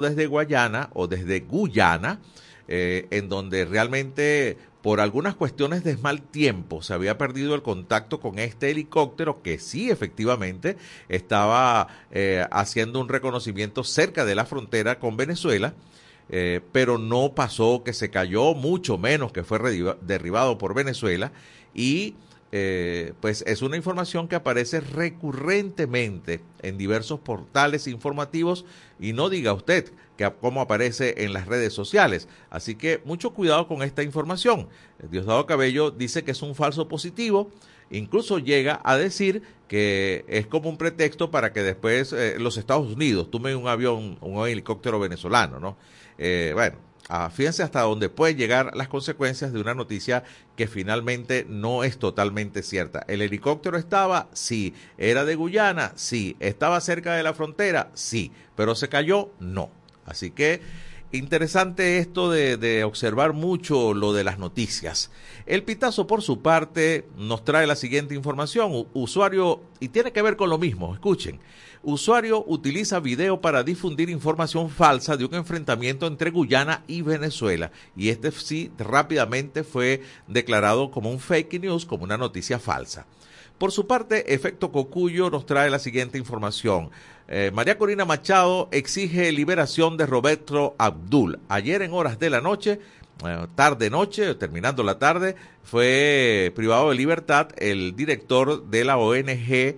desde 0.00 0.26
Guayana 0.26 0.90
o 0.94 1.06
desde 1.06 1.40
Guyana, 1.40 2.20
eh, 2.68 3.06
en 3.10 3.28
donde 3.28 3.64
realmente 3.64 4.58
por 4.82 5.00
algunas 5.00 5.34
cuestiones 5.34 5.84
de 5.84 5.96
mal 5.96 6.22
tiempo 6.22 6.82
se 6.82 6.94
había 6.94 7.18
perdido 7.18 7.54
el 7.54 7.62
contacto 7.62 8.20
con 8.20 8.38
este 8.38 8.70
helicóptero 8.70 9.42
que 9.42 9.58
sí 9.58 9.90
efectivamente 9.90 10.76
estaba 11.08 11.88
eh, 12.10 12.46
haciendo 12.50 13.00
un 13.00 13.08
reconocimiento 13.08 13.84
cerca 13.84 14.24
de 14.24 14.34
la 14.34 14.46
frontera 14.46 14.98
con 14.98 15.16
Venezuela. 15.16 15.74
Eh, 16.32 16.60
pero 16.70 16.96
no 16.96 17.34
pasó 17.34 17.82
que 17.84 17.92
se 17.92 18.08
cayó, 18.08 18.54
mucho 18.54 18.98
menos 18.98 19.32
que 19.32 19.42
fue 19.42 19.58
derribado 20.00 20.58
por 20.58 20.74
Venezuela 20.74 21.32
y 21.74 22.14
eh, 22.52 23.12
pues 23.20 23.44
es 23.46 23.62
una 23.62 23.76
información 23.76 24.26
que 24.26 24.34
aparece 24.34 24.80
recurrentemente 24.80 26.40
en 26.62 26.78
diversos 26.78 27.20
portales 27.20 27.86
informativos 27.86 28.64
y 28.98 29.12
no 29.12 29.28
diga 29.28 29.52
usted 29.52 29.92
que 30.16 30.30
cómo 30.40 30.60
aparece 30.60 31.24
en 31.24 31.32
las 31.32 31.46
redes 31.46 31.72
sociales. 31.72 32.28
Así 32.50 32.74
que 32.74 33.00
mucho 33.04 33.32
cuidado 33.32 33.68
con 33.68 33.82
esta 33.82 34.02
información. 34.02 34.68
Diosdado 35.10 35.46
Cabello 35.46 35.90
dice 35.90 36.24
que 36.24 36.32
es 36.32 36.42
un 36.42 36.54
falso 36.54 36.88
positivo, 36.88 37.50
incluso 37.90 38.38
llega 38.38 38.80
a 38.84 38.96
decir 38.96 39.42
que 39.68 40.24
es 40.28 40.46
como 40.46 40.68
un 40.68 40.76
pretexto 40.76 41.30
para 41.30 41.52
que 41.52 41.62
después 41.62 42.12
eh, 42.12 42.36
los 42.38 42.56
Estados 42.56 42.92
Unidos 42.92 43.30
tomen 43.30 43.56
un 43.56 43.68
avión, 43.68 44.18
un 44.20 44.46
helicóptero 44.46 44.98
venezolano, 44.98 45.60
¿no? 45.60 45.76
Eh, 46.18 46.50
bueno, 46.54 46.76
Ah, 47.12 47.28
fíjense 47.28 47.64
hasta 47.64 47.80
dónde 47.80 48.08
pueden 48.08 48.36
llegar 48.36 48.70
las 48.76 48.86
consecuencias 48.86 49.52
de 49.52 49.60
una 49.60 49.74
noticia 49.74 50.22
que 50.54 50.68
finalmente 50.68 51.44
no 51.48 51.82
es 51.82 51.98
totalmente 51.98 52.62
cierta. 52.62 53.04
¿El 53.08 53.20
helicóptero 53.20 53.76
estaba? 53.76 54.28
Sí. 54.32 54.74
¿Era 54.96 55.24
de 55.24 55.34
Guyana? 55.34 55.90
Sí. 55.96 56.36
¿Estaba 56.38 56.80
cerca 56.80 57.14
de 57.16 57.24
la 57.24 57.34
frontera? 57.34 57.90
Sí. 57.94 58.30
¿Pero 58.54 58.76
se 58.76 58.88
cayó? 58.88 59.32
No. 59.40 59.72
Así 60.06 60.30
que 60.30 60.60
interesante 61.12 61.98
esto 61.98 62.30
de, 62.30 62.84
observar 62.84 63.32
mucho 63.32 63.94
lo 63.94 64.12
de 64.12 64.24
las 64.24 64.38
noticias. 64.38 65.10
El 65.46 65.62
Pitazo, 65.64 66.06
por 66.06 66.22
su 66.22 66.42
parte, 66.42 67.06
nos 67.16 67.44
trae 67.44 67.66
la 67.66 67.76
siguiente 67.76 68.14
información. 68.14 68.86
Usuario, 68.94 69.62
y 69.80 69.88
tiene 69.88 70.12
que 70.12 70.22
ver 70.22 70.36
con 70.36 70.50
lo 70.50 70.58
mismo, 70.58 70.94
escuchen. 70.94 71.40
Usuario 71.82 72.44
utiliza 72.46 73.00
video 73.00 73.40
para 73.40 73.62
difundir 73.62 74.10
información 74.10 74.68
falsa 74.68 75.16
de 75.16 75.24
un 75.24 75.34
enfrentamiento 75.34 76.06
entre 76.06 76.30
Guyana 76.30 76.84
y 76.86 77.02
Venezuela. 77.02 77.72
Y 77.96 78.10
este 78.10 78.30
sí 78.32 78.70
rápidamente 78.78 79.64
fue 79.64 80.02
declarado 80.28 80.90
como 80.90 81.10
un 81.10 81.20
fake 81.20 81.60
news, 81.60 81.86
como 81.86 82.04
una 82.04 82.18
noticia 82.18 82.58
falsa. 82.58 83.06
Por 83.60 83.72
su 83.72 83.86
parte, 83.86 84.32
Efecto 84.32 84.72
Cocuyo 84.72 85.28
nos 85.28 85.44
trae 85.44 85.68
la 85.68 85.78
siguiente 85.78 86.16
información. 86.16 86.90
Eh, 87.32 87.52
María 87.54 87.78
Corina 87.78 88.04
Machado 88.04 88.68
exige 88.72 89.30
liberación 89.30 89.96
de 89.96 90.04
Roberto 90.04 90.74
Abdul. 90.78 91.38
Ayer 91.48 91.80
en 91.82 91.92
horas 91.92 92.18
de 92.18 92.28
la 92.28 92.40
noche, 92.40 92.80
eh, 93.24 93.46
tarde 93.54 93.88
noche, 93.88 94.34
terminando 94.34 94.82
la 94.82 94.98
tarde, 94.98 95.36
fue 95.62 96.52
privado 96.56 96.90
de 96.90 96.96
libertad 96.96 97.50
el 97.56 97.94
director 97.94 98.64
de 98.64 98.84
la 98.84 98.96
ONG 98.96 99.48
eh, 99.52 99.76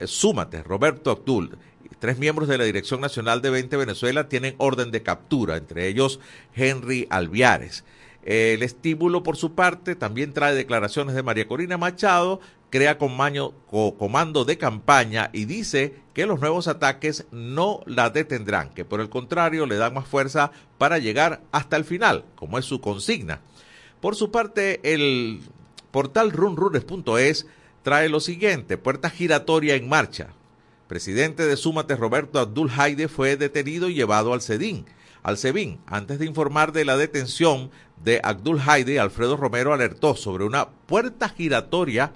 Súmate, 0.00 0.62
Roberto 0.62 1.10
Abdul. 1.10 1.56
Tres 1.98 2.18
miembros 2.18 2.46
de 2.46 2.58
la 2.58 2.64
Dirección 2.64 3.00
Nacional 3.00 3.40
de 3.40 3.48
20 3.48 3.78
Venezuela 3.78 4.28
tienen 4.28 4.54
orden 4.58 4.90
de 4.90 5.02
captura, 5.02 5.56
entre 5.56 5.88
ellos 5.88 6.20
Henry 6.54 7.06
Alviares. 7.08 7.84
El 8.22 8.62
estímulo, 8.62 9.22
por 9.22 9.36
su 9.38 9.54
parte, 9.54 9.96
también 9.96 10.34
trae 10.34 10.54
declaraciones 10.54 11.14
de 11.14 11.22
María 11.22 11.48
Corina 11.48 11.78
Machado, 11.78 12.40
crea 12.74 12.98
comando 12.98 14.44
de 14.44 14.58
campaña 14.58 15.30
y 15.32 15.44
dice 15.44 15.94
que 16.12 16.26
los 16.26 16.40
nuevos 16.40 16.66
ataques 16.66 17.24
no 17.30 17.82
la 17.86 18.10
detendrán, 18.10 18.70
que 18.70 18.84
por 18.84 19.00
el 19.00 19.08
contrario 19.08 19.64
le 19.64 19.76
dan 19.76 19.94
más 19.94 20.08
fuerza 20.08 20.50
para 20.76 20.98
llegar 20.98 21.40
hasta 21.52 21.76
el 21.76 21.84
final, 21.84 22.24
como 22.34 22.58
es 22.58 22.64
su 22.64 22.80
consigna. 22.80 23.42
Por 24.00 24.16
su 24.16 24.32
parte, 24.32 24.80
el 24.92 25.40
portal 25.92 26.32
runrunes.es 26.32 27.46
trae 27.84 28.08
lo 28.08 28.18
siguiente, 28.18 28.76
puerta 28.76 29.08
giratoria 29.08 29.76
en 29.76 29.88
marcha. 29.88 30.30
Presidente 30.88 31.46
de 31.46 31.56
Súmate 31.56 31.94
Roberto 31.94 32.40
Abdul 32.40 32.72
Haide 32.76 33.06
fue 33.06 33.36
detenido 33.36 33.88
y 33.88 33.94
llevado 33.94 34.32
al 34.32 34.42
CEDIN, 34.42 34.84
al 35.22 35.38
CEBIN. 35.38 35.78
Antes 35.86 36.18
de 36.18 36.26
informar 36.26 36.72
de 36.72 36.84
la 36.84 36.96
detención 36.96 37.70
de 38.02 38.20
Abdul 38.24 38.60
Haide, 38.66 38.98
Alfredo 38.98 39.36
Romero 39.36 39.72
alertó 39.72 40.16
sobre 40.16 40.42
una 40.42 40.70
puerta 40.70 41.28
giratoria 41.28 42.10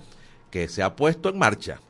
que 0.50 0.68
se 0.68 0.82
ha 0.82 0.96
puesto 0.96 1.28
en 1.28 1.38
marcha. 1.38 1.80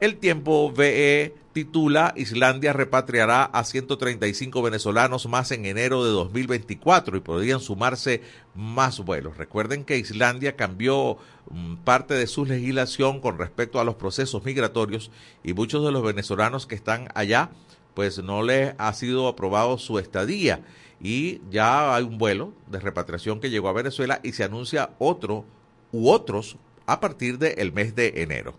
El 0.00 0.16
tiempo 0.16 0.72
VE 0.72 1.34
titula 1.52 2.12
Islandia 2.16 2.72
repatriará 2.72 3.44
a 3.44 3.64
135 3.64 4.60
venezolanos 4.60 5.26
más 5.28 5.52
en 5.52 5.64
enero 5.66 6.04
de 6.04 6.10
2024 6.10 7.16
y 7.16 7.20
podrían 7.20 7.60
sumarse 7.60 8.20
más 8.56 8.98
vuelos. 9.00 9.36
Recuerden 9.36 9.84
que 9.84 9.98
Islandia 9.98 10.56
cambió 10.56 11.16
mm, 11.48 11.76
parte 11.76 12.14
de 12.14 12.26
su 12.26 12.44
legislación 12.44 13.20
con 13.20 13.38
respecto 13.38 13.78
a 13.78 13.84
los 13.84 13.94
procesos 13.94 14.44
migratorios 14.44 15.12
y 15.44 15.54
muchos 15.54 15.84
de 15.84 15.92
los 15.92 16.02
venezolanos 16.02 16.66
que 16.66 16.74
están 16.74 17.08
allá 17.14 17.50
pues 17.94 18.22
no 18.22 18.42
les 18.42 18.74
ha 18.78 18.92
sido 18.92 19.28
aprobado 19.28 19.78
su 19.78 20.00
estadía 20.00 20.60
y 21.00 21.40
ya 21.50 21.94
hay 21.94 22.02
un 22.02 22.18
vuelo 22.18 22.52
de 22.66 22.80
repatriación 22.80 23.40
que 23.40 23.50
llegó 23.50 23.68
a 23.68 23.72
Venezuela 23.72 24.20
y 24.24 24.32
se 24.32 24.42
anuncia 24.42 24.90
otro 24.98 25.44
u 25.92 26.10
otros 26.10 26.56
a 26.86 27.00
partir 27.00 27.38
del 27.38 27.72
mes 27.72 27.94
de 27.94 28.22
enero. 28.22 28.54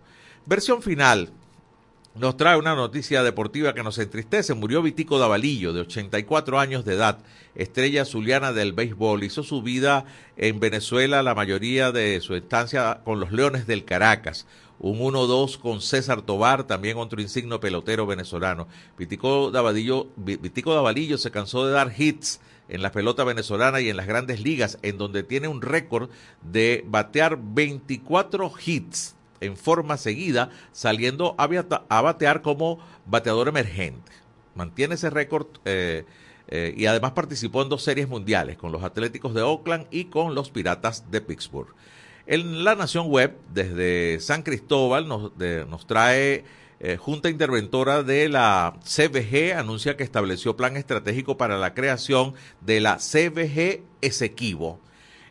Versión 0.46 0.82
final 0.82 1.30
nos 2.18 2.36
trae 2.36 2.56
una 2.56 2.74
noticia 2.74 3.22
deportiva 3.22 3.74
que 3.74 3.82
nos 3.82 3.98
entristece. 3.98 4.54
Murió 4.54 4.80
Vitico 4.82 5.18
Davalillo, 5.18 5.72
de 5.72 5.82
84 5.82 6.58
años 6.58 6.84
de 6.84 6.94
edad, 6.94 7.18
estrella 7.54 8.06
zuliana 8.06 8.52
del 8.52 8.72
béisbol. 8.72 9.22
Hizo 9.22 9.42
su 9.42 9.60
vida 9.60 10.06
en 10.36 10.58
Venezuela, 10.58 11.22
la 11.22 11.34
mayoría 11.34 11.92
de 11.92 12.20
su 12.22 12.34
estancia 12.34 13.00
con 13.04 13.20
los 13.20 13.32
Leones 13.32 13.66
del 13.66 13.84
Caracas. 13.84 14.46
Un 14.78 14.98
1-2 14.98 15.58
con 15.58 15.80
César 15.80 16.22
Tobar, 16.22 16.64
también 16.64 16.96
otro 16.96 17.20
insigno 17.20 17.60
pelotero 17.60 18.06
venezolano. 18.06 18.66
Vitico 18.98 19.50
Davalillo, 19.50 20.06
Vitico 20.16 20.74
Davalillo 20.74 21.18
se 21.18 21.30
cansó 21.30 21.66
de 21.66 21.72
dar 21.72 21.92
hits 21.96 22.40
en 22.68 22.82
la 22.82 22.92
pelota 22.92 23.24
venezolana 23.24 23.80
y 23.80 23.88
en 23.88 23.96
las 23.96 24.06
grandes 24.06 24.40
ligas, 24.40 24.78
en 24.82 24.98
donde 24.98 25.22
tiene 25.22 25.48
un 25.48 25.62
récord 25.62 26.10
de 26.42 26.84
batear 26.86 27.38
24 27.40 28.52
hits 28.64 29.14
en 29.40 29.56
forma 29.56 29.96
seguida, 29.96 30.50
saliendo 30.72 31.34
a, 31.38 31.46
batear 32.00 32.42
como 32.42 32.78
bateador 33.04 33.48
emergente. 33.48 34.12
Mantiene 34.54 34.94
ese 34.94 35.10
récord 35.10 35.46
eh, 35.64 36.04
eh, 36.48 36.74
y 36.76 36.86
además 36.86 37.12
participó 37.12 37.62
en 37.62 37.68
dos 37.68 37.82
series 37.82 38.08
mundiales 38.08 38.56
con 38.56 38.72
los 38.72 38.82
Atléticos 38.82 39.34
de 39.34 39.42
Oakland 39.42 39.86
y 39.90 40.06
con 40.06 40.34
los 40.34 40.50
Piratas 40.50 41.10
de 41.10 41.20
Pittsburgh. 41.20 41.74
En 42.26 42.64
la 42.64 42.74
Nación 42.74 43.08
Web, 43.08 43.36
desde 43.52 44.18
San 44.20 44.42
Cristóbal, 44.42 45.06
nos, 45.06 45.32
nos 45.36 45.86
trae 45.86 46.44
eh, 46.80 46.96
Junta 46.96 47.30
Interventora 47.30 48.02
de 48.02 48.28
la 48.28 48.74
CBG, 48.84 49.54
anuncia 49.56 49.96
que 49.96 50.04
estableció 50.04 50.56
plan 50.56 50.76
estratégico 50.76 51.36
para 51.36 51.58
la 51.58 51.74
creación 51.74 52.34
de 52.60 52.80
la 52.80 52.96
CBG 52.96 53.82
Esequibo 54.00 54.80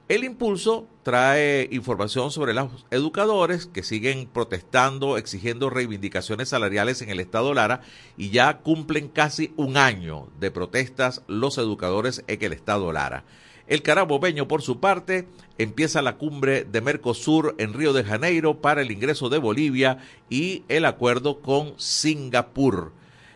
el 0.08 0.24
impulso 0.24 0.88
trae 1.02 1.68
información 1.72 2.30
sobre 2.30 2.54
los 2.54 2.86
educadores 2.92 3.66
que 3.66 3.82
siguen 3.82 4.28
protestando, 4.32 5.18
exigiendo 5.18 5.72
reivindicaciones 5.72 6.50
salariales 6.50 7.02
en 7.02 7.10
el 7.10 7.20
Estado 7.20 7.56
Lara 7.56 7.82
y 8.16 8.30
ya 8.30 8.60
cumplen 8.60 9.08
casi 9.08 9.52
un 9.56 9.78
año 9.78 10.28
de 10.40 10.52
protestas 10.52 11.24
los 11.28 11.58
educadores 11.58 12.24
en 12.28 12.44
el 12.44 12.54
Estado 12.54 12.92
Lara. 12.92 13.24
El 13.68 13.82
carabobeño, 13.82 14.48
por 14.48 14.62
su 14.62 14.80
parte, 14.80 15.28
empieza 15.58 16.02
la 16.02 16.18
cumbre 16.18 16.66
de 16.66 16.82
Mercosur 16.82 17.56
en 17.58 17.74
Río 17.74 17.94
de 17.94 18.04
Janeiro 18.04 18.62
para 18.62 18.82
el 18.82 18.92
ingreso 18.92 19.30
de 19.30 19.40
Bolivia 19.40 19.98
y 20.30 20.64
el 20.68 20.86
acuerdo 20.86 21.42
con 21.42 21.74
Singapur. 21.78 22.92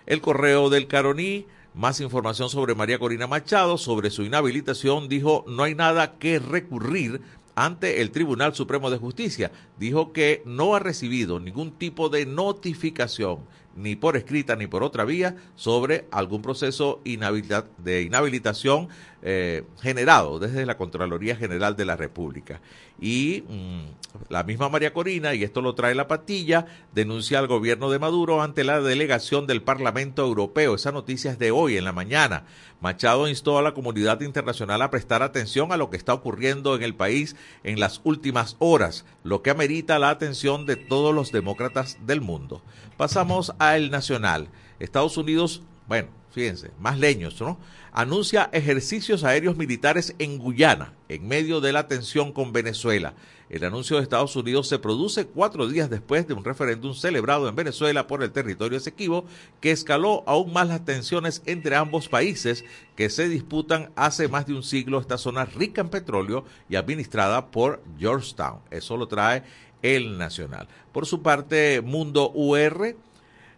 El 0.05 0.21
correo 0.21 0.69
del 0.69 0.87
Caroní 0.87 1.45
más 1.73 2.01
información 2.01 2.49
sobre 2.49 2.75
María 2.75 2.99
Corina 2.99 3.27
Machado, 3.27 3.77
sobre 3.77 4.09
su 4.09 4.23
inhabilitación, 4.23 5.07
dijo 5.07 5.45
no 5.47 5.63
hay 5.63 5.75
nada 5.75 6.17
que 6.17 6.39
recurrir 6.39 7.21
ante 7.55 8.01
el 8.01 8.11
Tribunal 8.11 8.55
Supremo 8.55 8.89
de 8.89 8.97
Justicia. 8.97 9.51
Dijo 9.77 10.11
que 10.13 10.41
no 10.45 10.75
ha 10.75 10.79
recibido 10.79 11.39
ningún 11.39 11.71
tipo 11.71 12.09
de 12.09 12.25
notificación, 12.25 13.39
ni 13.79 13.95
por 13.95 14.17
escrita 14.17 14.55
ni 14.55 14.67
por 14.67 14.83
otra 14.83 15.05
vía, 15.05 15.35
sobre 15.55 16.05
algún 16.11 16.41
proceso 16.41 17.01
de 17.03 18.01
inhabilitación 18.01 18.89
eh, 19.21 19.63
generado 19.81 20.39
desde 20.39 20.65
la 20.65 20.77
Contraloría 20.77 21.35
General 21.35 21.75
de 21.75 21.85
la 21.85 21.95
República. 21.95 22.61
Y 23.01 23.43
mm, 23.47 24.29
la 24.29 24.43
misma 24.43 24.69
María 24.69 24.93
Corina, 24.93 25.33
y 25.33 25.43
esto 25.43 25.61
lo 25.61 25.75
trae 25.75 25.95
la 25.95 26.07
patilla, 26.07 26.65
denuncia 26.93 27.39
al 27.39 27.47
gobierno 27.47 27.89
de 27.89 27.99
Maduro 27.99 28.41
ante 28.41 28.63
la 28.63 28.81
delegación 28.81 29.47
del 29.47 29.61
Parlamento 29.61 30.23
Europeo. 30.23 30.75
Esa 30.75 30.91
noticia 30.91 31.31
es 31.31 31.39
de 31.39 31.51
hoy 31.51 31.77
en 31.77 31.85
la 31.85 31.93
mañana. 31.93 32.45
Machado 32.81 33.27
instó 33.27 33.57
a 33.57 33.61
la 33.61 33.73
comunidad 33.73 34.21
internacional 34.21 34.81
a 34.81 34.89
prestar 34.89 35.21
atención 35.21 35.71
a 35.71 35.77
lo 35.77 35.89
que 35.89 35.97
está 35.97 36.13
ocurriendo 36.13 36.75
en 36.75 36.83
el 36.83 36.95
país 36.95 37.35
en 37.63 37.79
las 37.79 37.99
últimas 38.05 38.55
horas, 38.59 39.05
lo 39.23 39.41
que 39.41 39.49
amerita 39.49 39.99
la 39.99 40.11
atención 40.11 40.65
de 40.65 40.77
todos 40.77 41.13
los 41.13 41.31
demócratas 41.31 41.97
del 42.05 42.21
mundo. 42.21 42.61
Pasamos 42.99 43.53
a 43.59 43.77
El 43.77 43.91
Nacional. 43.91 44.49
Estados 44.77 45.15
Unidos 45.15 45.61
bueno, 45.89 46.09
fíjense, 46.31 46.69
más 46.79 46.99
leños, 46.99 47.41
¿no? 47.41 47.57
Anuncia 47.91 48.51
ejercicios 48.53 49.23
aéreos 49.23 49.57
militares 49.57 50.13
en 50.19 50.37
Guyana, 50.37 50.93
en 51.09 51.27
medio 51.27 51.61
de 51.61 51.73
la 51.73 51.87
tensión 51.87 52.31
con 52.31 52.53
Venezuela. 52.53 53.15
El 53.49 53.63
anuncio 53.63 53.97
de 53.97 54.03
Estados 54.03 54.35
Unidos 54.35 54.67
se 54.67 54.77
produce 54.77 55.25
cuatro 55.25 55.67
días 55.67 55.89
después 55.89 56.27
de 56.27 56.35
un 56.35 56.45
referéndum 56.45 56.93
celebrado 56.93 57.49
en 57.49 57.55
Venezuela 57.55 58.05
por 58.05 58.21
el 58.21 58.31
territorio 58.31 58.77
Esequibo, 58.77 59.25
que 59.59 59.71
escaló 59.71 60.23
aún 60.27 60.53
más 60.53 60.67
las 60.67 60.85
tensiones 60.85 61.41
entre 61.47 61.75
ambos 61.75 62.07
países 62.07 62.63
que 62.95 63.09
se 63.09 63.27
disputan 63.27 63.89
hace 63.95 64.27
más 64.27 64.45
de 64.45 64.53
un 64.53 64.61
siglo 64.61 64.99
esta 64.99 65.17
zona 65.17 65.45
rica 65.45 65.81
en 65.81 65.89
petróleo 65.89 66.45
y 66.69 66.75
administrada 66.75 67.47
por 67.47 67.81
Georgetown. 67.97 68.59
Eso 68.69 68.95
lo 68.95 69.07
trae 69.07 69.41
el 69.81 70.17
Nacional. 70.17 70.67
Por 70.91 71.05
su 71.05 71.21
parte, 71.21 71.81
Mundo 71.81 72.31
UR 72.33 72.95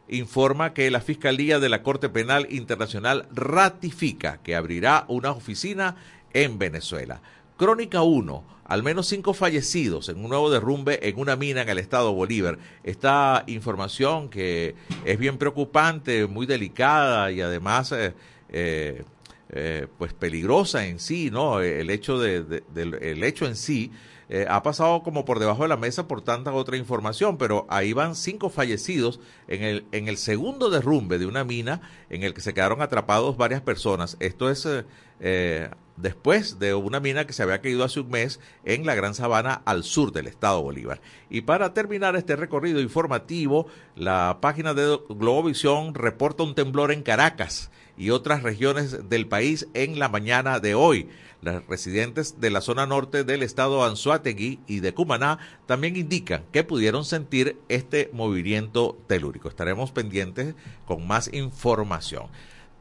informa 0.09 0.73
que 0.73 0.91
la 0.91 1.01
Fiscalía 1.01 1.59
de 1.59 1.69
la 1.69 1.83
Corte 1.83 2.09
Penal 2.09 2.47
Internacional 2.49 3.27
ratifica 3.33 4.39
que 4.43 4.55
abrirá 4.55 5.05
una 5.07 5.31
oficina 5.31 5.95
en 6.33 6.59
Venezuela. 6.59 7.21
Crónica 7.57 8.01
1, 8.01 8.43
al 8.65 8.83
menos 8.83 9.07
cinco 9.07 9.33
fallecidos 9.33 10.09
en 10.09 10.23
un 10.23 10.29
nuevo 10.29 10.49
derrumbe 10.49 11.07
en 11.07 11.19
una 11.19 11.35
mina 11.35 11.61
en 11.61 11.69
el 11.69 11.77
estado 11.77 12.13
Bolívar. 12.13 12.57
Esta 12.83 13.43
información 13.47 14.29
que 14.29 14.75
es 15.05 15.19
bien 15.19 15.37
preocupante, 15.37 16.25
muy 16.25 16.45
delicada 16.45 17.31
y 17.31 17.41
además 17.41 17.91
eh, 17.91 18.13
eh, 18.49 19.03
eh, 19.49 19.87
pues 19.97 20.13
peligrosa 20.13 20.87
en 20.87 20.99
sí, 20.99 21.29
¿no? 21.31 21.59
El 21.59 21.89
hecho, 21.89 22.17
de, 22.19 22.63
el 22.73 23.23
hecho 23.23 23.45
en 23.45 23.55
sí 23.55 23.91
eh, 24.33 24.45
ha 24.49 24.63
pasado 24.63 25.03
como 25.03 25.25
por 25.25 25.39
debajo 25.39 25.63
de 25.63 25.67
la 25.67 25.75
mesa 25.75 26.07
por 26.07 26.21
tanta 26.21 26.53
otra 26.53 26.77
información, 26.77 27.37
pero 27.37 27.65
ahí 27.69 27.91
van 27.91 28.15
cinco 28.15 28.49
fallecidos 28.49 29.19
en 29.49 29.61
el, 29.61 29.85
en 29.91 30.07
el 30.07 30.15
segundo 30.15 30.69
derrumbe 30.69 31.19
de 31.19 31.25
una 31.25 31.43
mina 31.43 31.81
en 32.09 32.23
el 32.23 32.33
que 32.33 32.39
se 32.39 32.53
quedaron 32.53 32.81
atrapados 32.81 33.35
varias 33.35 33.59
personas. 33.59 34.15
Esto 34.21 34.49
es 34.49 34.65
eh, 34.65 34.85
eh, 35.19 35.69
después 35.97 36.59
de 36.59 36.73
una 36.73 37.01
mina 37.01 37.27
que 37.27 37.33
se 37.33 37.43
había 37.43 37.59
caído 37.59 37.83
hace 37.83 37.99
un 37.99 38.09
mes 38.09 38.39
en 38.63 38.85
la 38.85 38.95
Gran 38.95 39.15
Sabana 39.15 39.63
al 39.65 39.83
sur 39.83 40.13
del 40.13 40.27
estado 40.27 40.61
Bolívar. 40.61 41.01
Y 41.29 41.41
para 41.41 41.73
terminar 41.73 42.15
este 42.15 42.37
recorrido 42.37 42.79
informativo, 42.79 43.67
la 43.97 44.37
página 44.39 44.73
de 44.73 44.97
Globovisión 45.09 45.93
reporta 45.93 46.43
un 46.43 46.55
temblor 46.55 46.93
en 46.93 47.03
Caracas 47.03 47.69
y 47.97 48.09
otras 48.09 48.43
regiones 48.43 49.09
del 49.09 49.27
país 49.27 49.67
en 49.73 49.99
la 49.99 50.09
mañana 50.09 50.59
de 50.59 50.75
hoy. 50.75 51.09
Las 51.41 51.65
residentes 51.65 52.39
de 52.39 52.51
la 52.51 52.61
zona 52.61 52.85
norte 52.85 53.23
del 53.23 53.41
estado 53.41 53.83
Anzuategui 53.83 54.59
y 54.67 54.79
de 54.79 54.93
Cumaná 54.93 55.39
también 55.65 55.95
indican 55.95 56.43
que 56.51 56.63
pudieron 56.63 57.03
sentir 57.03 57.57
este 57.67 58.11
movimiento 58.13 58.97
telúrico. 59.07 59.49
Estaremos 59.49 59.91
pendientes 59.91 60.53
con 60.85 61.07
más 61.07 61.33
información. 61.33 62.27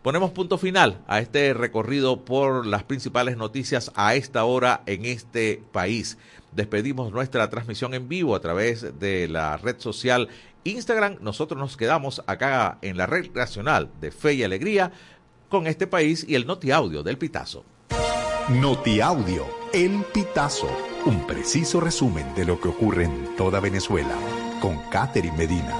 Ponemos 0.02 0.30
punto 0.30 0.56
final 0.56 1.02
a 1.08 1.20
este 1.20 1.52
recorrido 1.52 2.24
por 2.24 2.66
las 2.66 2.84
principales 2.84 3.36
noticias 3.36 3.92
a 3.96 4.14
esta 4.14 4.44
hora 4.44 4.82
en 4.86 5.04
este 5.04 5.62
país. 5.72 6.16
Despedimos 6.52 7.12
nuestra 7.12 7.48
transmisión 7.50 7.92
en 7.94 8.08
vivo 8.08 8.34
a 8.34 8.40
través 8.40 8.98
de 8.98 9.28
la 9.28 9.58
red 9.58 9.78
social 9.78 10.28
Instagram. 10.64 11.18
Nosotros 11.20 11.58
nos 11.58 11.76
quedamos 11.76 12.22
acá 12.26 12.78
en 12.82 12.96
la 12.96 13.06
red 13.06 13.30
nacional 13.32 13.90
de 14.00 14.10
Fe 14.10 14.34
y 14.34 14.42
Alegría 14.42 14.92
con 15.48 15.66
este 15.66 15.86
país 15.86 16.24
y 16.28 16.34
el 16.34 16.46
Noti 16.46 16.70
Audio 16.70 17.02
del 17.02 17.18
Pitazo. 17.18 17.64
Notiaudio, 18.48 19.46
El 19.72 20.04
Pitazo, 20.12 20.68
un 21.06 21.24
preciso 21.24 21.80
resumen 21.80 22.34
de 22.34 22.44
lo 22.44 22.60
que 22.60 22.66
ocurre 22.66 23.04
en 23.04 23.36
toda 23.36 23.60
Venezuela, 23.60 24.16
con 24.60 24.76
Catherine 24.90 25.36
Medina. 25.36 25.78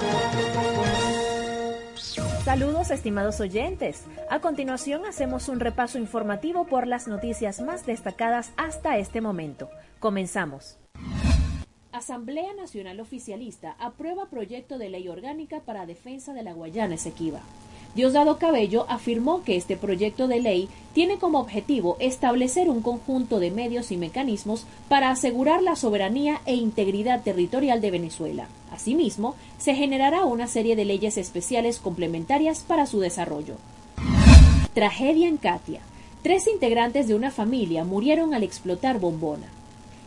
Saludos 2.45 2.91
estimados 2.91 3.41
oyentes. 3.41 4.05
A 4.31 4.41
continuación 4.41 5.05
hacemos 5.05 5.49
un 5.49 5.59
repaso 5.59 5.99
informativo 5.99 6.65
por 6.67 6.87
las 6.87 7.09
noticias 7.09 7.61
más 7.61 7.87
destacadas 7.87 8.53
hasta 8.57 8.99
este 8.99 9.21
momento. 9.21 9.69
Comenzamos. 9.99 10.79
Asamblea 11.93 12.55
Nacional 12.55 13.01
Oficialista 13.01 13.75
aprueba 13.81 14.27
proyecto 14.27 14.79
de 14.79 14.91
ley 14.91 15.09
orgánica 15.09 15.61
para 15.61 15.87
defensa 15.87 16.33
de 16.33 16.45
la 16.45 16.53
Guayana 16.53 16.95
Esequiba. 16.95 17.41
Diosdado 17.97 18.39
Cabello 18.39 18.87
afirmó 18.89 19.43
que 19.43 19.57
este 19.57 19.77
proyecto 19.77 20.29
de 20.29 20.39
ley 20.39 20.69
tiene 20.95 21.19
como 21.19 21.41
objetivo 21.41 21.97
establecer 21.99 22.71
un 22.71 22.83
conjunto 22.83 23.41
de 23.41 23.51
medios 23.51 23.91
y 23.91 23.97
mecanismos 23.97 24.67
para 24.89 25.11
asegurar 25.11 25.65
la 25.65 25.75
soberanía 25.75 26.41
e 26.47 26.55
integridad 26.55 27.25
territorial 27.25 27.81
de 27.81 27.91
Venezuela. 27.91 28.47
Asimismo, 28.71 29.35
se 29.59 29.75
generará 29.75 30.25
una 30.25 30.47
serie 30.47 30.77
de 30.77 30.85
leyes 30.85 31.19
especiales 31.19 31.81
complementarias 31.81 32.61
para 32.61 32.87
su 32.87 33.01
desarrollo. 33.01 33.57
Tragedia 34.75 35.27
en 35.27 35.39
Katia. 35.39 35.81
Tres 36.23 36.47
integrantes 36.47 37.09
de 37.09 37.17
una 37.17 37.33
familia 37.33 37.83
murieron 37.83 38.33
al 38.33 38.45
explotar 38.45 39.01
bombona. 39.01 39.49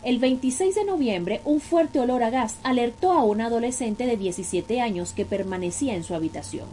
El 0.03 0.19
26 0.19 0.75
de 0.75 0.83
noviembre, 0.83 1.39
un 1.45 1.61
fuerte 1.61 1.97
olor 1.97 2.23
a 2.23 2.29
gas 2.29 2.57
alertó 2.63 3.13
a 3.13 3.23
un 3.23 3.39
adolescente 3.39 4.05
de 4.05 4.17
17 4.17 4.81
años 4.81 5.13
que 5.13 5.23
permanecía 5.23 5.95
en 5.95 6.03
su 6.03 6.13
habitación. 6.13 6.65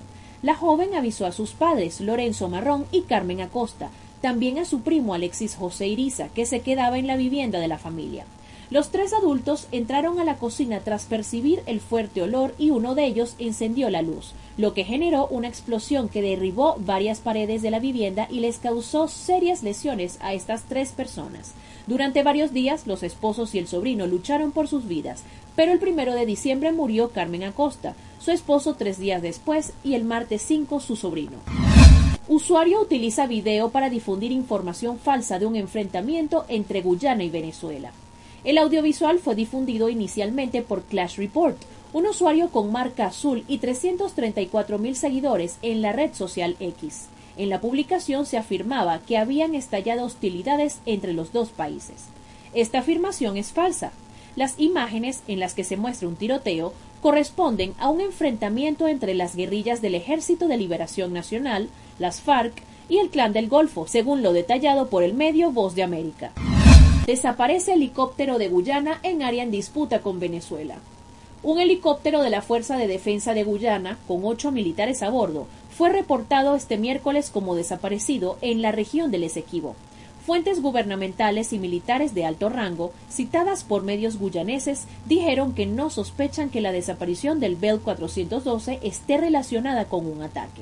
La 0.43 0.57
joven 0.57 0.97
avisó 0.97 1.27
a 1.27 1.33
sus 1.33 1.53
padres, 1.53 2.01
Lorenzo 2.01 2.49
Marrón 2.49 2.87
y 2.91 3.03
Carmen 3.03 3.41
Acosta, 3.41 3.91
también 4.21 4.59
a 4.59 4.65
su 4.65 4.81
primo 4.81 5.15
Alexis 5.15 5.55
José 5.55 5.87
Iriza, 5.87 6.29
que 6.31 6.45
se 6.45 6.59
quedaba 6.63 6.99
en 6.99 7.07
la 7.07 7.17
vivienda 7.17 7.61
de 7.61 7.69
la 7.69 7.79
familia. 7.79 8.25
Los 8.69 8.91
tres 8.91 9.13
adultos 9.13 9.69
entraron 9.71 10.19
a 10.19 10.25
la 10.25 10.37
cocina 10.37 10.81
tras 10.81 11.05
percibir 11.05 11.63
el 11.67 11.81
fuerte 11.81 12.23
olor 12.23 12.55
y 12.59 12.71
uno 12.71 12.97
de 12.97 13.05
ellos 13.05 13.37
encendió 13.39 13.91
la 13.91 14.03
luz, 14.03 14.33
lo 14.57 14.75
que 14.75 14.85
generó 14.85 15.29
una 15.29 15.47
explosión 15.47 16.09
que 16.09 16.23
derribó 16.23 16.77
varias 16.81 17.21
paredes 17.21 17.63
de 17.63 17.71
la 17.71 17.79
vivienda 17.79 18.27
y 18.29 18.41
les 18.41 18.59
causó 18.59 19.07
serias 19.07 19.63
lesiones 19.63 20.19
a 20.21 20.35
estas 20.35 20.65
tres 20.65 20.91
personas. 20.91 21.53
Durante 21.87 22.23
varios 22.23 22.53
días 22.53 22.87
los 22.87 23.03
esposos 23.03 23.55
y 23.55 23.59
el 23.59 23.67
sobrino 23.67 24.07
lucharon 24.07 24.53
por 24.53 24.69
sus 24.69 24.87
vidas, 24.87 25.23
pero 25.57 25.73
el 25.73 25.79
primero 25.79 26.15
de 26.15 26.27
diciembre 26.27 26.73
murió 26.73 27.11
Carmen 27.11 27.45
Acosta, 27.45 27.95
su 28.21 28.31
esposo 28.31 28.75
tres 28.75 28.99
días 28.99 29.23
después 29.23 29.73
y 29.83 29.95
el 29.95 30.05
martes 30.05 30.43
5 30.43 30.81
su 30.81 30.97
sobrino. 30.97 31.39
Usuario 32.29 32.81
utiliza 32.81 33.27
video 33.27 33.71
para 33.71 33.91
difundir 33.91 34.31
información 34.31 34.99
falsa 34.99 35.39
de 35.39 35.47
un 35.47 35.57
enfrentamiento 35.57 36.45
entre 36.49 36.81
Guyana 36.81 37.25
y 37.25 37.31
Venezuela. 37.31 37.93
El 38.45 38.57
audiovisual 38.59 39.19
fue 39.19 39.35
difundido 39.35 39.89
inicialmente 39.89 40.63
por 40.63 40.83
Clash 40.85 41.17
Report, 41.17 41.57
un 41.93 42.07
usuario 42.07 42.51
con 42.51 42.71
marca 42.71 43.07
azul 43.07 43.45
y 43.49 43.59
334 43.59 44.79
mil 44.79 44.95
seguidores 44.95 45.59
en 45.63 45.83
la 45.83 45.93
red 45.93 46.15
social 46.15 46.57
X. 46.61 47.09
En 47.41 47.49
la 47.49 47.63
publicación 47.63 48.27
se 48.27 48.37
afirmaba 48.37 48.99
que 48.99 49.17
habían 49.17 49.55
estallado 49.55 50.05
hostilidades 50.05 50.81
entre 50.85 51.15
los 51.15 51.33
dos 51.33 51.49
países. 51.49 52.05
Esta 52.53 52.81
afirmación 52.81 53.39
es 53.39 53.51
falsa. 53.51 53.93
Las 54.37 54.61
imágenes 54.61 55.23
en 55.27 55.41
las 55.41 55.55
que 55.55 55.65
se 55.65 55.79
muestra 55.79 56.07
un 56.07 56.17
tiroteo 56.17 56.75
corresponden 57.01 57.73
a 57.79 57.89
un 57.89 58.03
enfrentamiento 58.03 58.89
entre 58.89 59.15
las 59.15 59.37
guerrillas 59.37 59.81
del 59.81 59.95
Ejército 59.95 60.49
de 60.49 60.59
Liberación 60.59 61.15
Nacional, 61.15 61.71
las 61.99 62.21
FARC 62.21 62.63
y 62.91 62.99
el 62.99 63.09
Clan 63.09 63.33
del 63.33 63.49
Golfo, 63.49 63.87
según 63.87 64.23
lo 64.23 64.35
detallado 64.35 64.89
por 64.89 65.03
el 65.03 65.15
medio 65.15 65.51
Voz 65.51 65.75
de 65.75 65.83
América. 65.83 66.33
Desaparece 67.07 67.73
helicóptero 67.73 68.37
de 68.37 68.49
Guyana 68.49 69.01
en 69.03 69.23
área 69.23 69.45
en 69.45 69.51
disputa 69.51 70.03
con 70.03 70.21
Venezuela. 70.21 70.77
Un 71.43 71.59
helicóptero 71.59 72.21
de 72.21 72.29
la 72.29 72.43
Fuerza 72.43 72.77
de 72.77 72.87
Defensa 72.87 73.33
de 73.33 73.45
Guyana, 73.45 73.97
con 74.07 74.27
ocho 74.27 74.53
militares 74.53 75.03
a 75.03 75.09
bordo, 75.09 75.47
fue 75.81 75.89
reportado 75.89 76.57
este 76.57 76.77
miércoles 76.77 77.31
como 77.31 77.55
desaparecido 77.55 78.37
en 78.43 78.61
la 78.61 78.71
región 78.71 79.11
del 79.11 79.25
Esequibo. 79.25 79.77
Fuentes 80.27 80.61
gubernamentales 80.61 81.55
y 81.55 81.59
militares 81.59 82.13
de 82.13 82.27
alto 82.27 82.51
rango, 82.51 82.93
citadas 83.11 83.65
por 83.65 83.83
medios 83.83 84.19
guyaneses, 84.19 84.85
dijeron 85.07 85.55
que 85.55 85.65
no 85.65 85.89
sospechan 85.89 86.51
que 86.51 86.61
la 86.61 86.71
desaparición 86.71 87.41
del 87.41 87.57
Bell 87.57 87.81
412 87.81 88.81
esté 88.83 89.17
relacionada 89.17 89.87
con 89.87 90.05
un 90.05 90.21
ataque. 90.21 90.61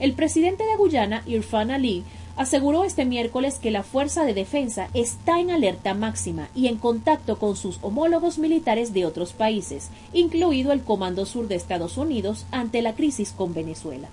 El 0.00 0.12
presidente 0.12 0.66
de 0.66 0.76
Guyana, 0.76 1.22
Irfan 1.24 1.70
Ali, 1.70 2.04
aseguró 2.36 2.84
este 2.84 3.06
miércoles 3.06 3.58
que 3.58 3.70
la 3.70 3.82
Fuerza 3.82 4.26
de 4.26 4.34
Defensa 4.34 4.90
está 4.92 5.40
en 5.40 5.50
alerta 5.50 5.94
máxima 5.94 6.50
y 6.54 6.66
en 6.66 6.76
contacto 6.76 7.38
con 7.38 7.56
sus 7.56 7.78
homólogos 7.80 8.36
militares 8.36 8.92
de 8.92 9.06
otros 9.06 9.32
países, 9.32 9.88
incluido 10.12 10.72
el 10.72 10.82
Comando 10.82 11.24
Sur 11.24 11.48
de 11.48 11.54
Estados 11.54 11.96
Unidos 11.96 12.44
ante 12.50 12.82
la 12.82 12.94
crisis 12.94 13.32
con 13.32 13.54
Venezuela. 13.54 14.10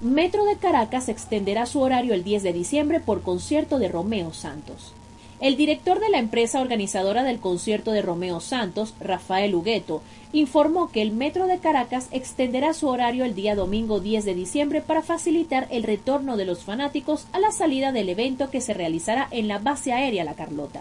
Metro 0.00 0.46
de 0.46 0.56
Caracas 0.56 1.10
extenderá 1.10 1.66
su 1.66 1.78
horario 1.80 2.14
el 2.14 2.24
10 2.24 2.42
de 2.42 2.54
diciembre 2.54 3.00
por 3.00 3.20
concierto 3.20 3.78
de 3.78 3.88
Romeo 3.88 4.32
Santos. 4.32 4.94
El 5.40 5.58
director 5.58 6.00
de 6.00 6.08
la 6.08 6.18
empresa 6.18 6.62
organizadora 6.62 7.22
del 7.22 7.38
concierto 7.38 7.92
de 7.92 8.00
Romeo 8.00 8.40
Santos, 8.40 8.94
Rafael 8.98 9.54
Hugueto, 9.54 10.00
informó 10.32 10.90
que 10.90 11.02
el 11.02 11.12
Metro 11.12 11.46
de 11.46 11.58
Caracas 11.58 12.08
extenderá 12.12 12.72
su 12.72 12.88
horario 12.88 13.26
el 13.26 13.34
día 13.34 13.54
domingo 13.54 14.00
10 14.00 14.24
de 14.24 14.34
diciembre 14.34 14.80
para 14.80 15.02
facilitar 15.02 15.68
el 15.70 15.82
retorno 15.82 16.38
de 16.38 16.46
los 16.46 16.64
fanáticos 16.64 17.26
a 17.32 17.38
la 17.38 17.52
salida 17.52 17.92
del 17.92 18.08
evento 18.08 18.48
que 18.48 18.62
se 18.62 18.72
realizará 18.72 19.28
en 19.30 19.48
la 19.48 19.58
base 19.58 19.92
aérea 19.92 20.24
La 20.24 20.32
Carlota. 20.32 20.80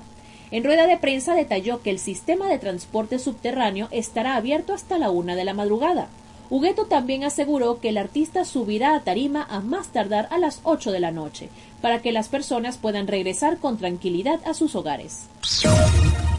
En 0.50 0.64
rueda 0.64 0.88
de 0.88 0.98
prensa 0.98 1.36
detalló 1.36 1.82
que 1.82 1.90
el 1.90 2.00
sistema 2.00 2.48
de 2.48 2.58
transporte 2.58 3.20
subterráneo 3.20 3.90
estará 3.92 4.38
abierto 4.38 4.74
hasta 4.74 4.98
la 4.98 5.12
una 5.12 5.36
de 5.36 5.44
la 5.44 5.54
madrugada. 5.54 6.08
Hugueto 6.50 6.86
también 6.86 7.24
aseguró 7.24 7.79
que 7.79 7.89
el 7.89 7.98
artista 7.98 8.44
subirá 8.44 8.96
a 8.96 9.01
tarima 9.01 9.46
a 9.50 9.60
más 9.60 9.89
tardar 9.89 10.27
a 10.32 10.39
las 10.39 10.62
8 10.63 10.91
de 10.91 11.00
la 11.00 11.12
noche, 11.12 11.50
para 11.82 12.01
que 12.01 12.12
las 12.12 12.27
personas 12.27 12.77
puedan 12.77 13.08
regresar 13.08 13.58
con 13.58 13.77
tranquilidad 13.77 14.39
a 14.46 14.53
sus 14.53 14.75
hogares. 14.75 15.27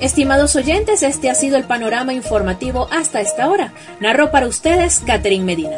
Estimados 0.01 0.57
oyentes, 0.57 1.03
este 1.03 1.31
ha 1.31 1.35
sido 1.35 1.57
el 1.57 1.65
panorama 1.65 2.13
informativo 2.13 2.89
hasta 2.91 3.21
esta 3.21 3.49
hora. 3.49 3.73
Narró 4.01 4.31
para 4.31 4.49
ustedes 4.49 5.01
Catherine 5.07 5.45
Medina. 5.45 5.77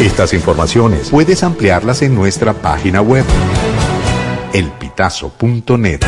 Estas 0.00 0.34
informaciones 0.34 1.10
puedes 1.10 1.42
ampliarlas 1.42 2.02
en 2.02 2.14
nuestra 2.14 2.52
página 2.52 3.00
web 3.00 3.24
elpitazo.net. 4.52 6.00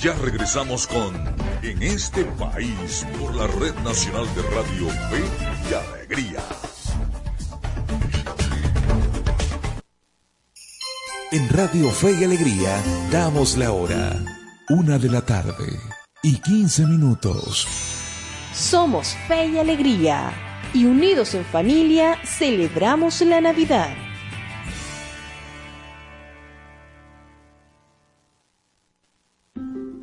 Ya 0.00 0.12
regresamos 0.16 0.86
con 0.86 1.14
En 1.62 1.82
este 1.82 2.24
país 2.24 3.06
por 3.18 3.34
la 3.34 3.46
Red 3.46 3.74
Nacional 3.76 4.26
de 4.34 4.42
Radio 4.42 4.88
Fe 4.88 5.24
y 5.70 5.72
Alegría. 5.72 6.44
En 11.32 11.48
Radio 11.48 11.90
Fe 11.90 12.12
y 12.20 12.24
Alegría 12.24 12.82
damos 13.10 13.56
la 13.56 13.72
hora. 13.72 14.22
Una 14.68 14.98
de 14.98 15.08
la 15.08 15.22
tarde 15.22 15.78
y 16.22 16.38
15 16.38 16.86
minutos. 16.86 18.03
Somos 18.54 19.16
fe 19.26 19.46
y 19.46 19.58
alegría 19.58 20.32
y 20.72 20.86
unidos 20.86 21.34
en 21.34 21.44
familia 21.44 22.20
celebramos 22.24 23.20
la 23.22 23.40
Navidad. 23.40 23.88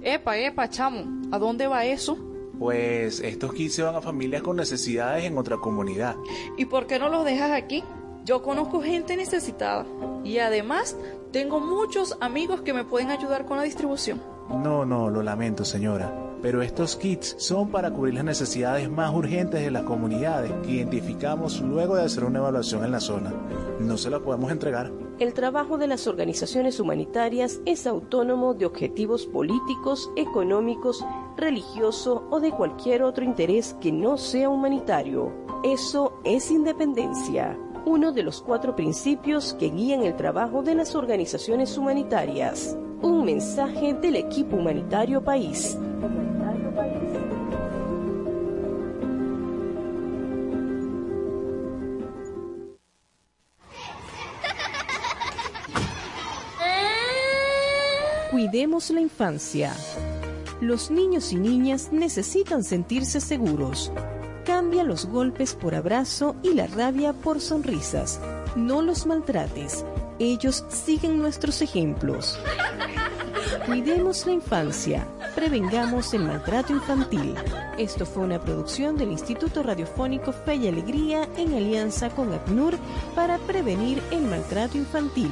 Epa, 0.01 0.38
epa, 0.38 0.70
chamo, 0.70 1.31
¿a 1.31 1.39
dónde 1.39 1.65
va 1.67 1.86
eso? 1.86 2.17
Pues 2.60 3.22
estos 3.22 3.53
kits 3.53 3.75
se 3.75 3.84
van 3.84 3.96
a 3.96 4.01
familias 4.01 4.41
con 4.41 4.58
necesidades 4.58 5.24
en 5.24 5.38
otra 5.38 5.55
comunidad. 5.55 6.17
¿Y 6.58 6.65
por 6.65 6.88
qué 6.88 7.00
no 7.00 7.08
los 7.08 7.24
dejas 7.24 7.51
aquí? 7.51 7.86
Yo 8.25 8.43
conozco 8.43 8.81
gente 8.81 9.15
necesitada 9.15 9.86
y 10.25 10.39
además 10.39 10.98
tengo 11.31 11.62
muchos 11.62 12.17
amigos 12.20 12.63
que 12.63 12.74
me 12.74 12.84
pueden 12.84 13.12
ayudar 13.12 13.46
con 13.46 13.55
la 13.55 13.63
distribución. 13.63 14.22
No, 14.58 14.86
no, 14.86 15.10
lo 15.10 15.24
lamento, 15.24 15.65
señora. 15.65 16.13
Pero 16.41 16.63
estos 16.63 16.96
kits 16.96 17.36
son 17.38 17.70
para 17.70 17.91
cubrir 17.91 18.15
las 18.15 18.24
necesidades 18.24 18.89
más 18.89 19.13
urgentes 19.13 19.62
de 19.62 19.70
las 19.70 19.84
comunidades 19.84 20.51
que 20.63 20.72
identificamos 20.72 21.62
luego 21.62 21.96
de 21.96 22.03
hacer 22.03 22.24
una 22.24 22.39
evaluación 22.39 22.84
en 22.84 22.91
la 22.91 23.00
zona. 23.00 23.31
No 23.79 23.98
se 23.98 24.10
los 24.10 24.24
podemos 24.24 24.51
entregar. 24.51 24.91
El 25.20 25.36
trabajo 25.36 25.77
de 25.77 25.88
las 25.88 26.08
organizaciones 26.08 26.79
humanitarias 26.79 27.62
es 27.65 27.86
autónomo 27.86 28.55
de 28.55 28.65
objetivos 28.65 29.27
políticos, 29.27 30.12
económicos, 30.15 31.05
religioso 31.38 32.27
o 32.31 32.39
de 32.39 32.51
cualquier 32.51 33.03
otro 33.03 33.24
interés 33.24 33.75
que 33.79 33.91
no 33.91 34.17
sea 34.17 34.50
humanitario. 34.50 35.31
Eso 35.63 36.20
es 36.24 36.50
independencia 36.50 37.55
uno 37.86 38.12
de 38.12 38.24
los 38.24 38.41
cuatro 38.41 38.75
principios 38.75 39.55
que 39.55 39.70
guían 39.70 40.03
el 40.03 40.15
trabajo 40.15 40.62
de 40.62 40.75
las 40.75 40.96
organizaciones 40.96 41.77
humanitarias. 41.77 42.77
Un 43.01 43.25
mensaje 43.25 43.93
del 43.96 44.15
equipo 44.15 44.58
humanitario 44.58 45.24
país. 45.24 45.77
Cuidemos 58.29 58.89
la 58.91 59.01
infancia. 59.01 59.74
Los 60.62 60.91
niños 60.91 61.34
y 61.34 61.38
niñas 61.38 61.91
necesitan 61.91 62.63
sentirse 62.63 63.20
seguros. 63.20 63.91
Cambia 64.46 64.84
los 64.84 65.05
golpes 65.05 65.53
por 65.55 65.75
abrazo 65.75 66.36
y 66.43 66.53
la 66.53 66.67
rabia 66.67 67.13
por 67.13 67.41
sonrisas. 67.41 68.20
No 68.55 68.81
los 68.81 69.05
maltrates. 69.05 69.86
Ellos 70.24 70.63
siguen 70.70 71.18
nuestros 71.18 71.63
ejemplos. 71.63 72.38
Cuidemos 73.66 74.24
la 74.28 74.34
infancia. 74.34 75.08
Prevengamos 75.34 76.13
el 76.13 76.25
maltrato 76.25 76.74
infantil. 76.74 77.34
Esto 77.80 78.06
fue 78.06 78.25
una 78.25 78.40
producción 78.40 78.98
del 78.98 79.12
Instituto 79.12 79.63
Radiofónico 79.63 80.32
Fe 80.32 80.58
y 80.58 80.68
Alegría 80.68 81.28
en 81.38 81.56
alianza 81.56 82.12
con 82.12 82.32
ACNUR 82.32 82.78
para 83.16 83.40
prevenir 83.40 84.00
el 84.12 84.22
maltrato 84.22 84.78
infantil. 84.78 85.32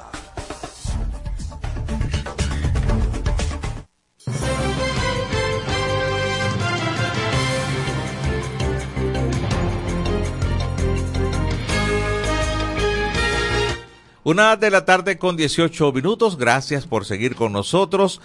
Una 14.23 14.55
de 14.55 14.69
la 14.69 14.85
tarde 14.85 15.17
con 15.17 15.35
18 15.35 15.91
minutos. 15.93 16.37
Gracias 16.37 16.85
por 16.85 17.05
seguir 17.05 17.35
con 17.35 17.53
nosotros. 17.53 18.21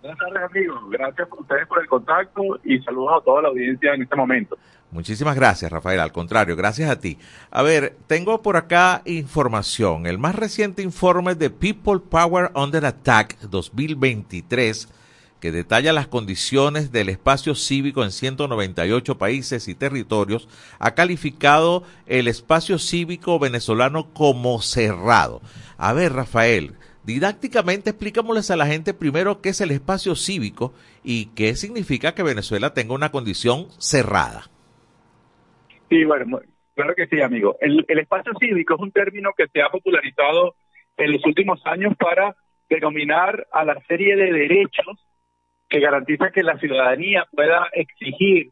Buenas 0.00 0.18
tardes, 0.18 0.42
amigos. 0.50 0.78
Gracias 0.90 1.28
a 1.30 1.40
ustedes 1.40 1.66
por 1.66 1.80
el 1.80 1.88
contacto 1.88 2.42
y 2.64 2.78
saludos 2.80 3.20
a 3.20 3.24
toda 3.24 3.42
la 3.42 3.48
audiencia 3.48 3.94
en 3.94 4.02
este 4.02 4.14
momento. 4.16 4.56
Muchísimas 4.90 5.36
gracias, 5.36 5.70
Rafael. 5.70 6.00
Al 6.00 6.12
contrario, 6.12 6.56
gracias 6.56 6.88
a 6.88 6.98
ti. 6.98 7.18
A 7.50 7.62
ver, 7.62 7.96
tengo 8.06 8.40
por 8.40 8.56
acá 8.56 9.02
información. 9.04 10.06
El 10.06 10.18
más 10.18 10.34
reciente 10.34 10.82
informe 10.82 11.34
de 11.34 11.50
People 11.50 12.00
Power 12.08 12.50
Under 12.54 12.86
Attack 12.86 13.38
2023 13.40 14.88
que 15.40 15.52
detalla 15.52 15.92
las 15.92 16.08
condiciones 16.08 16.90
del 16.90 17.08
espacio 17.08 17.54
cívico 17.54 18.02
en 18.02 18.10
198 18.10 19.18
países 19.18 19.68
y 19.68 19.74
territorios, 19.74 20.48
ha 20.78 20.94
calificado 20.94 21.84
el 22.06 22.28
espacio 22.28 22.78
cívico 22.78 23.38
venezolano 23.38 24.12
como 24.12 24.60
cerrado. 24.60 25.40
A 25.76 25.92
ver, 25.92 26.12
Rafael, 26.12 26.74
didácticamente 27.08 27.88
explícamoles 27.88 28.50
a 28.50 28.56
la 28.56 28.66
gente 28.66 28.92
primero 28.92 29.40
qué 29.40 29.48
es 29.48 29.62
el 29.62 29.70
espacio 29.70 30.14
cívico 30.14 30.74
y 31.02 31.30
qué 31.34 31.54
significa 31.54 32.14
que 32.14 32.22
Venezuela 32.22 32.74
tenga 32.74 32.92
una 32.92 33.10
condición 33.10 33.68
cerrada. 33.78 34.42
Sí, 35.88 36.04
bueno, 36.04 36.40
claro 36.74 36.94
que 36.94 37.06
sí, 37.06 37.22
amigo. 37.22 37.56
El, 37.62 37.86
espacio 37.88 38.32
cívico 38.38 38.74
es 38.74 38.80
un 38.80 38.92
término 38.92 39.30
que 39.34 39.46
se 39.48 39.62
ha 39.62 39.70
popularizado 39.70 40.54
en 40.98 41.12
los 41.12 41.24
últimos 41.24 41.64
años 41.64 41.94
para 41.98 42.36
denominar 42.68 43.46
a 43.52 43.64
la 43.64 43.80
serie 43.88 44.14
de 44.14 44.30
derechos 44.30 45.02
que 45.66 45.80
garantiza 45.80 46.30
que 46.30 46.42
la 46.42 46.58
ciudadanía 46.58 47.26
pueda 47.32 47.68
exigir 47.72 48.50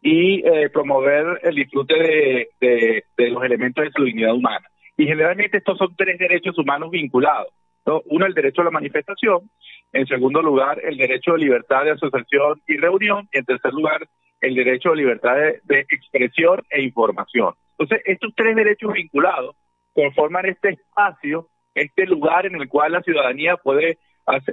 y 0.00 0.44
eh, 0.44 0.70
promover 0.70 1.38
el 1.44 1.54
disfrute 1.54 2.48
de, 2.60 3.04
los 3.16 3.44
elementos 3.44 3.84
de 3.84 3.92
su 3.92 4.02
dignidad 4.02 4.34
humana. 4.34 4.66
Y 4.96 5.06
generalmente 5.06 5.58
estos 5.58 5.78
son 5.78 5.94
tres 5.94 6.18
derechos 6.18 6.58
humanos 6.58 6.90
vinculados. 6.90 7.52
Uno, 7.84 8.26
el 8.26 8.34
derecho 8.34 8.62
a 8.62 8.66
la 8.66 8.70
manifestación. 8.70 9.50
En 9.92 10.06
segundo 10.06 10.40
lugar, 10.40 10.80
el 10.84 10.96
derecho 10.96 11.32
de 11.32 11.38
libertad 11.38 11.84
de 11.84 11.92
asociación 11.92 12.62
y 12.66 12.76
reunión. 12.76 13.28
Y 13.32 13.38
en 13.38 13.44
tercer 13.44 13.72
lugar, 13.72 14.06
el 14.40 14.54
derecho 14.54 14.92
a 14.92 14.96
libertad 14.96 15.36
de, 15.62 15.80
expresión 15.90 16.62
e 16.70 16.82
información. 16.82 17.54
Entonces, 17.78 18.02
estos 18.06 18.32
tres 18.34 18.54
derechos 18.56 18.92
vinculados 18.92 19.56
conforman 19.92 20.46
este 20.46 20.70
espacio, 20.70 21.48
este 21.74 22.06
lugar 22.06 22.46
en 22.46 22.56
el 22.56 22.68
cual 22.68 22.92
la 22.92 23.02
ciudadanía 23.02 23.56
puede 23.56 23.98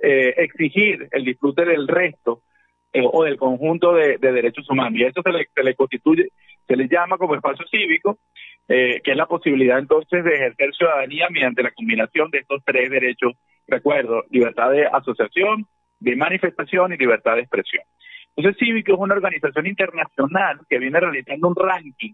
eh, 0.02 0.34
exigir 0.38 1.08
el 1.12 1.26
disfrute 1.26 1.66
del 1.66 1.88
resto 1.88 2.44
eh, 2.94 3.04
o 3.04 3.24
del 3.24 3.38
conjunto 3.38 3.94
de, 3.94 4.18
derechos 4.18 4.70
humanos. 4.70 5.00
Y 5.00 5.04
eso 5.04 5.22
se 5.22 5.32
le, 5.32 5.48
se 5.54 5.64
le, 5.64 5.76
constituye, 5.76 6.30
se 6.68 6.76
le 6.76 6.88
llama 6.88 7.18
como 7.18 7.36
espacio 7.36 7.66
cívico, 7.68 8.18
eh, 8.68 9.02
que 9.04 9.12
es 9.12 9.18
la 9.18 9.28
posibilidad 9.28 9.80
entonces 9.80 10.24
de 10.24 10.36
ejercer 10.36 10.74
ciudadanía 10.74 11.28
mediante 11.30 11.64
la 11.64 11.72
combinación 11.72 12.32
de 12.32 12.40
estos 12.40 12.64
tres 12.66 12.90
derechos, 12.90 13.34
recuerdo, 13.68 14.24
libertad 14.30 14.72
de 14.72 14.88
asociación, 14.88 15.66
de 16.00 16.16
manifestación 16.16 16.94
y 16.94 16.98
libertad 16.98 17.36
de 17.36 17.42
expresión. 17.42 17.84
Entonces, 18.36 18.60
Cívico 18.60 18.94
es 18.94 19.00
una 19.00 19.16
organización 19.16 19.68
internacional 19.68 20.60
que 20.70 20.80
viene 20.80 21.00
realizando 21.00 21.48
un 21.48 21.56
ranking, 21.56 22.14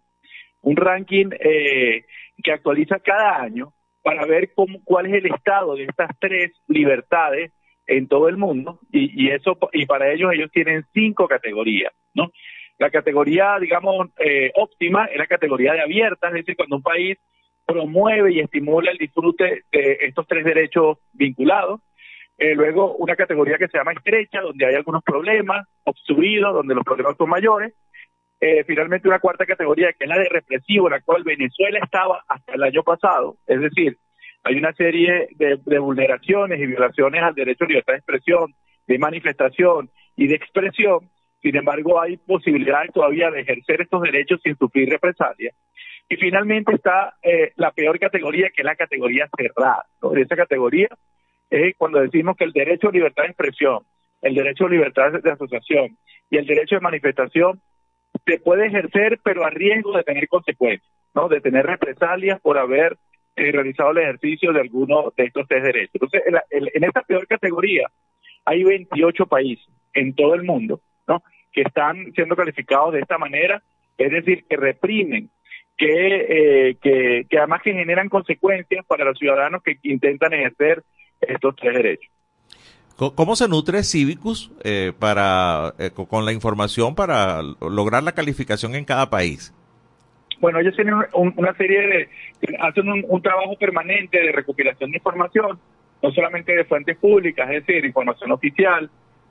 un 0.61 0.75
ranking 0.75 1.29
eh, 1.39 2.05
que 2.43 2.51
actualiza 2.51 2.99
cada 2.99 3.41
año 3.41 3.73
para 4.01 4.25
ver 4.25 4.51
cómo, 4.55 4.79
cuál 4.83 5.05
es 5.05 5.23
el 5.23 5.33
estado 5.33 5.75
de 5.75 5.83
estas 5.83 6.09
tres 6.19 6.51
libertades 6.67 7.51
en 7.87 8.07
todo 8.07 8.29
el 8.29 8.37
mundo 8.37 8.79
y, 8.91 9.29
eso 9.29 9.57
y 9.73 9.85
para 9.85 10.11
ellos 10.11 10.31
ellos 10.33 10.51
tienen 10.51 10.85
cinco 10.93 11.27
categorías, 11.27 11.93
¿no? 12.13 12.31
La 12.77 12.89
categoría, 12.89 13.57
digamos, 13.59 14.09
eh, 14.19 14.51
óptima 14.55 15.05
es 15.05 15.17
la 15.17 15.27
categoría 15.27 15.73
de 15.73 15.81
abierta, 15.81 16.27
es 16.27 16.33
decir, 16.33 16.57
cuando 16.57 16.75
un 16.75 16.83
país 16.83 17.17
promueve 17.65 18.33
y 18.33 18.41
estimula 18.41 18.91
el 18.91 18.97
disfrute 18.97 19.63
de 19.71 19.97
estos 20.01 20.27
tres 20.27 20.43
derechos 20.43 20.97
vinculados. 21.13 21.81
Eh, 22.37 22.53
luego 22.53 22.95
una 22.95 23.15
categoría 23.15 23.57
que 23.57 23.69
se 23.69 23.77
llama 23.77 23.93
estrecha, 23.93 24.41
donde 24.41 24.65
hay 24.65 24.75
algunos 24.75 25.03
problemas, 25.03 25.65
obstruidos, 25.85 26.53
donde 26.53 26.75
los 26.75 26.83
problemas 26.83 27.15
son 27.17 27.29
mayores. 27.29 27.73
Eh, 28.41 28.65
finalmente 28.65 29.07
una 29.07 29.19
cuarta 29.19 29.45
categoría 29.45 29.93
que 29.93 30.03
es 30.03 30.09
la 30.09 30.19
de 30.19 30.27
represivo, 30.27 30.89
la 30.89 30.99
cual 30.99 31.23
Venezuela 31.23 31.79
estaba 31.81 32.23
hasta 32.27 32.53
el 32.53 32.63
año 32.63 32.83
pasado, 32.83 33.37
es 33.47 33.61
decir, 33.61 33.97
hay 34.45 34.57
una 34.57 34.73
serie 34.73 35.27
de, 35.37 35.79
vulneraciones 35.79 36.59
y 36.59 36.67
violaciones 36.67 37.23
al 37.23 37.33
derecho 37.33 37.65
a 37.65 37.67
libertad 37.67 37.93
de 37.93 37.97
expresión, 37.97 38.53
de 38.85 38.99
manifestación 38.99 39.89
y 40.15 40.27
de 40.27 40.35
expresión, 40.35 41.09
sin 41.41 41.55
embargo 41.55 41.99
hay 41.99 42.17
posibilidades 42.17 42.93
todavía 42.93 43.31
de 43.31 43.41
ejercer 43.41 43.81
estos 43.81 44.03
derechos 44.03 44.39
sin 44.43 44.55
sufrir 44.55 44.87
represalias. 44.87 45.55
Y 46.07 46.15
finalmente 46.17 46.75
está 46.75 47.15
eh, 47.23 47.53
la 47.55 47.71
peor 47.71 47.97
categoría, 47.97 48.51
que 48.55 48.61
es 48.61 48.65
la 48.65 48.75
categoría 48.75 49.27
cerrada. 49.35 49.87
En 50.03 50.19
esa 50.19 50.35
categoría 50.35 50.89
es 51.49 51.75
cuando 51.75 51.99
decimos 51.99 52.37
que 52.37 52.43
el 52.43 52.51
derecho 52.51 52.89
a 52.89 52.91
libertad 52.91 53.23
de 53.23 53.29
expresión, 53.29 53.79
el 54.21 54.35
derecho 54.35 54.67
a 54.67 54.69
libertad 54.69 55.11
de 55.11 55.31
asociación 55.31 55.97
y 56.29 56.37
el 56.37 56.45
derecho 56.45 56.75
de 56.75 56.81
manifestación 56.81 57.59
se 58.23 58.39
puede 58.39 58.67
ejercer, 58.67 59.19
pero 59.23 59.43
a 59.43 59.49
riesgo 59.49 59.97
de 59.97 60.03
tener 60.03 60.27
consecuencias, 60.27 60.91
¿no? 61.15 61.29
De 61.29 61.41
tener 61.41 61.65
represalias 61.65 62.39
por 62.41 62.59
haber 62.59 62.95
realizado 63.35 63.91
el 63.91 63.97
ejercicio 63.99 64.53
de 64.53 64.61
alguno 64.61 65.13
de 65.15 65.25
estos 65.25 65.47
tres 65.47 65.63
derechos. 65.63 65.91
Entonces, 65.95 66.21
en, 66.51 66.67
en 66.73 66.83
esta 66.83 67.01
peor 67.01 67.27
categoría 67.27 67.87
hay 68.45 68.63
28 68.63 69.25
países 69.25 69.67
en 69.93 70.13
todo 70.13 70.35
el 70.35 70.43
mundo, 70.43 70.81
¿no? 71.07 71.23
Que 71.51 71.61
están 71.61 72.11
siendo 72.13 72.35
calificados 72.35 72.93
de 72.93 72.99
esta 72.99 73.17
manera, 73.17 73.61
es 73.97 74.11
decir, 74.11 74.45
que 74.47 74.57
reprimen 74.57 75.29
que, 75.77 76.69
eh, 76.69 76.77
que, 76.81 77.25
que, 77.29 77.37
además 77.37 77.61
que 77.63 77.73
generan 77.73 78.09
consecuencias 78.09 78.85
para 78.85 79.05
los 79.05 79.17
ciudadanos 79.17 79.61
que 79.63 79.77
intentan 79.83 80.33
ejercer 80.33 80.83
estos 81.21 81.55
tres 81.55 81.73
derechos. 81.73 82.11
¿Cómo 82.95 83.35
se 83.35 83.49
nutre 83.49 83.83
Civicus 83.83 84.51
eh, 84.63 84.93
para, 84.97 85.73
eh, 85.79 85.91
con 85.91 86.23
la 86.23 86.31
información 86.31 86.95
para 86.95 87.41
lograr 87.41 88.03
la 88.03 88.13
calificación 88.13 88.73
en 88.73 88.85
cada 88.85 89.09
país? 89.09 89.53
Bueno, 90.39 90.59
ellos 90.59 90.75
tienen 90.75 90.95
una 91.13 91.53
serie 91.55 91.87
de, 91.87 92.09
hacen 92.59 92.89
un, 92.89 93.21
trabajo 93.21 93.57
permanente 93.57 94.19
de 94.19 94.31
recopilación 94.31 94.91
de 94.91 94.97
información, 94.97 95.59
no 96.01 96.11
solamente 96.11 96.55
de 96.55 96.65
fuentes 96.65 96.97
públicas, 96.97 97.49
es 97.49 97.65
decir, 97.65 97.85
información 97.85 98.31
oficial, 98.31 98.89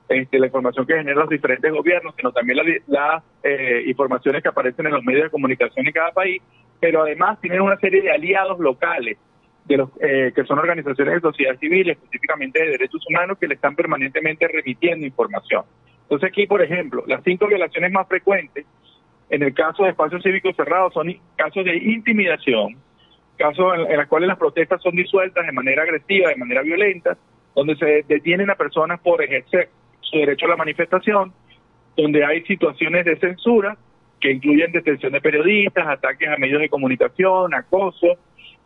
este, 0.09 0.39
la 0.39 0.47
información 0.47 0.85
que 0.85 0.95
generan 0.95 1.21
los 1.21 1.29
diferentes 1.29 1.71
gobiernos, 1.71 2.13
sino 2.15 2.31
también 2.31 2.59
las 2.87 3.23
eh, 3.43 3.83
informaciones 3.87 4.43
que 4.43 4.49
aparecen 4.49 4.85
en 4.87 4.93
los 4.93 5.03
medios 5.03 5.23
de 5.23 5.29
comunicación 5.29 5.85
en 5.85 5.93
cada 5.93 6.11
país, 6.11 6.41
pero 6.79 7.03
además 7.03 7.39
tienen 7.41 7.61
una 7.61 7.77
serie 7.77 8.01
de 8.01 8.11
aliados 8.11 8.59
locales 8.59 9.17
de 9.65 9.77
los 9.77 9.89
eh, 9.99 10.31
que 10.35 10.43
son 10.43 10.59
organizaciones 10.59 11.15
de 11.15 11.21
sociedad 11.21 11.57
civil, 11.57 11.89
específicamente 11.89 12.61
de 12.61 12.71
derechos 12.71 13.03
humanos, 13.09 13.37
que 13.39 13.47
le 13.47 13.55
están 13.55 13.75
permanentemente 13.75 14.47
remitiendo 14.47 15.05
información. 15.05 15.63
Entonces 16.03 16.29
aquí, 16.29 16.45
por 16.45 16.61
ejemplo, 16.61 17.03
las 17.07 17.23
cinco 17.23 17.47
violaciones 17.47 17.91
más 17.91 18.07
frecuentes 18.07 18.65
en 19.29 19.43
el 19.43 19.53
caso 19.53 19.83
de 19.83 19.89
espacios 19.89 20.23
cívicos 20.23 20.55
cerrados 20.55 20.93
son 20.93 21.13
casos 21.35 21.65
de 21.65 21.75
intimidación, 21.77 22.77
casos 23.37 23.73
en, 23.75 23.91
en 23.91 23.97
los 23.97 24.07
cuales 24.07 24.27
las 24.27 24.37
protestas 24.37 24.81
son 24.81 24.95
disueltas 24.95 25.45
de 25.45 25.51
manera 25.51 25.83
agresiva, 25.83 26.29
de 26.29 26.35
manera 26.35 26.61
violenta, 26.61 27.17
donde 27.55 27.75
se 27.75 28.03
detienen 28.07 28.49
a 28.49 28.55
personas 28.55 28.99
por 28.99 29.23
ejercer 29.23 29.69
su 30.01 30.17
derecho 30.17 30.45
a 30.45 30.49
la 30.49 30.55
manifestación, 30.57 31.33
donde 31.97 32.25
hay 32.25 32.43
situaciones 32.43 33.05
de 33.05 33.17
censura 33.17 33.77
que 34.19 34.31
incluyen 34.31 34.71
detención 34.71 35.13
de 35.13 35.21
periodistas, 35.21 35.87
ataques 35.87 36.29
a 36.29 36.37
medios 36.37 36.61
de 36.61 36.69
comunicación, 36.69 37.53
acoso, 37.53 38.17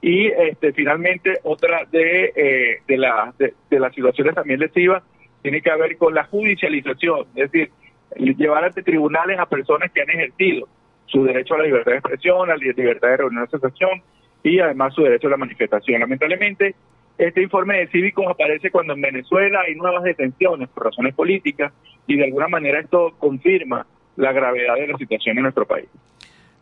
y 0.02 0.28
este, 0.28 0.72
finalmente 0.74 1.40
otra 1.44 1.86
de, 1.92 2.32
eh, 2.36 2.82
de, 2.88 2.98
la, 2.98 3.34
de, 3.38 3.80
las 3.80 3.94
situaciones 3.94 4.34
también 4.34 4.60
lesivas 4.60 5.04
tiene 5.42 5.62
que 5.62 5.76
ver 5.76 5.98
con 5.98 6.14
la 6.14 6.24
judicialización, 6.26 7.28
es 7.36 7.52
decir, 7.52 7.72
llevar 8.16 8.66
ante 8.66 8.84
tribunales 8.84 9.40
a 9.40 9.46
personas 9.46 9.92
que 9.92 10.02
han 10.02 10.10
ejercido 10.10 10.68
su 11.06 11.24
derecho 11.24 11.56
a 11.56 11.60
la 11.60 11.64
libertad 11.66 11.92
de 11.92 11.98
expresión, 11.98 12.50
a 12.50 12.56
la 12.56 12.58
libertad 12.58 13.10
de 13.10 13.18
reunión 13.18 13.44
de 13.44 13.48
asociación 13.48 14.02
y 14.44 14.60
además 14.60 14.94
su 14.94 15.04
derecho 15.04 15.28
a 15.28 15.32
la 15.32 15.38
manifestación. 15.38 16.00
Lamentablemente, 16.00 16.76
este 17.18 17.42
informe 17.42 17.80
de 17.80 17.88
Cívicos 17.88 18.26
aparece 18.28 18.72
cuando 18.72 18.94
en 18.94 19.02
Venezuela 19.02 19.62
hay 19.68 19.76
nuevas 19.76 20.04
detenciones 20.04 20.70
por 20.70 20.86
razones 20.86 21.14
políticas 21.14 21.74
y 22.08 22.16
de 22.16 22.26
alguna 22.26 22.48
manera 22.48 22.80
esto 22.80 23.14
confirma 23.18 23.86
la 24.16 24.32
gravedad 24.32 24.76
de 24.76 24.88
la 24.88 24.98
situación 24.98 25.38
en 25.38 25.44
nuestro 25.44 25.66
país. 25.66 25.88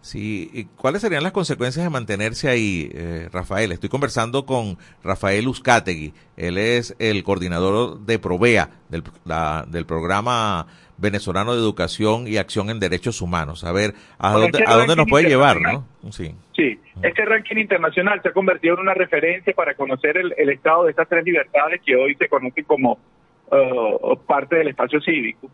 Sí, 0.01 0.49
¿y 0.53 0.65
¿cuáles 0.65 1.01
serían 1.01 1.23
las 1.23 1.31
consecuencias 1.31 1.83
de 1.83 1.89
mantenerse 1.89 2.47
ahí, 2.47 2.89
eh, 2.93 3.29
Rafael? 3.31 3.71
Estoy 3.71 3.89
conversando 3.89 4.45
con 4.45 4.77
Rafael 5.03 5.47
Uzcategui, 5.47 6.13
él 6.37 6.57
es 6.57 6.95
el 6.99 7.23
coordinador 7.23 7.99
de 8.05 8.17
Provea, 8.17 8.69
del 8.89 9.85
programa 9.85 10.67
venezolano 10.97 11.53
de 11.53 11.59
educación 11.59 12.27
y 12.27 12.37
acción 12.37 12.69
en 12.69 12.79
derechos 12.79 13.21
humanos. 13.21 13.63
A 13.63 13.71
ver, 13.71 13.93
¿a 14.17 14.31
Bueno, 14.31 14.43
dónde, 14.43 14.59
este 14.59 14.71
a 14.71 14.75
dónde 14.75 14.95
nos 14.95 15.07
puede 15.07 15.29
llevar, 15.29 15.61
no? 15.61 15.85
Sí. 16.11 16.33
Sí, 16.55 16.79
este 17.03 17.25
ranking 17.25 17.57
internacional 17.57 18.21
se 18.21 18.29
ha 18.29 18.33
convertido 18.33 18.75
en 18.75 18.81
una 18.81 18.93
referencia 18.93 19.53
para 19.53 19.75
conocer 19.75 20.17
el, 20.17 20.33
el 20.37 20.49
estado 20.49 20.85
de 20.85 20.91
estas 20.91 21.07
tres 21.07 21.23
libertades 21.23 21.81
que 21.85 21.95
hoy 21.95 22.15
se 22.15 22.27
conocen 22.27 22.63
como 22.63 22.97
uh, 23.51 24.17
parte 24.25 24.55
del 24.55 24.69
espacio 24.69 24.99
cívico. 25.01 25.49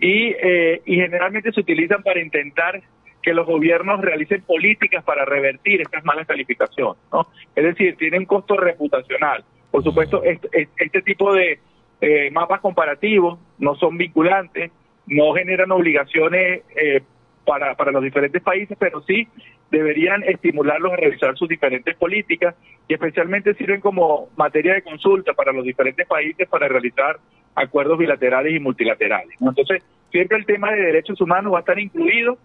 Y, 0.00 0.34
eh, 0.40 0.82
y 0.84 0.96
generalmente 0.96 1.52
se 1.52 1.60
utilizan 1.60 2.02
para 2.02 2.20
intentar 2.20 2.82
que 3.22 3.34
los 3.34 3.46
gobiernos 3.46 4.00
realicen 4.00 4.42
políticas 4.42 5.04
para 5.04 5.24
revertir 5.24 5.80
estas 5.80 6.04
malas 6.04 6.26
calificaciones. 6.26 7.02
¿no? 7.12 7.26
Es 7.54 7.64
decir, 7.64 7.96
tienen 7.96 8.20
un 8.20 8.26
costo 8.26 8.56
reputacional. 8.56 9.44
Por 9.70 9.82
supuesto, 9.82 10.22
este, 10.22 10.68
este 10.76 11.02
tipo 11.02 11.32
de 11.34 11.58
eh, 12.00 12.30
mapas 12.30 12.60
comparativos 12.60 13.38
no 13.58 13.74
son 13.74 13.98
vinculantes, 13.98 14.70
no 15.08 15.32
generan 15.34 15.70
obligaciones 15.70 16.62
eh, 16.76 17.02
para, 17.44 17.74
para 17.74 17.92
los 17.92 18.02
diferentes 18.02 18.42
países, 18.42 18.76
pero 18.78 19.02
sí 19.02 19.26
deberían 19.70 20.22
estimularlos 20.22 20.92
a 20.92 20.96
revisar 20.96 21.36
sus 21.36 21.48
diferentes 21.48 21.94
políticas 21.96 22.54
y 22.86 22.94
especialmente 22.94 23.54
sirven 23.54 23.80
como 23.80 24.28
materia 24.36 24.74
de 24.74 24.82
consulta 24.82 25.34
para 25.34 25.52
los 25.52 25.64
diferentes 25.64 26.06
países 26.06 26.48
para 26.48 26.68
realizar 26.68 27.18
acuerdos 27.54 27.98
bilaterales 27.98 28.54
y 28.54 28.60
multilaterales. 28.60 29.36
Entonces, 29.40 29.82
siempre 30.10 30.38
el 30.38 30.46
tema 30.46 30.72
de 30.72 30.82
derechos 30.82 31.20
humanos 31.20 31.52
va 31.52 31.58
a 31.58 31.60
estar 31.60 31.78
incluido 31.78 32.38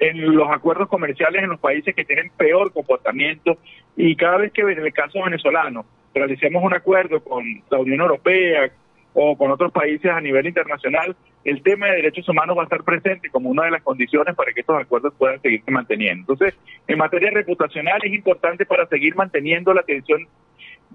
en 0.00 0.34
los 0.34 0.50
acuerdos 0.50 0.88
comerciales 0.88 1.42
en 1.42 1.50
los 1.50 1.60
países 1.60 1.94
que 1.94 2.04
tienen 2.04 2.30
peor 2.36 2.72
comportamiento 2.72 3.58
y 3.96 4.16
cada 4.16 4.38
vez 4.38 4.52
que 4.52 4.62
en 4.62 4.78
el 4.78 4.92
caso 4.92 5.22
venezolano 5.22 5.84
realicemos 6.14 6.62
un 6.62 6.74
acuerdo 6.74 7.22
con 7.22 7.44
la 7.70 7.78
Unión 7.78 8.00
Europea 8.00 8.70
o 9.14 9.36
con 9.36 9.50
otros 9.50 9.72
países 9.72 10.10
a 10.10 10.20
nivel 10.20 10.46
internacional, 10.46 11.14
el 11.44 11.62
tema 11.62 11.86
de 11.86 11.96
derechos 11.96 12.28
humanos 12.28 12.56
va 12.56 12.62
a 12.62 12.64
estar 12.64 12.82
presente 12.82 13.28
como 13.30 13.50
una 13.50 13.64
de 13.64 13.70
las 13.72 13.82
condiciones 13.82 14.34
para 14.34 14.52
que 14.52 14.60
estos 14.60 14.80
acuerdos 14.80 15.12
puedan 15.18 15.40
seguirse 15.42 15.70
manteniendo. 15.70 16.32
Entonces, 16.32 16.58
en 16.88 16.98
materia 16.98 17.30
reputacional 17.30 18.00
es 18.04 18.12
importante 18.12 18.64
para 18.64 18.86
seguir 18.86 19.14
manteniendo 19.16 19.74
la 19.74 19.80
atención 19.82 20.26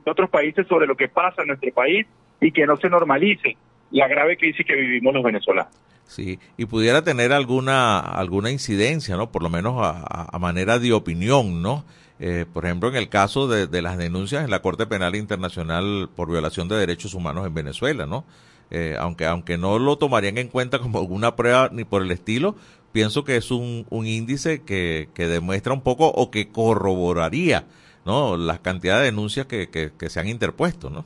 de 0.04 0.12
otros 0.12 0.30
países 0.30 0.66
sobre 0.68 0.88
lo 0.88 0.96
que 0.96 1.08
pasa 1.10 1.42
en 1.42 1.50
nuestro 1.50 1.72
país 1.74 2.08
y 2.42 2.52
que 2.52 2.66
no 2.66 2.78
se 2.78 2.90
normalice 2.90 3.58
la 3.92 4.08
grave 4.08 4.38
crisis 4.38 4.66
que 4.66 4.76
vivimos 4.76 5.14
los 5.14 5.24
venezolanos. 5.24 5.72
Sí, 6.06 6.40
y 6.56 6.66
pudiera 6.66 7.04
tener 7.04 7.34
alguna 7.34 8.00
alguna 8.00 8.50
incidencia, 8.50 9.18
¿no? 9.18 9.30
Por 9.30 9.44
lo 9.44 9.50
menos 9.50 9.76
a, 9.84 10.28
a- 10.32 10.40
manera 10.40 10.80
de 10.80 10.94
opinión, 10.94 11.62
¿no? 11.62 11.84
Eh, 12.20 12.46
por 12.52 12.66
ejemplo, 12.66 12.90
en 12.90 12.96
el 12.96 13.10
caso 13.10 13.48
de, 13.48 13.82
las 13.82 13.98
denuncias 13.98 14.44
en 14.44 14.50
la 14.50 14.62
Corte 14.62 14.88
Penal 14.88 15.16
Internacional 15.16 16.10
por 16.16 16.32
violación 16.32 16.68
de 16.68 16.76
derechos 16.76 17.14
humanos 17.14 17.46
en 17.46 17.54
Venezuela, 17.54 18.06
¿no? 18.06 18.26
Eh, 18.70 18.96
aunque 19.00 19.26
aunque 19.26 19.58
no 19.58 19.80
lo 19.80 19.98
tomarían 19.98 20.38
en 20.38 20.50
cuenta 20.50 20.80
como 20.80 21.00
alguna 21.00 21.36
prueba 21.36 21.70
ni 21.72 21.86
por 21.86 22.02
el 22.02 22.12
estilo, 22.12 22.56
pienso 22.92 23.24
que 23.24 23.38
es 23.38 23.52
un, 23.52 23.86
un 23.90 24.08
índice 24.08 24.64
que, 24.64 25.10
que 25.14 25.28
demuestra 25.28 25.74
un 25.74 25.82
poco 25.82 26.08
o 26.08 26.32
que 26.32 26.50
corroboraría, 26.50 27.66
¿no? 28.06 28.36
Las 28.36 28.60
cantidades 28.60 29.04
de 29.04 29.12
denuncias 29.12 29.46
que, 29.46 29.70
que, 29.70 29.92
que 29.98 30.10
se 30.10 30.20
han 30.20 30.28
interpuesto, 30.28 30.90
¿no? 30.90 31.06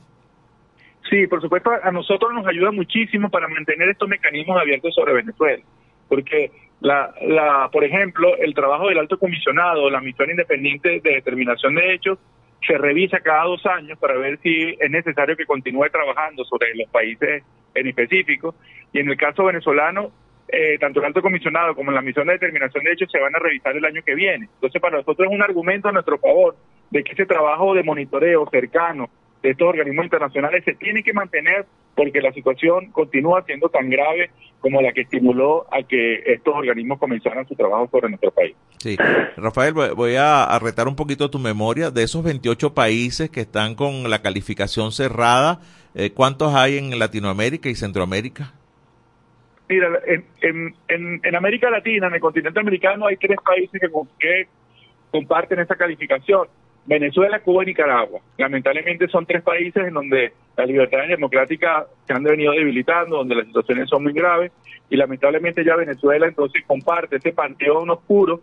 Sí, 1.10 1.26
por 1.26 1.42
supuesto, 1.42 1.70
a 1.82 1.90
nosotros 1.92 2.32
nos 2.32 2.46
ayuda 2.46 2.70
muchísimo 2.70 3.28
para 3.28 3.46
mantener 3.48 3.90
estos 3.90 4.08
mecanismos 4.08 4.58
abiertos 4.58 4.94
sobre 4.94 5.12
Venezuela, 5.12 5.62
porque 6.08 6.50
la, 6.82 7.14
la, 7.22 7.68
por 7.72 7.84
ejemplo, 7.84 8.36
el 8.38 8.54
trabajo 8.54 8.88
del 8.88 8.98
alto 8.98 9.16
comisionado, 9.16 9.88
la 9.88 10.00
misión 10.00 10.30
independiente 10.30 11.00
de 11.00 11.14
determinación 11.14 11.76
de 11.76 11.94
hechos, 11.94 12.18
se 12.66 12.76
revisa 12.76 13.20
cada 13.20 13.44
dos 13.44 13.64
años 13.66 13.98
para 13.98 14.16
ver 14.16 14.38
si 14.42 14.76
es 14.78 14.90
necesario 14.90 15.36
que 15.36 15.46
continúe 15.46 15.88
trabajando 15.90 16.44
sobre 16.44 16.74
los 16.74 16.88
países 16.90 17.44
en 17.74 17.86
específico. 17.86 18.56
Y 18.92 18.98
en 18.98 19.08
el 19.08 19.16
caso 19.16 19.44
venezolano, 19.44 20.10
eh, 20.48 20.76
tanto 20.80 20.98
el 20.98 21.06
alto 21.06 21.22
comisionado 21.22 21.76
como 21.76 21.92
la 21.92 22.02
misión 22.02 22.26
de 22.26 22.34
determinación 22.34 22.82
de 22.82 22.92
hechos 22.92 23.10
se 23.12 23.20
van 23.20 23.34
a 23.36 23.38
revisar 23.38 23.76
el 23.76 23.84
año 23.84 24.02
que 24.04 24.16
viene. 24.16 24.48
Entonces, 24.54 24.82
para 24.82 24.96
nosotros 24.96 25.28
es 25.28 25.34
un 25.34 25.42
argumento 25.42 25.88
a 25.88 25.92
nuestro 25.92 26.18
favor 26.18 26.56
de 26.90 27.04
que 27.04 27.12
ese 27.12 27.26
trabajo 27.26 27.74
de 27.74 27.84
monitoreo 27.84 28.48
cercano 28.50 29.08
de 29.40 29.50
estos 29.50 29.68
organismos 29.68 30.04
internacionales 30.04 30.64
se 30.64 30.74
tiene 30.74 31.04
que 31.04 31.12
mantener 31.12 31.64
porque 31.94 32.20
la 32.20 32.32
situación 32.32 32.90
continúa 32.90 33.42
siendo 33.42 33.68
tan 33.68 33.88
grave 33.88 34.30
como 34.62 34.80
la 34.80 34.92
que 34.92 35.02
estimuló 35.02 35.66
a 35.70 35.82
que 35.82 36.22
estos 36.24 36.54
organismos 36.54 36.98
comenzaran 36.98 37.46
su 37.46 37.54
trabajo 37.56 37.88
sobre 37.90 38.08
nuestro 38.08 38.30
país. 38.30 38.54
Sí, 38.78 38.96
Rafael, 39.36 39.74
voy- 39.74 40.14
a, 40.16 40.58
retar 40.60 40.86
un 40.88 40.96
poquito 40.96 41.28
tu 41.30 41.38
memoria. 41.38 41.90
De 41.90 42.04
esos 42.04 42.22
28 42.22 42.72
países 42.72 43.28
que 43.28 43.40
están 43.40 43.74
con 43.74 44.08
la 44.08 44.22
calificación 44.22 44.92
cerrada, 44.92 45.60
eh, 45.94 46.12
¿cuántos 46.12 46.54
hay 46.54 46.78
en 46.78 46.96
Latinoamérica 46.96 47.68
y 47.68 47.74
Centroamérica? 47.74 48.54
Mira, 49.68 49.88
en, 50.06 50.24
en, 50.42 50.74
en, 50.88 51.20
en 51.24 51.34
América 51.34 51.68
Latina, 51.68 52.06
en 52.06 52.14
el 52.14 52.20
continente 52.20 52.60
americano, 52.60 53.06
hay 53.06 53.16
tres 53.16 53.38
países 53.44 53.80
que, 53.80 53.88
que 54.18 54.48
comparten 55.10 55.58
esa 55.58 55.74
calificación. 55.74 56.46
Venezuela, 56.84 57.40
Cuba 57.40 57.62
y 57.62 57.66
Nicaragua. 57.66 58.20
Lamentablemente 58.38 59.08
son 59.08 59.24
tres 59.24 59.42
países 59.42 59.86
en 59.86 59.94
donde 59.94 60.32
las 60.56 60.66
libertades 60.66 61.08
democráticas 61.08 61.86
se 62.06 62.12
han 62.12 62.22
venido 62.24 62.52
debilitando, 62.52 63.18
donde 63.18 63.36
las 63.36 63.46
situaciones 63.46 63.88
son 63.88 64.02
muy 64.02 64.12
graves 64.12 64.52
y 64.90 64.96
lamentablemente 64.96 65.64
ya 65.64 65.76
Venezuela 65.76 66.26
entonces 66.26 66.64
comparte 66.66 67.16
ese 67.16 67.32
panteón 67.32 67.90
oscuro 67.90 68.40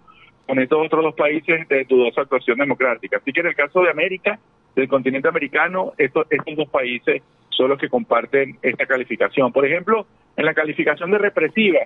con 0.47 0.57
estos 0.57 0.83
otros 0.83 1.03
dos 1.03 1.15
países 1.15 1.67
de 1.67 1.83
dudosa 1.83 2.21
actuación 2.21 2.57
democrática. 2.57 3.17
Así 3.17 3.31
que 3.31 3.41
en 3.41 3.47
el 3.47 3.55
caso 3.55 3.81
de 3.81 3.91
América, 3.91 4.39
del 4.75 4.87
continente 4.87 5.27
americano, 5.27 5.93
estos, 5.97 6.25
estos 6.29 6.55
dos 6.55 6.69
países 6.69 7.21
son 7.49 7.69
los 7.69 7.77
que 7.77 7.89
comparten 7.89 8.57
esta 8.61 8.85
calificación. 8.85 9.51
Por 9.51 9.65
ejemplo, 9.65 10.07
en 10.37 10.45
la 10.45 10.53
calificación 10.53 11.11
de 11.11 11.17
represiva, 11.17 11.79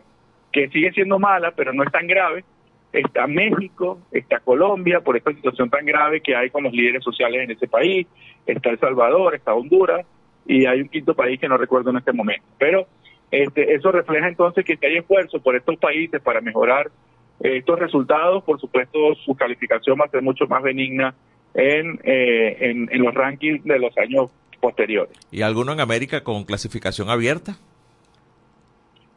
que 0.51 0.69
sigue 0.69 0.91
siendo 0.91 1.19
mala, 1.19 1.51
pero 1.51 1.73
no 1.73 1.83
es 1.83 1.91
tan 1.91 2.07
grave, 2.07 2.45
está 2.93 3.27
México, 3.27 3.99
está 4.11 4.39
Colombia, 4.39 5.01
por 5.01 5.17
esta 5.17 5.33
situación 5.33 5.69
tan 5.69 5.85
grave 5.85 6.21
que 6.21 6.35
hay 6.35 6.49
con 6.49 6.63
los 6.63 6.73
líderes 6.73 7.03
sociales 7.03 7.41
en 7.41 7.51
ese 7.51 7.67
país, 7.67 8.07
está 8.45 8.69
El 8.69 8.79
Salvador, 8.79 9.35
está 9.35 9.53
Honduras, 9.53 10.05
y 10.45 10.65
hay 10.65 10.81
un 10.81 10.89
quinto 10.89 11.15
país 11.15 11.39
que 11.39 11.47
no 11.47 11.57
recuerdo 11.57 11.89
en 11.89 11.97
este 11.97 12.13
momento. 12.13 12.45
Pero 12.59 12.87
este, 13.31 13.73
eso 13.73 13.91
refleja 13.91 14.27
entonces 14.27 14.63
que 14.63 14.77
hay 14.85 14.97
esfuerzo 14.97 15.41
por 15.41 15.55
estos 15.55 15.77
países 15.77 16.21
para 16.21 16.39
mejorar 16.39 16.91
eh, 17.39 17.57
estos 17.57 17.79
resultados, 17.79 18.43
por 18.43 18.59
supuesto 18.59 19.15
su 19.25 19.35
calificación 19.35 19.97
va 19.99 20.05
a 20.05 20.09
ser 20.09 20.21
mucho 20.21 20.45
más 20.45 20.61
benigna 20.61 21.15
en, 21.55 21.99
eh, 22.03 22.87
en 22.89 23.03
los 23.03 23.13
rankings 23.13 23.63
de 23.63 23.79
los 23.79 23.97
años 23.97 24.31
posteriores. 24.59 25.17
¿Y 25.31 25.41
alguno 25.41 25.73
en 25.73 25.81
América 25.81 26.23
con 26.23 26.45
clasificación 26.45 27.09
abierta? 27.09 27.57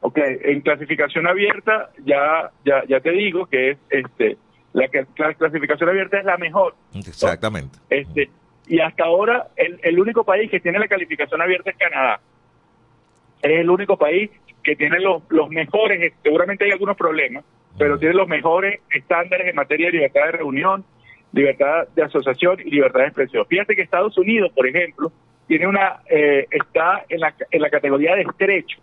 Ok, 0.00 0.18
en 0.18 0.60
clasificación 0.60 1.26
abierta 1.26 1.90
ya 2.04 2.50
ya 2.64 2.84
ya 2.86 3.00
te 3.00 3.10
digo 3.12 3.46
que 3.46 3.70
es 3.70 3.78
este 3.90 4.36
la, 4.72 4.88
que- 4.88 5.06
la 5.16 5.34
clasificación 5.34 5.88
abierta 5.88 6.18
es 6.18 6.24
la 6.24 6.36
mejor. 6.36 6.74
Exactamente. 6.94 7.78
Este 7.90 8.30
y 8.68 8.80
hasta 8.80 9.04
ahora 9.04 9.48
el, 9.56 9.78
el 9.82 9.98
único 9.98 10.24
país 10.24 10.50
que 10.50 10.60
tiene 10.60 10.78
la 10.78 10.88
calificación 10.88 11.40
abierta 11.40 11.70
es 11.70 11.76
Canadá. 11.76 12.20
Es 13.42 13.60
el 13.60 13.70
único 13.70 13.96
país 13.96 14.30
que 14.62 14.74
tiene 14.76 14.98
los, 15.00 15.22
los 15.30 15.48
mejores, 15.50 16.12
seguramente 16.22 16.64
hay 16.64 16.72
algunos 16.72 16.96
problemas, 16.96 17.44
pero 17.78 17.98
tiene 17.98 18.14
los 18.14 18.26
mejores 18.26 18.80
estándares 18.90 19.46
en 19.46 19.54
materia 19.54 19.86
de 19.86 19.92
libertad 19.92 20.24
de 20.26 20.32
reunión, 20.32 20.84
libertad 21.32 21.86
de 21.94 22.02
asociación 22.02 22.58
y 22.60 22.70
libertad 22.70 23.00
de 23.00 23.06
expresión. 23.06 23.46
Fíjate 23.46 23.76
que 23.76 23.82
Estados 23.82 24.18
Unidos, 24.18 24.50
por 24.54 24.66
ejemplo, 24.66 25.12
tiene 25.46 25.68
una 25.68 26.00
eh, 26.10 26.46
está 26.50 27.04
en 27.08 27.20
la, 27.20 27.34
en 27.50 27.62
la 27.62 27.70
categoría 27.70 28.16
de 28.16 28.22
estrecho 28.22 28.78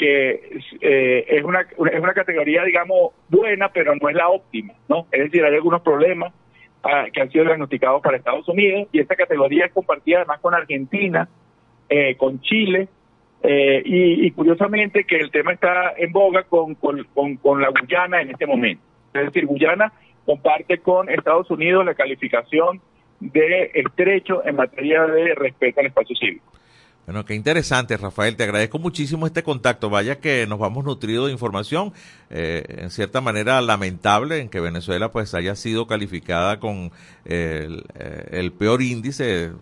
que 0.00 0.58
eh, 0.80 1.26
es 1.28 1.44
una 1.44 1.60
es 1.60 2.00
una 2.00 2.14
categoría 2.14 2.64
digamos 2.64 3.12
buena 3.28 3.68
pero 3.68 3.94
no 3.94 4.08
es 4.08 4.16
la 4.16 4.30
óptima 4.30 4.72
no 4.88 5.06
es 5.12 5.24
decir 5.24 5.44
hay 5.44 5.54
algunos 5.54 5.82
problemas 5.82 6.32
ah, 6.82 7.04
que 7.12 7.20
han 7.20 7.30
sido 7.30 7.44
diagnosticados 7.44 8.00
para 8.00 8.16
Estados 8.16 8.48
Unidos 8.48 8.88
y 8.92 9.00
esta 9.00 9.14
categoría 9.14 9.66
es 9.66 9.72
compartida 9.72 10.20
además 10.20 10.40
con 10.40 10.54
Argentina 10.54 11.28
eh, 11.90 12.16
con 12.16 12.40
Chile 12.40 12.88
eh, 13.42 13.82
y, 13.84 14.30
curiosamente 14.30 15.04
que 15.04 15.16
el 15.16 15.30
tema 15.30 15.52
está 15.52 15.92
en 15.96 16.12
boga 16.12 16.44
con, 16.44 16.74
con, 16.76 17.04
con, 17.14 17.36
con 17.36 17.60
la 17.60 17.68
Guyana 17.70 18.20
en 18.20 18.30
este 18.30 18.46
momento. 18.46 18.82
Es 19.14 19.26
decir 19.26 19.46
Guyana 19.46 19.92
comparte 20.24 20.78
con 20.78 21.08
Estados 21.08 21.50
Unidos 21.50 21.84
la 21.84 21.94
calificación 21.94 22.80
de 23.18 23.70
estrecho 23.74 24.42
en 24.46 24.56
materia 24.56 25.06
de 25.06 25.34
respeto 25.34 25.80
al 25.80 25.86
espacio 25.86 26.16
cívico 26.16 26.59
Bueno, 27.06 27.24
qué 27.24 27.34
interesante, 27.34 27.96
Rafael. 27.96 28.36
Te 28.36 28.44
agradezco 28.44 28.78
muchísimo 28.78 29.26
este 29.26 29.42
contacto. 29.42 29.90
Vaya 29.90 30.20
que 30.20 30.46
nos 30.46 30.58
vamos 30.58 30.84
nutridos 30.84 31.26
de 31.26 31.32
información. 31.32 31.92
Eh, 32.28 32.62
en 32.68 32.90
cierta 32.90 33.20
manera 33.20 33.60
lamentable 33.62 34.38
en 34.38 34.48
que 34.48 34.60
Venezuela 34.60 35.10
pues 35.10 35.34
haya 35.34 35.56
sido 35.56 35.86
calificada 35.86 36.60
con 36.60 36.92
el, 37.24 37.84
eh, 37.94 38.50
peor 38.56 38.82
índice 38.82 39.52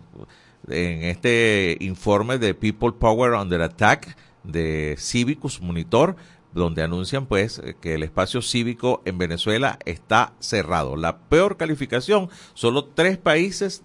en 0.67 1.03
este 1.03 1.77
informe 1.79 2.37
de 2.37 2.53
People 2.53 2.91
Power 2.91 3.33
Under 3.33 3.61
Attack 3.61 4.15
de 4.43 4.95
Civicus 4.99 5.61
Monitor, 5.61 6.17
donde 6.53 6.83
anuncian 6.83 7.25
pues 7.25 7.61
que 7.81 7.95
el 7.95 8.03
espacio 8.03 8.41
cívico 8.41 9.01
en 9.05 9.17
Venezuela 9.17 9.79
está 9.85 10.33
cerrado. 10.39 10.95
La 10.95 11.17
peor 11.17 11.57
calificación, 11.57 12.29
solo 12.53 12.85
tres 12.85 13.17
países 13.17 13.83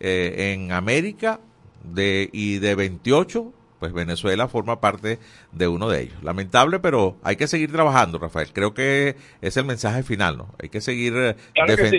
eh, 0.00 0.52
en 0.52 0.72
América 0.72 1.40
de, 1.84 2.30
y 2.32 2.58
de 2.58 2.74
28 2.74 3.52
pues 3.84 3.92
Venezuela 3.92 4.48
forma 4.48 4.80
parte 4.80 5.18
de 5.52 5.68
uno 5.68 5.90
de 5.90 6.04
ellos. 6.04 6.22
Lamentable, 6.22 6.78
pero 6.78 7.18
hay 7.22 7.36
que 7.36 7.46
seguir 7.46 7.70
trabajando, 7.70 8.18
Rafael. 8.18 8.50
Creo 8.50 8.72
que 8.72 9.16
es 9.42 9.58
el 9.58 9.66
mensaje 9.66 10.02
final, 10.02 10.38
¿no? 10.38 10.54
Hay 10.62 10.70
que 10.70 10.80
seguir 10.80 11.36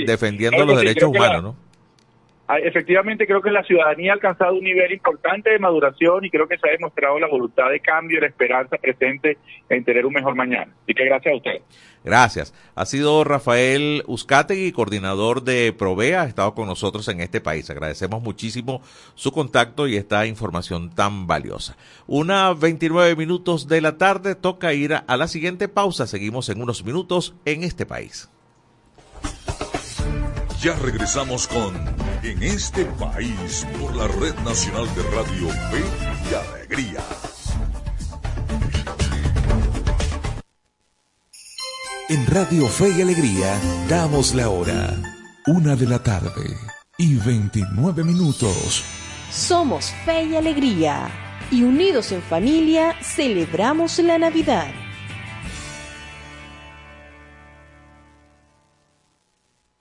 defendiendo 0.08 0.66
los 0.66 0.78
derechos 0.78 1.10
humanos, 1.10 1.44
¿no? 1.44 1.56
Ah, 2.48 2.60
efectivamente, 2.60 3.26
creo 3.26 3.42
que 3.42 3.50
la 3.50 3.64
ciudadanía 3.64 4.12
ha 4.12 4.16
alcanzado 4.16 4.54
un 4.54 4.64
nivel 4.64 4.92
importante 4.92 5.50
de 5.50 5.58
maduración 5.58 6.26
y 6.26 6.30
creo 6.30 6.48
que 6.48 6.60
se 6.60 6.70
ha 6.70 6.72
demostrado 6.74 7.18
la 7.18 7.28
voluntad 7.28 7.72
de 7.72 7.80
cambio 7.80 8.20
y 8.20 8.22
la 8.22 8.28
esperanza 8.28 8.78
presente 8.78 9.40
en 9.68 9.84
tener 9.84 10.06
un 10.06 10.14
mejor 10.14 10.36
mañana. 10.36 10.72
Así 10.84 10.94
que 10.94 11.06
gracias 11.06 11.34
a 11.34 11.38
usted. 11.38 11.62
Gracias. 12.04 12.54
Ha 12.76 12.86
sido 12.86 13.24
Rafael 13.24 14.04
Uzcategui, 14.06 14.72
coordinador 14.74 15.42
de 15.42 15.74
Provea, 15.74 16.22
ha 16.22 16.26
estado 16.26 16.54
con 16.54 16.68
nosotros 16.68 17.08
en 17.08 17.20
este 17.20 17.42
país. 17.42 17.68
Agradecemos 17.72 18.22
muchísimo 18.22 18.84
su 19.16 19.32
contacto 19.32 19.88
y 19.88 19.96
esta 19.96 20.28
información 20.28 20.94
tan 20.94 21.26
valiosa. 21.26 21.78
Una 22.06 22.54
29 22.54 23.16
minutos 23.16 23.68
de 23.68 23.82
la 23.82 23.98
tarde, 23.98 24.36
toca 24.36 24.72
ir 24.72 24.94
a 24.94 25.18
la 25.18 25.28
siguiente 25.28 25.68
pausa. 25.68 26.06
Seguimos 26.06 26.50
en 26.50 26.62
unos 26.62 26.86
minutos 26.86 27.34
en 27.46 27.64
este 27.64 27.88
país. 27.88 28.30
Ya 30.62 30.76
regresamos 30.76 31.48
con 31.48 31.74
En 32.26 32.42
este 32.42 32.86
país 32.86 33.68
por 33.80 33.96
la 33.96 34.08
Red 34.08 34.34
Nacional 34.44 34.88
de 34.96 35.04
Radio 35.16 35.48
Fe 35.70 35.84
y 36.28 36.34
Alegría. 36.34 37.00
En 42.10 42.26
Radio 42.26 42.66
Fe 42.66 42.90
y 42.98 43.02
Alegría 43.04 43.60
damos 43.88 44.34
la 44.34 44.50
hora. 44.50 45.00
Una 45.46 45.76
de 45.76 45.86
la 45.86 46.02
tarde 46.02 46.58
y 46.98 47.14
29 47.14 48.04
minutos. 48.04 48.84
Somos 49.30 49.94
Fe 50.04 50.24
y 50.24 50.36
Alegría 50.36 51.12
y 51.52 51.62
unidos 51.62 52.12
en 52.12 52.24
familia 52.24 52.96
celebramos 53.04 54.00
la 54.00 54.18
Navidad. 54.18 54.85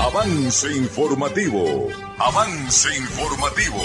Avance 0.00 0.70
informativo. 0.76 1.88
Avance 2.18 2.88
informativo. 2.96 3.76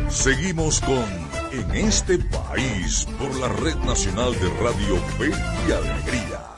Seguimos 0.10 0.82
con 0.82 1.06
En 1.52 1.72
este 1.76 2.18
país 2.18 3.08
por 3.18 3.34
la 3.40 3.48
Red 3.48 3.78
Nacional 3.78 4.34
de 4.34 4.50
Radio 4.62 4.98
Fe 5.18 5.32
y 5.68 5.72
Alegría. 5.72 6.51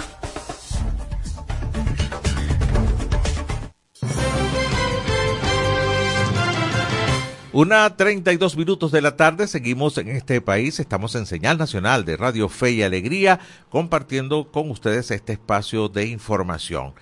Una 7.54 7.96
32 7.96 8.58
minutos 8.58 8.92
de 8.92 9.00
la 9.04 9.16
tarde, 9.16 9.46
seguimos 9.46 10.00
en 10.00 10.10
este 10.10 10.42
país, 10.42 10.80
estamos 10.80 11.14
en 11.14 11.28
señal 11.28 11.60
nacional 11.60 12.04
de 12.04 12.18
Radio 12.18 12.50
Fe 12.50 12.72
y 12.72 12.82
Alegría, 12.82 13.40
compartiendo 13.70 14.52
con 14.52 14.72
ustedes 14.72 15.12
este 15.12 15.34
espacio 15.34 15.88
de 15.88 16.08
información. 16.08 16.96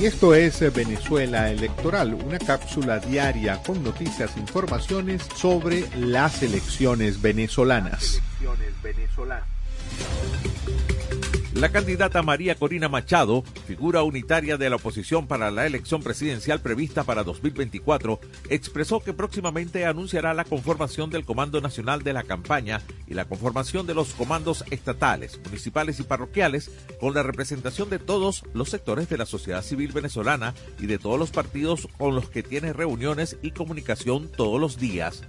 Y 0.01 0.07
esto 0.07 0.35
es 0.35 0.59
Venezuela 0.73 1.49
Electoral, 1.49 2.13
una 2.13 2.39
cápsula 2.39 2.99
diaria 2.99 3.63
con 3.63 3.81
noticias 3.81 4.35
e 4.35 4.41
informaciones 4.41 5.25
sobre 5.35 5.87
las 5.95 6.43
elecciones 6.43 7.21
venezolanas. 7.21 8.21
La 11.61 11.69
candidata 11.69 12.23
María 12.23 12.55
Corina 12.55 12.89
Machado, 12.89 13.43
figura 13.67 14.01
unitaria 14.01 14.57
de 14.57 14.67
la 14.67 14.77
oposición 14.77 15.27
para 15.27 15.51
la 15.51 15.67
elección 15.67 16.01
presidencial 16.01 16.59
prevista 16.59 17.03
para 17.03 17.23
2024, 17.23 18.19
expresó 18.49 18.99
que 18.99 19.13
próximamente 19.13 19.85
anunciará 19.85 20.33
la 20.33 20.43
conformación 20.43 21.11
del 21.11 21.23
Comando 21.23 21.61
Nacional 21.61 22.01
de 22.01 22.13
la 22.13 22.23
Campaña 22.23 22.81
y 23.05 23.13
la 23.13 23.25
conformación 23.25 23.85
de 23.85 23.93
los 23.93 24.15
comandos 24.15 24.65
estatales, 24.71 25.39
municipales 25.45 25.99
y 25.99 26.03
parroquiales 26.03 26.71
con 26.99 27.13
la 27.13 27.21
representación 27.21 27.91
de 27.91 27.99
todos 27.99 28.43
los 28.55 28.69
sectores 28.69 29.07
de 29.07 29.19
la 29.19 29.27
sociedad 29.27 29.61
civil 29.61 29.91
venezolana 29.91 30.55
y 30.79 30.87
de 30.87 30.97
todos 30.97 31.19
los 31.19 31.29
partidos 31.29 31.87
con 31.99 32.15
los 32.15 32.27
que 32.27 32.41
tiene 32.41 32.73
reuniones 32.73 33.37
y 33.43 33.51
comunicación 33.51 34.31
todos 34.35 34.59
los 34.59 34.79
días. 34.79 35.21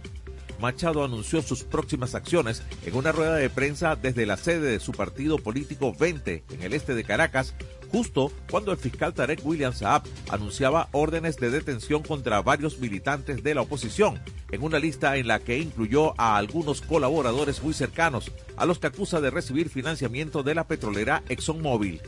Machado 0.62 1.04
anunció 1.04 1.42
sus 1.42 1.64
próximas 1.64 2.14
acciones 2.14 2.62
en 2.86 2.94
una 2.94 3.10
rueda 3.10 3.34
de 3.34 3.50
prensa 3.50 3.96
desde 3.96 4.26
la 4.26 4.36
sede 4.36 4.70
de 4.70 4.78
su 4.78 4.92
partido 4.92 5.38
político 5.38 5.92
20 5.92 6.44
en 6.50 6.62
el 6.62 6.72
este 6.72 6.94
de 6.94 7.02
Caracas, 7.02 7.56
justo 7.90 8.30
cuando 8.48 8.70
el 8.70 8.78
fiscal 8.78 9.12
Tarek 9.12 9.44
William 9.44 9.74
Saab 9.74 10.04
anunciaba 10.30 10.88
órdenes 10.92 11.36
de 11.38 11.50
detención 11.50 12.04
contra 12.04 12.40
varios 12.42 12.78
militantes 12.78 13.42
de 13.42 13.56
la 13.56 13.62
oposición, 13.62 14.20
en 14.52 14.62
una 14.62 14.78
lista 14.78 15.16
en 15.16 15.26
la 15.26 15.40
que 15.40 15.58
incluyó 15.58 16.14
a 16.16 16.36
algunos 16.36 16.80
colaboradores 16.80 17.60
muy 17.60 17.74
cercanos, 17.74 18.30
a 18.56 18.64
los 18.64 18.78
que 18.78 18.86
acusa 18.86 19.20
de 19.20 19.30
recibir 19.30 19.68
financiamiento 19.68 20.44
de 20.44 20.54
la 20.54 20.68
petrolera 20.68 21.24
ExxonMobil. 21.28 22.00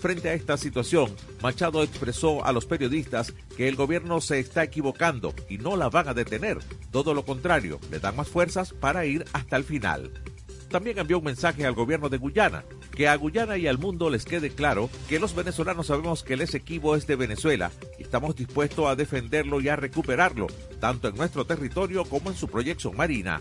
Frente 0.00 0.28
a 0.28 0.34
esta 0.34 0.56
situación, 0.56 1.14
Machado 1.42 1.82
expresó 1.82 2.44
a 2.44 2.52
los 2.52 2.66
periodistas 2.66 3.34
que 3.56 3.68
el 3.68 3.74
gobierno 3.74 4.20
se 4.20 4.38
está 4.38 4.62
equivocando 4.62 5.34
y 5.48 5.58
no 5.58 5.76
la 5.76 5.88
van 5.88 6.08
a 6.08 6.14
detener. 6.14 6.58
Todo 6.92 7.14
lo 7.14 7.24
contrario, 7.24 7.80
le 7.90 7.98
dan 7.98 8.14
más 8.14 8.28
fuerzas 8.28 8.72
para 8.72 9.06
ir 9.06 9.24
hasta 9.32 9.56
el 9.56 9.64
final. 9.64 10.12
También 10.70 10.98
envió 10.98 11.18
un 11.18 11.24
mensaje 11.24 11.66
al 11.66 11.74
gobierno 11.74 12.08
de 12.08 12.18
Guyana, 12.18 12.64
que 12.94 13.08
a 13.08 13.16
Guyana 13.16 13.56
y 13.56 13.66
al 13.66 13.78
mundo 13.78 14.08
les 14.08 14.24
quede 14.24 14.50
claro 14.50 14.88
que 15.08 15.18
los 15.18 15.34
venezolanos 15.34 15.88
sabemos 15.88 16.22
que 16.22 16.34
el 16.34 16.42
Esequibo 16.42 16.94
es 16.94 17.06
de 17.06 17.16
Venezuela 17.16 17.72
y 17.98 18.02
estamos 18.02 18.36
dispuestos 18.36 18.86
a 18.86 18.94
defenderlo 18.94 19.60
y 19.60 19.68
a 19.68 19.76
recuperarlo, 19.76 20.46
tanto 20.78 21.08
en 21.08 21.16
nuestro 21.16 21.44
territorio 21.44 22.04
como 22.04 22.30
en 22.30 22.36
su 22.36 22.48
proyección 22.48 22.96
marina. 22.96 23.40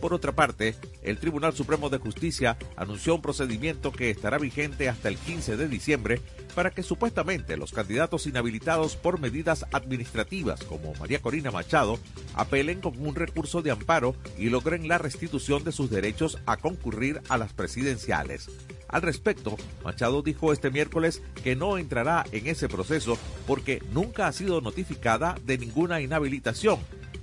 Por 0.00 0.14
otra 0.14 0.32
parte, 0.32 0.76
el 1.02 1.18
Tribunal 1.18 1.54
Supremo 1.54 1.90
de 1.90 1.98
Justicia 1.98 2.56
anunció 2.76 3.14
un 3.14 3.22
procedimiento 3.22 3.92
que 3.92 4.10
estará 4.10 4.38
vigente 4.38 4.88
hasta 4.88 5.08
el 5.08 5.16
15 5.16 5.56
de 5.56 5.68
diciembre 5.68 6.20
para 6.54 6.70
que 6.70 6.82
supuestamente 6.82 7.56
los 7.56 7.72
candidatos 7.72 8.26
inhabilitados 8.26 8.96
por 8.96 9.20
medidas 9.20 9.66
administrativas 9.72 10.62
como 10.64 10.94
María 10.94 11.20
Corina 11.20 11.50
Machado 11.50 11.98
apelen 12.34 12.80
con 12.80 12.98
un 13.04 13.14
recurso 13.14 13.62
de 13.62 13.70
amparo 13.70 14.14
y 14.36 14.50
logren 14.50 14.88
la 14.88 14.98
restitución 14.98 15.64
de 15.64 15.72
sus 15.72 15.90
derechos 15.90 16.38
a 16.46 16.56
concurrir 16.56 17.20
a 17.28 17.38
las 17.38 17.52
presidenciales. 17.52 18.48
Al 18.88 19.02
respecto, 19.02 19.56
Machado 19.84 20.22
dijo 20.22 20.52
este 20.52 20.70
miércoles 20.70 21.22
que 21.44 21.56
no 21.56 21.78
entrará 21.78 22.24
en 22.32 22.46
ese 22.46 22.68
proceso 22.68 23.18
porque 23.46 23.82
nunca 23.92 24.26
ha 24.26 24.32
sido 24.32 24.60
notificada 24.60 25.36
de 25.44 25.58
ninguna 25.58 26.00
inhabilitación. 26.00 26.78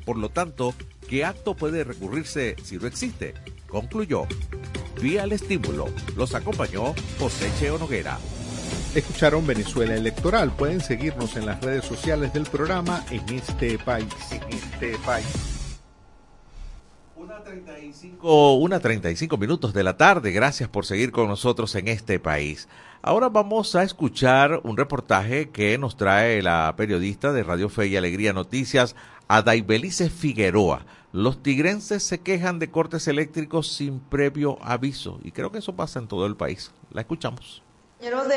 Por 0.05 0.17
lo 0.17 0.29
tanto, 0.29 0.75
¿Qué 1.07 1.23
acto 1.23 1.55
puede 1.55 1.83
recurrirse 1.83 2.55
si 2.63 2.77
no 2.77 2.87
existe? 2.87 3.35
Concluyó. 3.67 4.25
Vía 5.01 5.23
el 5.23 5.33
estímulo. 5.33 5.87
Los 6.15 6.33
acompañó 6.33 6.95
José 7.19 7.51
Cheo 7.59 7.77
Noguera. 7.77 8.17
Escucharon 8.95 9.45
Venezuela 9.45 9.95
Electoral. 9.95 10.51
Pueden 10.55 10.81
seguirnos 10.81 11.35
en 11.35 11.45
las 11.45 11.61
redes 11.61 11.85
sociales 11.85 12.33
del 12.33 12.45
programa 12.45 13.05
en 13.11 13.35
este 13.35 13.77
país. 13.77 14.07
En 14.31 14.57
este 14.57 14.97
país. 15.05 15.54
Una 17.35 17.43
35, 17.43 18.55
una 18.55 18.79
35 18.79 19.37
minutos 19.37 19.73
de 19.73 19.83
la 19.83 19.97
tarde. 19.97 20.31
Gracias 20.31 20.69
por 20.69 20.85
seguir 20.85 21.11
con 21.11 21.27
nosotros 21.27 21.75
en 21.75 21.89
este 21.89 22.17
país. 22.17 22.69
Ahora 23.01 23.27
vamos 23.27 23.75
a 23.75 23.83
escuchar 23.83 24.61
un 24.63 24.77
reportaje 24.77 25.49
que 25.49 25.77
nos 25.77 25.97
trae 25.97 26.41
la 26.41 26.73
periodista 26.77 27.33
de 27.33 27.43
Radio 27.43 27.67
Fe 27.67 27.87
y 27.87 27.97
Alegría 27.97 28.31
Noticias, 28.31 28.95
Adaibelice 29.27 30.09
Figueroa. 30.09 30.85
Los 31.11 31.43
tigrenses 31.43 32.03
se 32.03 32.19
quejan 32.21 32.57
de 32.57 32.71
cortes 32.71 33.05
eléctricos 33.09 33.67
sin 33.67 33.99
previo 33.99 34.57
aviso 34.61 35.19
y 35.21 35.31
creo 35.31 35.51
que 35.51 35.59
eso 35.59 35.75
pasa 35.75 35.99
en 35.99 36.07
todo 36.07 36.27
el 36.27 36.37
país. 36.37 36.71
La 36.91 37.01
escuchamos 37.01 37.64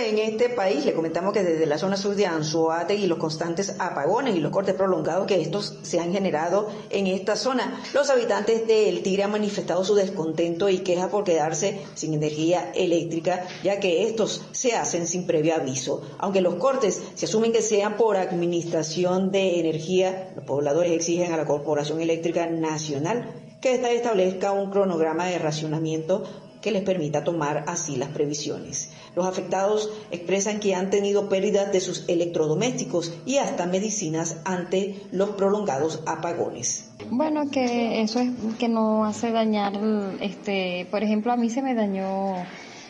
en 0.08 0.18
este 0.18 0.48
país 0.48 0.84
le 0.84 0.94
comentamos 0.94 1.32
que 1.32 1.42
desde 1.42 1.66
la 1.66 1.78
zona 1.78 1.96
sur 1.96 2.14
de 2.14 2.26
Anzuate 2.26 2.94
y 2.94 3.06
los 3.06 3.18
constantes 3.18 3.74
apagones 3.78 4.36
y 4.36 4.40
los 4.40 4.52
cortes 4.52 4.74
prolongados 4.74 5.26
que 5.26 5.40
estos 5.40 5.78
se 5.82 6.00
han 6.00 6.12
generado 6.12 6.68
en 6.90 7.06
esta 7.06 7.36
zona, 7.36 7.82
los 7.92 8.08
habitantes 8.10 8.66
del 8.66 9.02
Tigre 9.02 9.24
han 9.24 9.32
manifestado 9.32 9.84
su 9.84 9.94
descontento 9.94 10.68
y 10.68 10.78
queja 10.78 11.08
por 11.08 11.24
quedarse 11.24 11.80
sin 11.94 12.14
energía 12.14 12.72
eléctrica, 12.74 13.46
ya 13.62 13.80
que 13.80 14.04
estos 14.04 14.46
se 14.52 14.74
hacen 14.74 15.06
sin 15.06 15.26
previo 15.26 15.54
aviso. 15.54 16.02
Aunque 16.18 16.40
los 16.40 16.54
cortes 16.54 17.02
se 17.14 17.26
asumen 17.26 17.52
que 17.52 17.62
sean 17.62 17.96
por 17.96 18.16
administración 18.16 19.30
de 19.30 19.60
energía, 19.60 20.32
los 20.36 20.44
pobladores 20.44 20.92
exigen 20.92 21.32
a 21.32 21.36
la 21.36 21.46
Corporación 21.46 22.00
Eléctrica 22.00 22.46
Nacional 22.46 23.34
que 23.60 23.74
ésta 23.74 23.90
establezca 23.90 24.52
un 24.52 24.70
cronograma 24.70 25.26
de 25.26 25.38
racionamiento 25.38 26.22
que 26.60 26.70
les 26.70 26.82
permita 26.82 27.24
tomar 27.24 27.64
así 27.66 27.96
las 27.96 28.10
previsiones. 28.10 28.90
Los 29.14 29.26
afectados 29.26 29.90
expresan 30.10 30.60
que 30.60 30.74
han 30.74 30.90
tenido 30.90 31.28
pérdidas 31.28 31.72
de 31.72 31.80
sus 31.80 32.08
electrodomésticos 32.08 33.12
y 33.26 33.36
hasta 33.36 33.66
medicinas 33.66 34.38
ante 34.44 34.96
los 35.12 35.30
prolongados 35.30 36.02
apagones. 36.06 36.90
Bueno, 37.10 37.50
que 37.50 38.02
eso 38.02 38.20
es 38.20 38.30
que 38.58 38.68
no 38.68 39.04
hace 39.04 39.30
dañar, 39.30 39.72
este, 40.20 40.86
por 40.90 41.02
ejemplo, 41.02 41.32
a 41.32 41.36
mí 41.36 41.48
se 41.48 41.62
me 41.62 41.74
dañó 41.74 42.34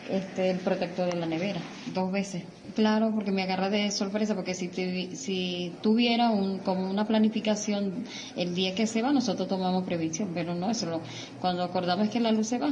este, 0.09 0.49
el 0.49 0.57
protector 0.59 1.11
de 1.11 1.19
la 1.19 1.25
nevera 1.27 1.61
dos 1.93 2.11
veces. 2.11 2.43
Claro, 2.75 3.11
porque 3.13 3.31
me 3.31 3.43
agarra 3.43 3.69
de 3.69 3.91
sorpresa, 3.91 4.35
porque 4.35 4.53
si, 4.53 4.69
si 5.15 5.73
tuviera 5.81 6.29
un, 6.29 6.59
como 6.59 6.89
una 6.89 7.05
planificación 7.05 8.05
el 8.35 8.55
día 8.55 8.73
que 8.73 8.87
se 8.87 9.01
va, 9.01 9.11
nosotros 9.11 9.47
tomamos 9.47 9.83
previsión, 9.83 10.31
pero 10.33 10.55
no, 10.55 10.69
eso 10.71 11.01
cuando 11.41 11.63
acordamos 11.63 12.09
que 12.09 12.19
la 12.19 12.31
luz 12.31 12.47
se 12.47 12.57
va, 12.57 12.71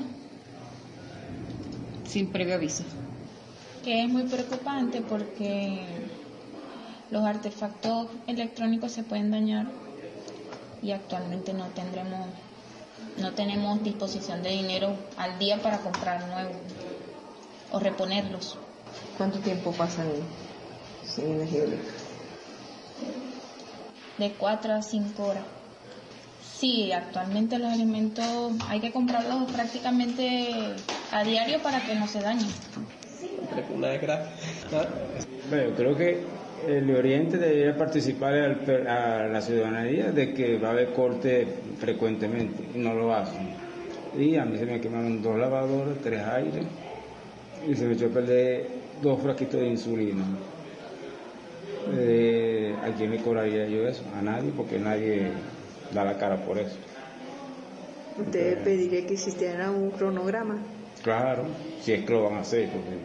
sin 2.07 2.31
previo 2.31 2.55
aviso 2.55 2.83
que 3.83 4.03
es 4.03 4.09
muy 4.09 4.23
preocupante 4.23 5.01
porque 5.01 5.79
los 7.09 7.23
artefactos 7.23 8.07
electrónicos 8.27 8.91
se 8.91 9.03
pueden 9.03 9.31
dañar 9.31 9.67
y 10.81 10.91
actualmente 10.91 11.53
no 11.53 11.67
tendremos 11.67 12.27
no 13.17 13.31
tenemos 13.31 13.81
disposición 13.83 14.43
de 14.43 14.49
dinero 14.49 14.93
al 15.17 15.39
día 15.39 15.61
para 15.61 15.79
comprar 15.79 16.27
nuevos 16.27 16.57
o 17.71 17.79
reponerlos. 17.79 18.57
¿Cuánto 19.17 19.39
tiempo 19.39 19.71
pasan 19.71 20.07
sin 21.05 21.27
energía 21.27 21.63
eléctrica? 21.63 21.93
De 24.17 24.31
4 24.33 24.73
a 24.73 24.81
5 24.81 25.23
horas. 25.23 25.43
Sí, 26.59 26.91
actualmente 26.91 27.57
los 27.57 27.71
alimentos 27.71 28.53
hay 28.67 28.81
que 28.81 28.91
comprarlos 28.91 29.51
prácticamente 29.51 30.75
a 31.11 31.23
diario 31.23 31.61
para 31.61 31.81
que 31.81 31.95
no 31.95 32.07
se 32.07 32.19
dañen 32.19 32.49
una. 33.73 33.87
Bueno, 35.49 35.73
creo 35.75 35.95
que 35.95 36.19
el 36.67 36.95
Oriente 36.95 37.37
debería 37.37 37.77
participar 37.77 38.33
a 38.33 39.27
la 39.27 39.41
ciudadanía 39.41 40.11
de 40.11 40.33
que 40.33 40.57
va 40.57 40.69
a 40.69 40.71
haber 40.71 40.93
corte 40.93 41.47
frecuentemente 41.79 42.63
y 42.75 42.79
no 42.79 42.93
lo 42.93 43.13
hacen. 43.13 43.49
Y 44.17 44.35
a 44.35 44.45
mí 44.45 44.57
se 44.57 44.65
me 44.65 44.81
quemaron 44.81 45.21
dos 45.21 45.37
lavadores, 45.37 46.01
tres 46.01 46.21
aires 46.23 46.65
y 47.67 47.75
se 47.75 47.85
me 47.85 47.93
echó 47.93 48.07
a 48.07 48.09
perder 48.09 48.67
dos 49.01 49.21
frasquitos 49.21 49.59
de 49.59 49.67
insulina. 49.67 50.25
Eh, 51.93 52.75
¿A 52.83 52.95
quién 52.97 53.11
me 53.11 53.21
cobraría 53.21 53.65
yo 53.67 53.87
eso? 53.87 54.03
A 54.17 54.21
nadie, 54.21 54.51
porque 54.55 54.77
nadie 54.77 55.31
da 55.93 56.03
la 56.03 56.17
cara 56.17 56.37
por 56.37 56.57
eso. 56.57 56.75
¿Usted 58.19 58.63
pediría 58.63 59.05
que 59.05 59.13
existiera 59.13 59.69
un 59.69 59.91
cronograma? 59.91 60.57
Claro, 61.07 61.43
si 61.81 61.93
es 61.93 62.03
que 62.03 62.11
lo 62.11 62.23
van 62.25 62.33
a 62.33 62.39
hacer, 62.41 62.67
porque 62.67 62.97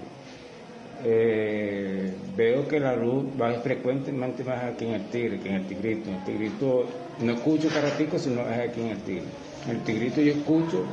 eh, 1.05 2.13
veo 2.37 2.67
que 2.67 2.81
la 2.81 2.97
luz 2.97 3.27
va 3.41 3.53
frecuentemente 3.61 4.43
más 4.43 4.65
aquí 4.65 4.87
en 4.87 4.95
el 4.95 5.05
Tigre 5.07 5.39
que 5.39 5.51
en 5.51 5.55
el 5.55 5.67
Tigrito. 5.69 6.11
El 6.11 6.25
Tigrito 6.25 6.85
no 7.21 7.33
escucho 7.35 7.69
carratico, 7.69 8.19
sino 8.19 8.41
es 8.41 8.71
aquí 8.71 8.81
en 8.81 8.89
el 8.89 8.99
Tigre. 9.03 9.27
El 9.71 9.85
Tigrito 9.85 10.21
yo 10.21 10.33
escucho 10.33 10.85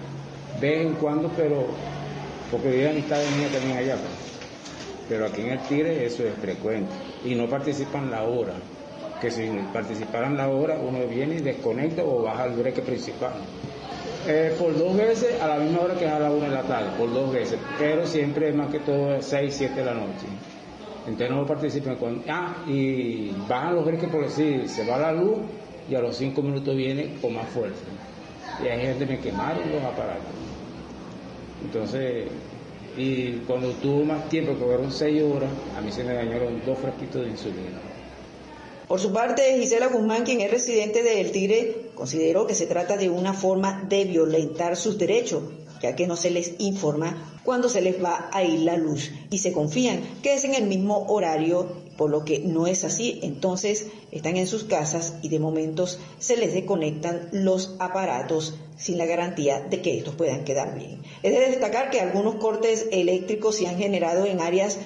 de 0.62 0.70
vez 0.70 0.86
en 0.86 0.94
cuando, 0.94 1.32
pero 1.36 1.66
porque 2.52 2.70
viven 2.70 2.92
amistades 2.92 3.28
mías 3.38 3.54
también 3.54 3.78
allá. 3.80 3.96
Pues. 3.96 5.10
Pero 5.10 5.26
aquí 5.26 5.42
en 5.42 5.50
el 5.50 5.60
Tigre 5.62 6.06
eso 6.06 6.24
es 6.24 6.36
frecuente. 6.36 6.94
Y 7.26 7.34
no 7.34 7.50
participan 7.50 8.12
la 8.12 8.22
hora. 8.22 8.54
Que 9.20 9.32
si 9.32 9.50
participaran 9.74 10.38
la 10.38 10.48
hora, 10.48 10.78
uno 10.78 11.00
viene 11.08 11.38
y 11.38 11.40
desconecta 11.40 12.04
o 12.04 12.22
baja 12.22 12.44
al 12.44 12.52
breque 12.52 12.84
principal. 12.84 13.34
Eh, 14.28 14.54
por 14.60 14.78
dos 14.78 14.96
veces 14.96 15.42
a 15.42 15.48
la 15.48 15.58
misma 15.58 15.82
hora 15.82 15.96
que 15.96 16.08
a 16.08 16.20
la 16.20 16.30
una 16.30 16.50
de 16.50 16.56
la 16.56 16.64
tarde, 16.64 16.90
por 16.98 17.12
dos 17.12 17.32
veces, 17.32 17.58
pero 17.78 18.06
siempre 18.06 18.52
más 18.52 18.70
que 18.70 18.80
todo 18.80 19.22
6, 19.22 19.54
7 19.58 19.74
de 19.76 19.86
la 19.86 19.94
noche. 19.94 20.28
Entonces 21.08 21.32
no 21.32 21.46
participen 21.46 21.96
con... 21.96 22.24
Ah, 22.28 22.58
y 22.68 23.32
bajan 23.48 23.76
los 23.76 23.86
breques 23.86 24.10
por 24.10 24.24
decir, 24.24 24.68
se 24.68 24.86
va 24.86 24.98
la 24.98 25.14
luz 25.14 25.38
y 25.90 25.96
a 25.96 26.02
los 26.02 26.16
cinco 26.18 26.42
minutos 26.42 26.76
viene 26.76 27.16
con 27.22 27.34
más 27.34 27.48
fuerza. 27.48 27.86
Y 28.64 28.68
hay 28.68 28.82
gente 28.82 29.06
que 29.06 29.14
me 29.14 29.20
quemaron 29.20 29.72
los 29.72 29.82
aparatos. 29.84 30.34
Entonces, 31.64 32.28
Y 32.98 33.32
cuando 33.48 33.72
tuvo 33.74 34.04
más 34.04 34.28
tiempo, 34.30 34.58
que 34.58 34.66
fueron 34.66 34.92
seis 34.92 35.24
horas, 35.24 35.50
a 35.78 35.82
mí 35.82 35.92
se 35.92 36.04
me 36.04 36.14
dañaron 36.14 36.62
dos 36.66 36.78
frasquitos 36.80 37.24
de 37.24 37.30
insulina. 37.30 37.80
Por 38.90 39.00
su 39.00 39.14
parte, 39.14 39.56
Gisela 39.60 39.86
Guzmán, 39.86 40.24
quien 40.24 40.42
es 40.42 40.50
residente 40.50 41.04
de 41.04 41.22
El 41.22 41.32
Tigre, 41.32 41.92
consideró 41.94 42.48
que 42.48 42.56
se 42.56 42.66
trata 42.66 42.98
de 42.98 43.08
una 43.08 43.34
forma 43.36 43.86
de 43.88 44.04
violentar 44.06 44.76
sus 44.76 44.98
derechos, 44.98 45.44
ya 45.80 45.96
que 45.96 46.08
no 46.08 46.18
se 46.18 46.32
les 46.32 46.54
informa 46.58 47.40
cuando 47.44 47.70
se 47.70 47.82
les 47.82 48.04
va 48.04 48.32
a 48.34 48.44
ir 48.44 48.62
la 48.62 48.78
luz 48.78 49.12
y 49.30 49.38
se 49.38 49.54
confían 49.54 50.02
que 50.24 50.34
es 50.34 50.44
en 50.44 50.56
el 50.56 50.66
mismo 50.66 51.06
horario, 51.08 51.68
por 51.98 52.10
lo 52.10 52.26
que 52.26 52.40
no 52.40 52.66
es 52.66 52.84
así. 52.84 53.20
Entonces 53.22 53.86
están 54.12 54.38
en 54.38 54.48
sus 54.48 54.64
casas 54.64 55.14
y 55.22 55.30
de 55.30 55.38
momentos 55.38 56.00
se 56.18 56.36
les 56.36 56.56
desconectan 56.56 57.30
los 57.32 57.76
aparatos 57.78 58.56
sin 58.76 58.98
la 58.98 59.06
garantía 59.06 59.60
de 59.60 59.84
que 59.84 60.00
estos 60.00 60.16
puedan 60.16 60.46
quedar 60.46 60.74
bien. 60.74 61.04
Es 61.22 61.32
de 61.32 61.40
destacar 61.42 61.92
que 61.92 62.02
algunos 62.02 62.36
cortes 62.36 62.88
eléctricos 62.92 63.56
se 63.56 63.68
han 63.68 63.78
generado 63.78 64.26
en 64.26 64.40
áreas 64.40 64.80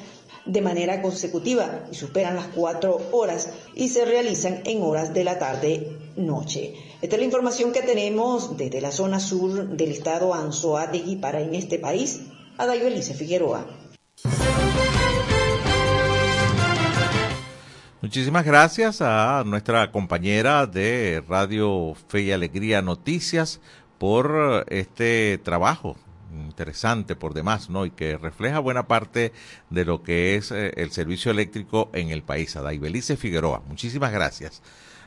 de 0.45 0.61
manera 0.61 1.01
consecutiva 1.01 1.85
y 1.91 1.95
superan 1.95 2.35
las 2.35 2.47
cuatro 2.47 3.01
horas 3.11 3.49
y 3.75 3.89
se 3.89 4.05
realizan 4.05 4.61
en 4.65 4.81
horas 4.81 5.13
de 5.13 5.23
la 5.23 5.39
tarde-noche. 5.39 6.75
Esta 7.01 7.15
es 7.15 7.19
la 7.19 7.25
información 7.25 7.71
que 7.71 7.81
tenemos 7.81 8.57
desde 8.57 8.81
la 8.81 8.91
zona 8.91 9.19
sur 9.19 9.67
del 9.69 9.91
estado 9.91 10.33
Anzoátegui 10.33 11.17
para 11.17 11.41
en 11.41 11.55
este 11.55 11.79
país. 11.79 12.21
Adayo 12.57 12.87
Elise 12.87 13.13
Figueroa. 13.13 13.65
Muchísimas 18.01 18.45
gracias 18.45 19.01
a 19.01 19.43
nuestra 19.45 19.91
compañera 19.91 20.67
de 20.67 21.23
Radio 21.27 21.95
Fe 22.09 22.23
y 22.23 22.31
Alegría 22.33 22.81
Noticias 22.81 23.61
por 23.97 24.65
este 24.67 25.37
trabajo 25.37 25.95
interesante 26.33 27.15
por 27.15 27.33
demás, 27.33 27.69
¿no? 27.69 27.85
Y 27.85 27.91
que 27.91 28.17
refleja 28.17 28.59
buena 28.59 28.87
parte 28.87 29.33
de 29.69 29.85
lo 29.85 30.03
que 30.03 30.35
es 30.35 30.51
eh, 30.51 30.73
el 30.77 30.91
servicio 30.91 31.31
eléctrico 31.31 31.89
en 31.93 32.09
el 32.09 32.23
país. 32.23 32.55
A 32.55 32.61
Daibelice 32.61 33.17
Figueroa, 33.17 33.61
muchísimas 33.67 34.11
gracias. 34.11 34.61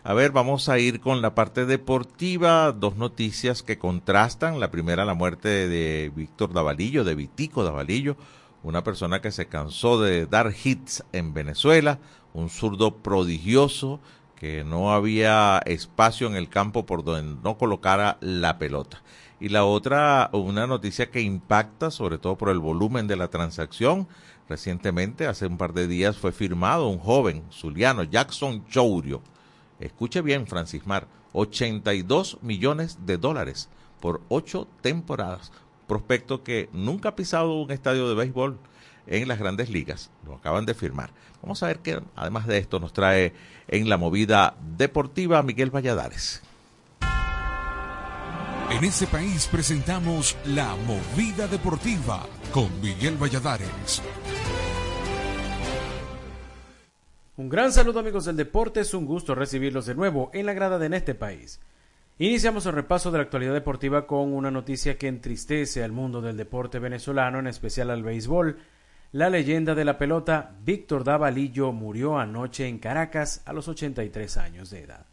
A 0.05 0.15
ver, 0.15 0.31
vamos 0.31 0.69
a 0.69 0.79
ir 0.79 1.01
con 1.01 1.21
la 1.21 1.35
parte 1.35 1.67
deportiva. 1.67 2.71
Dos 2.71 2.97
noticias 2.97 3.65
que 3.65 3.77
contrastan. 3.77 4.61
La 4.61 4.71
primera, 4.71 5.05
la 5.05 5.15
muerte 5.15 5.69
de 5.69 6.13
Víctor 6.15 6.53
Davalillo, 6.53 7.03
de 7.03 7.17
Vitico 7.17 7.65
Davalillo, 7.65 8.17
una 8.63 8.85
persona 8.85 9.21
que 9.21 9.33
se 9.33 9.47
cansó 9.47 10.01
de 10.01 10.27
dar 10.27 10.53
hits 10.63 11.03
en 11.13 11.35
Venezuela, 11.35 11.99
un 12.35 12.51
zurdo 12.51 12.99
prodigioso 12.99 14.01
que 14.37 14.63
no 14.63 14.93
había 14.93 15.59
espacio 15.67 16.29
en 16.29 16.37
el 16.37 16.49
campo 16.49 16.87
por 16.87 17.03
donde 17.03 17.41
no 17.43 17.59
colocara 17.59 18.19
la 18.21 18.59
pelota. 18.59 19.03
Y 19.39 19.51
la 19.51 19.65
otra, 19.65 20.31
una 20.33 20.67
noticia 20.67 21.11
que 21.11 21.21
impacta 21.21 21.91
sobre 21.91 22.19
todo 22.19 22.37
por 22.37 22.49
el 22.49 22.59
volumen 22.59 23.07
de 23.07 23.17
la 23.17 23.29
transacción. 23.29 24.09
Recientemente, 24.49 25.27
hace 25.27 25.47
un 25.47 25.59
par 25.59 25.75
de 25.75 25.89
días, 25.89 26.17
fue 26.17 26.33
firmado 26.33 26.89
un 26.89 26.99
joven 26.99 27.45
zuliano, 27.51 28.03
Jackson 28.05 28.67
Chourio. 28.67 29.21
Escuche 29.79 30.23
bien, 30.23 30.47
Francis 30.47 30.87
Mar, 30.87 31.07
82 31.33 32.39
millones 32.43 32.99
de 33.05 33.19
dólares 33.19 33.69
por 34.01 34.23
ocho 34.29 34.69
temporadas. 34.81 35.53
Prospecto 35.87 36.43
que 36.43 36.71
nunca 36.73 37.11
ha 37.11 37.17
pisado 37.17 37.61
un 37.61 37.71
estadio 37.71 38.09
de 38.09 38.15
béisbol 38.15 38.59
en 39.07 39.29
las 39.29 39.39
grandes 39.39 39.69
ligas. 39.69 40.11
Lo 40.25 40.35
acaban 40.37 40.65
de 40.65 40.75
firmar. 40.75 41.11
Vamos 41.43 41.63
a 41.63 41.67
ver 41.67 41.81
qué, 41.81 42.01
además 42.15 42.47
de 42.47 42.59
esto, 42.59 42.81
nos 42.81 42.93
trae 42.93 43.35
en 43.69 43.89
la 43.89 43.99
movida 43.99 44.57
deportiva 44.79 45.43
Miguel 45.43 45.71
Valladares. 45.71 46.43
En 48.69 48.83
este 48.83 49.07
país 49.07 49.47
presentamos 49.47 50.37
La 50.45 50.75
Movida 50.75 51.47
Deportiva 51.47 52.27
con 52.53 52.69
Miguel 52.81 53.17
Valladares. 53.17 54.03
Un 57.37 57.49
gran 57.49 57.73
saludo 57.73 58.01
amigos 58.01 58.25
del 58.25 58.37
deporte, 58.37 58.81
es 58.81 58.93
un 58.93 59.07
gusto 59.07 59.37
recibirlos 59.37 59.87
de 59.87 59.95
nuevo 59.95 60.31
en 60.35 60.47
la 60.47 60.53
grada 60.53 60.81
de 60.81 60.87
En 60.87 60.95
este 60.95 61.15
país. 61.15 61.61
Iniciamos 62.19 62.67
el 62.67 62.73
repaso 62.73 63.13
de 63.13 63.19
la 63.19 63.25
actualidad 63.25 63.55
deportiva 63.55 64.07
con 64.07 64.35
una 64.35 64.51
noticia 64.51 64.99
que 64.99 65.07
entristece 65.07 65.85
al 65.85 65.93
mundo 65.93 66.21
del 66.21 66.37
deporte 66.37 66.81
venezolano, 66.81 67.39
en 67.39 67.47
especial 67.47 67.91
al 67.91 68.03
béisbol. 68.03 68.59
La 69.13 69.31
leyenda 69.31 69.77
de 69.77 69.85
la 69.85 69.97
pelota, 69.97 70.57
Víctor 70.65 71.05
Davalillo, 71.05 71.71
murió 71.71 72.19
anoche 72.19 72.67
en 72.67 72.79
Caracas 72.79 73.43
a 73.47 73.53
los 73.53 73.69
83 73.69 74.37
años 74.39 74.71
de 74.71 74.81
edad. 74.81 75.07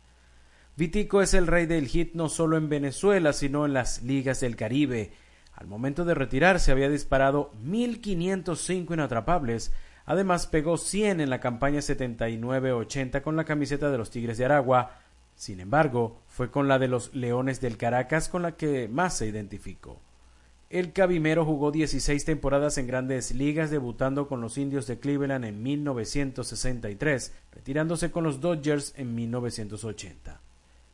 Vitico 0.75 1.21
es 1.21 1.35
el 1.35 1.45
rey 1.45 1.67
del 1.67 1.87
hit 1.87 2.15
no 2.15 2.29
solo 2.29 2.57
en 2.57 2.67
Venezuela, 2.67 3.31
sino 3.33 3.67
en 3.67 3.73
las 3.73 4.01
ligas 4.01 4.39
del 4.39 4.55
Caribe. 4.55 5.11
Al 5.53 5.67
momento 5.67 6.03
de 6.03 6.15
retirarse 6.15 6.71
había 6.71 6.89
disparado 6.89 7.51
1.505 7.63 8.93
inatrapables. 8.93 9.71
Además 10.07 10.47
pegó 10.47 10.77
100 10.77 11.21
en 11.21 11.29
la 11.29 11.39
campaña 11.39 11.79
79-80 11.79 13.21
con 13.21 13.35
la 13.35 13.43
camiseta 13.45 13.91
de 13.91 13.99
los 13.99 14.09
Tigres 14.09 14.39
de 14.39 14.45
Aragua. 14.45 14.97
Sin 15.35 15.59
embargo, 15.59 16.23
fue 16.27 16.49
con 16.49 16.67
la 16.67 16.79
de 16.79 16.87
los 16.87 17.13
Leones 17.13 17.61
del 17.61 17.77
Caracas 17.77 18.27
con 18.27 18.41
la 18.41 18.57
que 18.57 18.87
más 18.87 19.15
se 19.15 19.27
identificó. 19.27 20.01
El 20.71 20.91
Cabimero 20.91 21.45
jugó 21.45 21.71
16 21.71 22.25
temporadas 22.25 22.79
en 22.79 22.87
grandes 22.87 23.31
ligas, 23.31 23.69
debutando 23.69 24.27
con 24.27 24.41
los 24.41 24.57
Indios 24.57 24.87
de 24.87 24.97
Cleveland 24.97 25.45
en 25.45 25.61
1963, 25.61 27.31
retirándose 27.51 28.09
con 28.09 28.23
los 28.23 28.41
Dodgers 28.41 28.95
en 28.97 29.13
1980. 29.13 30.41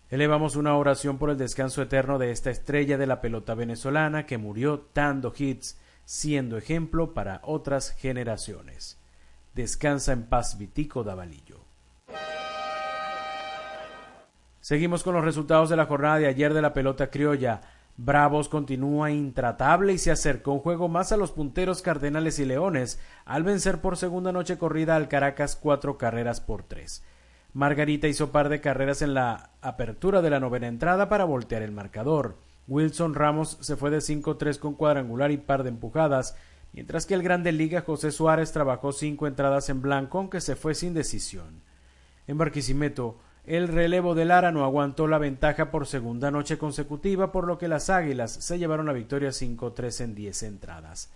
Elevamos 0.09 0.55
una 0.55 0.75
oración 0.75 1.19
por 1.19 1.29
el 1.29 1.37
descanso 1.37 1.83
eterno 1.83 2.17
de 2.17 2.31
esta 2.31 2.49
estrella 2.49 2.97
de 2.97 3.05
la 3.05 3.21
pelota 3.21 3.53
venezolana 3.53 4.25
que 4.25 4.39
murió 4.39 4.87
dando 4.93 5.31
hits, 5.37 5.77
siendo 6.03 6.57
ejemplo 6.57 7.13
para 7.13 7.41
otras 7.43 7.91
generaciones. 7.91 8.97
Descansa 9.53 10.11
en 10.13 10.23
paz 10.23 10.57
Vitico 10.57 11.03
Davalillo. 11.03 11.59
Seguimos 14.59 15.03
con 15.03 15.13
los 15.13 15.23
resultados 15.23 15.69
de 15.69 15.75
la 15.75 15.85
jornada 15.85 16.17
de 16.17 16.27
ayer 16.27 16.55
de 16.55 16.63
la 16.63 16.73
pelota 16.73 17.11
criolla. 17.11 17.61
Bravos 17.95 18.49
continúa 18.49 19.11
intratable 19.11 19.93
y 19.93 19.99
se 19.99 20.09
acercó 20.09 20.53
un 20.53 20.59
juego 20.59 20.87
más 20.87 21.11
a 21.11 21.17
los 21.17 21.31
punteros 21.31 21.83
Cardenales 21.83 22.39
y 22.39 22.45
Leones 22.45 22.99
al 23.25 23.43
vencer 23.43 23.79
por 23.79 23.95
segunda 23.95 24.31
noche 24.31 24.57
corrida 24.57 24.95
al 24.95 25.07
Caracas 25.07 25.55
cuatro 25.55 25.99
carreras 25.99 26.41
por 26.41 26.63
tres. 26.63 27.03
Margarita 27.53 28.07
hizo 28.07 28.31
par 28.31 28.49
de 28.49 28.61
carreras 28.61 29.01
en 29.01 29.13
la 29.13 29.49
apertura 29.61 30.21
de 30.21 30.29
la 30.29 30.39
novena 30.39 30.67
entrada 30.67 31.09
para 31.09 31.25
voltear 31.25 31.63
el 31.63 31.71
marcador. 31.71 32.37
Wilson 32.67 33.15
Ramos 33.15 33.57
se 33.61 33.75
fue 33.75 33.89
de 33.89 33.97
5-3 33.97 34.59
con 34.59 34.75
cuadrangular 34.75 35.31
y 35.31 35.37
par 35.37 35.63
de 35.63 35.69
empujadas, 35.69 36.35
mientras 36.73 37.07
que 37.07 37.15
el 37.15 37.23
Grande 37.23 37.51
Liga 37.51 37.81
José 37.81 38.11
Suárez 38.11 38.51
trabajó 38.51 38.91
cinco 38.91 39.25
entradas 39.25 39.69
en 39.69 39.81
blanco 39.81 40.19
aunque 40.19 40.41
se 40.41 40.55
fue 40.55 40.75
sin 40.75 40.93
decisión. 40.93 41.61
En 42.27 42.37
Barquisimeto, 42.37 43.17
el 43.45 43.67
relevo 43.67 44.13
de 44.13 44.25
Lara 44.25 44.51
no 44.51 44.63
aguantó 44.63 45.07
la 45.07 45.17
ventaja 45.17 45.71
por 45.71 45.87
segunda 45.87 46.29
noche 46.29 46.59
consecutiva, 46.59 47.31
por 47.31 47.47
lo 47.47 47.57
que 47.57 47.67
las 47.67 47.89
Águilas 47.89 48.31
se 48.31 48.59
llevaron 48.59 48.85
la 48.85 48.93
victoria 48.93 49.29
5-3 49.29 50.01
en 50.01 50.13
10 50.13 50.43
entradas. 50.43 51.09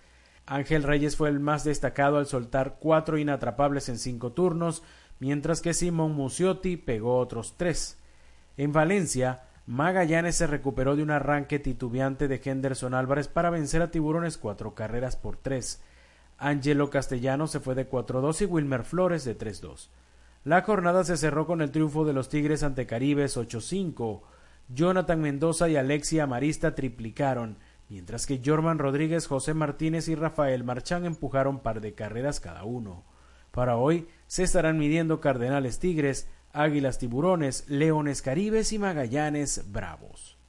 Ángel 0.47 0.83
Reyes 0.83 1.15
fue 1.15 1.29
el 1.29 1.39
más 1.39 1.63
destacado 1.63 2.17
al 2.17 2.25
soltar 2.25 2.77
cuatro 2.79 3.17
inatrapables 3.17 3.87
en 3.87 3.97
cinco 3.97 4.31
turnos, 4.31 4.83
mientras 5.23 5.61
que 5.61 5.73
Simón 5.73 6.15
Muciotti 6.15 6.75
pegó 6.75 7.17
otros 7.17 7.53
tres. 7.55 7.97
En 8.57 8.73
Valencia, 8.73 9.43
Magallanes 9.65 10.35
se 10.35 10.47
recuperó 10.47 10.97
de 10.97 11.03
un 11.03 11.11
arranque 11.11 11.59
titubeante 11.59 12.27
de 12.27 12.41
Henderson 12.43 12.93
Álvarez 12.93 13.29
para 13.29 13.49
vencer 13.49 13.81
a 13.81 13.89
Tiburones 13.89 14.37
cuatro 14.37 14.75
carreras 14.75 15.15
por 15.15 15.37
tres. 15.37 15.81
Angelo 16.37 16.89
Castellano 16.89 17.47
se 17.47 17.61
fue 17.61 17.73
de 17.73 17.89
4-2 17.89 18.41
y 18.41 18.45
Wilmer 18.47 18.83
Flores 18.83 19.23
de 19.23 19.37
3-2. 19.37 19.87
La 20.43 20.61
jornada 20.63 21.05
se 21.05 21.15
cerró 21.15 21.47
con 21.47 21.61
el 21.61 21.71
triunfo 21.71 22.03
de 22.03 22.11
los 22.11 22.27
Tigres 22.27 22.61
ante 22.61 22.85
Caribes 22.85 23.37
8-5. 23.37 24.23
Jonathan 24.75 25.21
Mendoza 25.21 25.69
y 25.69 25.77
Alexia 25.77 26.27
Marista 26.27 26.75
triplicaron, 26.75 27.59
mientras 27.87 28.25
que 28.25 28.41
Jorman 28.43 28.77
Rodríguez, 28.77 29.27
José 29.27 29.53
Martínez 29.53 30.09
y 30.09 30.15
Rafael 30.15 30.65
Marchán 30.65 31.05
empujaron 31.05 31.61
par 31.61 31.79
de 31.79 31.93
carreras 31.93 32.41
cada 32.41 32.65
uno. 32.65 33.05
Para 33.53 33.77
hoy 33.77 34.07
se 34.25 34.41
estarán 34.41 34.79
midiendo 34.79 35.21
Cardenales 35.21 35.77
Tigres, 35.77 36.27
Águilas 36.53 36.97
Tiburones, 36.97 37.65
Leones 37.69 38.23
Caribes 38.23 38.73
y 38.73 38.79
Magallanes 38.79 39.71
Bravos. 39.71 40.39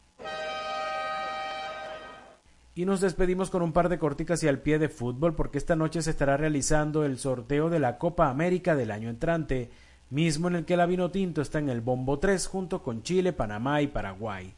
Y 2.74 2.86
nos 2.86 3.02
despedimos 3.02 3.50
con 3.50 3.60
un 3.60 3.74
par 3.74 3.90
de 3.90 3.98
corticas 3.98 4.42
y 4.42 4.48
al 4.48 4.60
pie 4.60 4.78
de 4.78 4.88
fútbol 4.88 5.34
porque 5.34 5.58
esta 5.58 5.76
noche 5.76 6.00
se 6.00 6.12
estará 6.12 6.38
realizando 6.38 7.04
el 7.04 7.18
sorteo 7.18 7.68
de 7.68 7.78
la 7.78 7.98
Copa 7.98 8.30
América 8.30 8.74
del 8.74 8.90
año 8.90 9.10
entrante, 9.10 9.70
mismo 10.08 10.48
en 10.48 10.56
el 10.56 10.64
que 10.64 10.78
la 10.78 10.86
Vinotinto 10.86 11.42
está 11.42 11.58
en 11.58 11.68
el 11.68 11.82
Bombo 11.82 12.18
3 12.18 12.46
junto 12.46 12.82
con 12.82 13.02
Chile, 13.02 13.34
Panamá 13.34 13.82
y 13.82 13.86
Paraguay. 13.86 14.54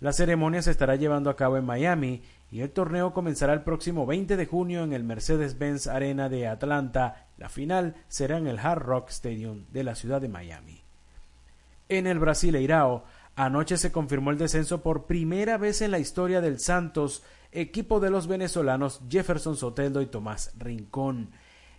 La 0.00 0.12
ceremonia 0.14 0.62
se 0.62 0.70
estará 0.70 0.96
llevando 0.96 1.28
a 1.28 1.36
cabo 1.36 1.58
en 1.58 1.66
Miami 1.66 2.22
y 2.50 2.62
el 2.62 2.70
torneo 2.70 3.12
comenzará 3.12 3.52
el 3.52 3.62
próximo 3.62 4.06
20 4.06 4.36
de 4.36 4.46
junio 4.46 4.82
en 4.82 4.94
el 4.94 5.04
Mercedes-Benz 5.04 5.86
Arena 5.86 6.28
de 6.30 6.48
Atlanta. 6.48 7.26
La 7.36 7.50
final 7.50 7.94
será 8.08 8.38
en 8.38 8.46
el 8.46 8.58
Hard 8.58 8.82
Rock 8.82 9.10
Stadium 9.10 9.66
de 9.70 9.84
la 9.84 9.94
ciudad 9.94 10.20
de 10.20 10.28
Miami. 10.28 10.82
En 11.90 12.06
el 12.06 12.18
Brasileirao, 12.18 13.04
Anoche 13.36 13.76
se 13.76 13.92
confirmó 13.92 14.30
el 14.30 14.38
descenso 14.38 14.82
por 14.82 15.06
primera 15.06 15.56
vez 15.56 15.80
en 15.82 15.92
la 15.92 15.98
historia 15.98 16.40
del 16.40 16.60
Santos, 16.60 17.22
equipo 17.52 18.00
de 18.00 18.10
los 18.10 18.26
venezolanos 18.26 19.00
Jefferson 19.08 19.56
Soteldo 19.56 20.02
y 20.02 20.06
Tomás 20.06 20.52
Rincón. 20.58 21.30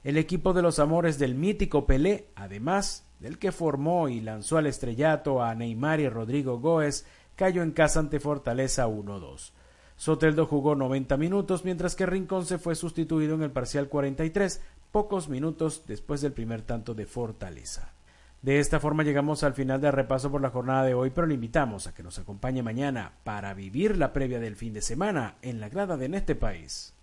El 0.04 0.18
equipo 0.18 0.54
de 0.54 0.64
los 0.64 0.80
amores 0.80 1.20
del 1.20 1.36
mítico 1.36 1.86
Pelé, 1.86 2.30
además 2.36 3.06
del 3.20 3.38
que 3.38 3.52
formó 3.52 4.10
y 4.10 4.22
lanzó 4.22 4.58
al 4.58 4.66
estrellato 4.66 5.44
a 5.44 5.54
Neymar 5.54 6.00
y 6.00 6.10
Rodrigo 6.10 6.60
Góez, 6.60 7.06
cayó 7.36 7.64
en 7.64 7.72
casa 7.72 8.00
ante 8.00 8.20
Fortaleza 8.20 8.88
1-2. 8.88 9.52
Soteldo 9.96 10.46
jugó 10.46 10.76
90 10.76 11.16
minutos, 11.18 11.64
mientras 11.64 11.96
que 11.96 12.06
Rincón 12.06 12.46
se 12.46 12.58
fue 12.58 12.76
sustituido 12.76 13.36
en 13.36 13.44
el 13.44 13.52
parcial 13.52 13.88
43, 13.88 14.62
pocos 14.92 15.30
minutos 15.30 15.84
después 15.88 16.22
del 16.22 16.34
primer 16.34 16.64
tanto 16.64 16.94
de 16.94 17.06
Fortaleza. 17.06 17.94
De 18.42 18.60
esta 18.60 18.80
forma 18.80 19.04
llegamos 19.04 19.44
al 19.44 19.54
final 19.54 19.80
del 19.80 19.92
repaso 19.92 20.32
por 20.32 20.42
la 20.42 20.50
jornada 20.50 20.84
de 20.84 20.96
hoy, 20.96 21.12
pero 21.12 21.28
le 21.28 21.36
invitamos 21.36 21.86
a 21.86 21.94
que 21.94 22.02
nos 22.02 22.18
acompañe 22.18 22.64
mañana 22.64 23.14
para 23.24 23.54
vivir 23.54 23.98
la 23.98 24.14
previa 24.14 24.40
del 24.40 24.56
fin 24.56 24.74
de 24.74 24.82
semana 24.82 25.36
en 25.44 25.60
la 25.60 25.70
grada 25.70 25.98
de 25.98 26.06
En 26.06 26.16
este 26.16 26.34
país. 26.34 26.96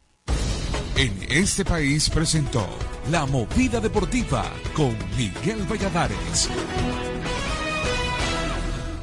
En 0.97 1.16
este 1.31 1.64
país 1.64 2.11
presentó 2.11 2.66
La 3.12 3.24
Movida 3.24 3.79
Deportiva 3.79 4.45
con 4.74 4.97
Miguel 5.16 5.62
Valladares. 5.70 6.51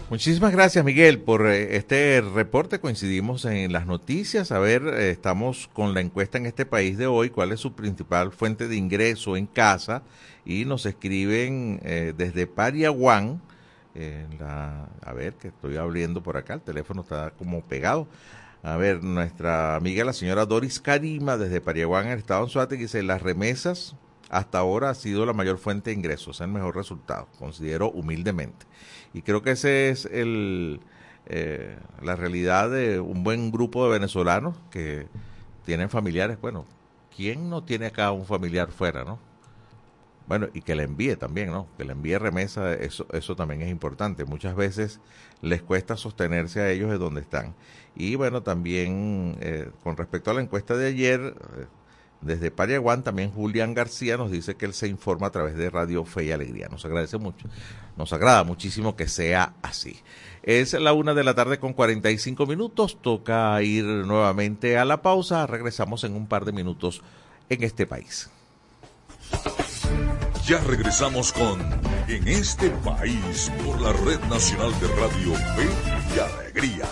Muchísimas 0.08 0.52
gracias 0.52 0.86
Miguel 0.86 1.18
por 1.18 1.48
eh, 1.48 1.78
este 1.78 2.22
reporte. 2.22 2.80
Coincidimos 2.80 3.44
en 3.44 3.74
las 3.74 3.88
noticias. 3.88 4.52
A 4.52 4.60
ver, 4.60 4.84
eh, 4.86 5.10
estamos 5.10 5.68
con 5.74 5.96
la 5.96 6.02
encuesta 6.02 6.38
en 6.38 6.46
este 6.46 6.64
país 6.64 7.00
de 7.00 7.08
hoy. 7.08 7.32
¿Cuál 7.32 7.52
es 7.52 7.60
su 7.60 7.74
principal 7.74 8.32
fuente 8.32 8.68
de 8.68 8.76
ingreso 8.76 9.36
en 9.36 9.48
casa? 9.48 10.04
Y 10.46 10.66
nos 10.66 10.86
escriben 10.86 11.80
eh, 11.84 12.14
desde 12.16 12.46
Pariaguán. 12.46 13.42
A 14.32 15.14
ver, 15.14 15.34
que 15.36 15.48
estoy 15.48 15.78
abriendo 15.78 16.22
por 16.22 16.38
acá. 16.38 16.54
El 16.54 16.62
teléfono 16.62 17.02
está 17.02 17.32
como 17.32 17.62
pegado. 17.62 18.08
A 18.62 18.78
ver, 18.78 19.04
nuestra 19.04 19.76
amiga 19.76 20.06
la 20.06 20.14
señora 20.14 20.46
Doris 20.46 20.80
Karima 20.80 21.36
desde 21.38 21.62
Pariaguán, 21.62 22.08
el 22.08 22.20
estado 22.20 22.46
de 22.46 22.52
Suárez, 22.52 22.80
dice, 22.80 23.02
las 23.02 23.24
remesas 23.24 23.96
hasta 24.30 24.60
ahora 24.60 24.90
ha 24.90 24.96
sido 24.96 25.26
la 25.26 25.34
mayor 25.34 25.58
fuente 25.58 25.92
de 25.92 25.96
ingresos, 25.96 26.42
el 26.42 26.48
mejor 26.50 26.76
resultado, 26.76 27.28
considero 27.38 27.92
humildemente. 27.92 28.66
Y 29.16 29.22
creo 29.22 29.42
que 29.42 29.52
ese 29.52 29.88
es 29.90 30.04
el, 30.04 30.82
eh, 31.28 31.78
la 32.04 32.18
realidad 32.18 32.70
de 32.70 33.00
un 33.00 33.24
buen 33.24 33.50
grupo 33.50 33.86
de 33.86 33.92
venezolanos 33.92 34.58
que 34.70 35.08
tienen 35.64 35.90
familiares. 35.90 36.38
Bueno, 36.42 36.66
¿quién 37.16 37.50
no 37.50 37.64
tiene 37.64 37.86
acá 37.86 38.12
un 38.12 38.26
familiar 38.26 38.72
fuera, 38.72 39.06
no? 39.06 39.18
Bueno, 40.28 40.48
y 40.54 40.62
que 40.62 40.76
le 40.76 40.84
envíe 40.84 41.16
también, 41.16 41.50
¿no? 41.50 41.66
Que 41.78 41.86
le 41.86 41.94
envíe 41.94 42.18
remesa, 42.18 42.74
eso, 42.74 43.08
eso 43.14 43.38
también 43.38 43.62
es 43.62 43.72
importante. 43.72 44.26
Muchas 44.26 44.54
veces 44.54 45.00
les 45.42 45.62
cuesta 45.62 45.96
sostenerse 45.96 46.60
a 46.60 46.70
ellos 46.70 46.90
de 46.92 46.98
donde 46.98 47.22
están. 47.22 47.56
Y 47.96 48.16
bueno, 48.16 48.44
también 48.44 49.38
eh, 49.40 49.70
con 49.82 49.96
respecto 49.96 50.32
a 50.32 50.34
la 50.34 50.42
encuesta 50.42 50.76
de 50.76 50.88
ayer, 50.88 51.22
eh, 51.22 51.68
desde 52.26 52.52
Pariaguán, 52.52 53.04
también 53.04 53.32
Julián 53.32 53.74
García 53.74 54.18
nos 54.18 54.32
dice 54.32 54.56
que 54.56 54.66
él 54.66 54.74
se 54.74 54.88
informa 54.88 55.28
a 55.28 55.32
través 55.32 55.56
de 55.56 55.70
Radio 55.70 56.04
Fe 56.06 56.26
y 56.26 56.32
Alegría. 56.32 56.68
Nos 56.70 56.84
agradece 56.84 57.18
mucho, 57.18 57.48
nos 57.98 58.12
agrada 58.14 58.44
muchísimo 58.44 58.96
que 58.96 59.08
sea 59.08 59.54
así. 59.62 60.00
Es 60.44 60.74
la 60.74 60.94
una 60.94 61.14
de 61.14 61.24
la 61.24 61.36
tarde 61.36 61.60
con 61.60 61.74
45 61.74 62.46
minutos, 62.48 63.00
toca 63.02 63.62
ir 63.62 63.86
nuevamente 63.86 64.78
a 64.78 64.86
la 64.86 65.02
pausa, 65.02 65.46
regresamos 65.48 66.04
en 66.04 66.14
un 66.14 66.28
par 66.28 66.46
de 66.46 66.52
minutos 66.52 67.02
en 67.50 67.64
este 67.64 67.86
país. 67.86 68.30
Ya 70.46 70.60
regresamos 70.60 71.32
con 71.32 71.60
En 72.08 72.28
este 72.28 72.70
país 72.70 73.52
por 73.66 73.82
la 73.82 73.94
Red 73.94 74.20
Nacional 74.30 74.72
de 74.80 74.88
Radio 74.90 75.34
Fe 75.34 76.16
y 76.16 76.20
Alegría. 76.20 76.86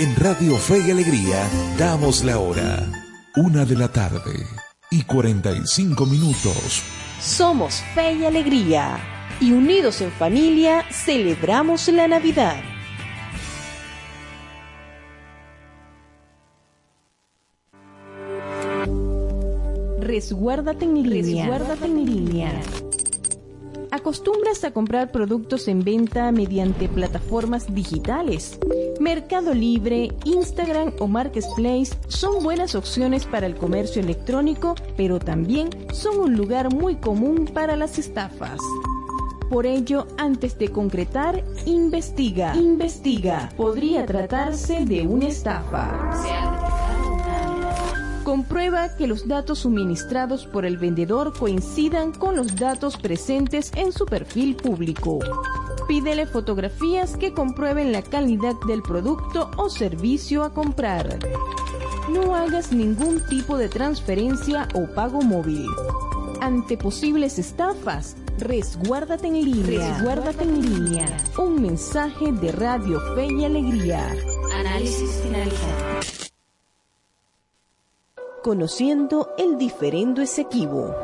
En 0.00 0.16
Radio 0.16 0.56
Fe 0.56 0.78
y 0.78 0.90
Alegría 0.90 1.46
damos 1.76 2.24
la 2.24 2.38
hora. 2.38 2.90
Una 3.36 3.66
de 3.66 3.76
la 3.76 3.88
tarde 3.88 4.32
y 4.90 5.02
45 5.02 6.06
minutos. 6.06 6.82
Somos 7.20 7.82
Fe 7.94 8.14
y 8.14 8.24
Alegría 8.24 8.98
y 9.42 9.52
unidos 9.52 10.00
en 10.00 10.10
familia 10.10 10.86
celebramos 10.90 11.86
la 11.88 12.08
Navidad. 12.08 12.62
Resguárdate 20.00 20.86
en 20.86 20.94
línea. 21.02 21.44
Resguárdate 21.44 21.84
en 21.84 22.06
línea. 22.06 22.62
¿Acostumbras 23.92 24.62
a 24.62 24.70
comprar 24.70 25.10
productos 25.10 25.66
en 25.66 25.82
venta 25.82 26.30
mediante 26.30 26.88
plataformas 26.88 27.74
digitales? 27.74 28.58
Mercado 29.00 29.52
Libre, 29.52 30.12
Instagram 30.24 30.92
o 31.00 31.08
Marketplace 31.08 31.96
son 32.06 32.44
buenas 32.44 32.76
opciones 32.76 33.26
para 33.26 33.46
el 33.46 33.56
comercio 33.56 34.00
electrónico, 34.00 34.76
pero 34.96 35.18
también 35.18 35.70
son 35.92 36.18
un 36.20 36.36
lugar 36.36 36.72
muy 36.72 36.96
común 36.96 37.50
para 37.52 37.76
las 37.76 37.98
estafas. 37.98 38.60
Por 39.50 39.66
ello, 39.66 40.06
antes 40.16 40.56
de 40.56 40.68
concretar, 40.68 41.42
investiga. 41.66 42.54
Investiga. 42.54 43.48
Podría 43.56 44.06
tratarse 44.06 44.84
de 44.84 45.04
una 45.04 45.26
estafa. 45.26 46.89
Comprueba 48.30 48.94
que 48.94 49.08
los 49.08 49.26
datos 49.26 49.58
suministrados 49.58 50.46
por 50.46 50.64
el 50.64 50.78
vendedor 50.78 51.36
coincidan 51.36 52.12
con 52.12 52.36
los 52.36 52.54
datos 52.54 52.96
presentes 52.96 53.72
en 53.74 53.90
su 53.90 54.06
perfil 54.06 54.54
público. 54.54 55.18
Pídele 55.88 56.26
fotografías 56.26 57.16
que 57.16 57.32
comprueben 57.34 57.90
la 57.90 58.02
calidad 58.02 58.54
del 58.68 58.82
producto 58.82 59.50
o 59.56 59.68
servicio 59.68 60.44
a 60.44 60.54
comprar. 60.54 61.18
No 62.08 62.36
hagas 62.36 62.70
ningún 62.70 63.20
tipo 63.28 63.58
de 63.58 63.68
transferencia 63.68 64.68
o 64.74 64.86
pago 64.94 65.22
móvil. 65.22 65.66
Ante 66.40 66.76
posibles 66.76 67.36
estafas, 67.36 68.16
resguárdate 68.38 69.26
en 69.26 69.44
línea. 69.44 69.94
Resguárdate 69.94 70.44
en 70.44 70.62
línea. 70.62 71.08
Un 71.36 71.60
mensaje 71.60 72.30
de 72.30 72.52
Radio 72.52 73.00
Fe 73.16 73.26
y 73.26 73.44
Alegría. 73.44 74.06
Análisis 74.54 75.20
finalizado 75.20 76.19
conociendo 78.42 79.30
el 79.38 79.58
diferendo 79.58 80.22
Esequibo. 80.22 80.94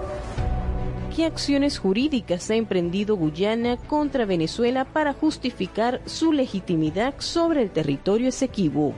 ¿Qué 1.14 1.24
acciones 1.24 1.78
jurídicas 1.78 2.51
ha 2.51 2.55
emprendido 2.55 3.16
Guyana 3.16 3.76
contra 3.76 4.26
Venezuela 4.26 4.84
para 4.84 5.12
justificar 5.12 6.01
su 6.05 6.32
legitimidad 6.32 7.14
sobre 7.18 7.62
el 7.62 7.70
territorio 7.70 8.28
Esequibo? 8.28 8.95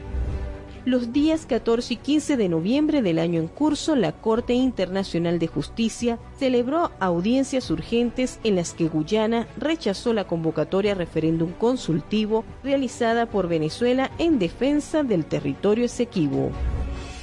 Los 0.84 1.12
días 1.12 1.44
14 1.46 1.94
y 1.94 1.96
15 1.98 2.36
de 2.36 2.48
noviembre 2.48 3.02
del 3.02 3.18
año 3.18 3.40
en 3.40 3.48
curso, 3.48 3.94
la 3.94 4.12
Corte 4.12 4.54
Internacional 4.54 5.38
de 5.38 5.46
Justicia 5.46 6.18
celebró 6.38 6.92
audiencias 6.98 7.70
urgentes 7.70 8.40
en 8.42 8.56
las 8.56 8.72
que 8.72 8.88
Guyana 8.88 9.46
rechazó 9.58 10.12
la 10.12 10.26
convocatoria 10.26 10.94
referéndum 10.94 11.52
consultivo 11.52 12.44
realizada 12.64 13.26
por 13.26 13.48
Venezuela 13.48 14.10
en 14.18 14.38
defensa 14.38 15.02
del 15.02 15.26
territorio 15.26 15.84
Esequibo. 15.84 16.52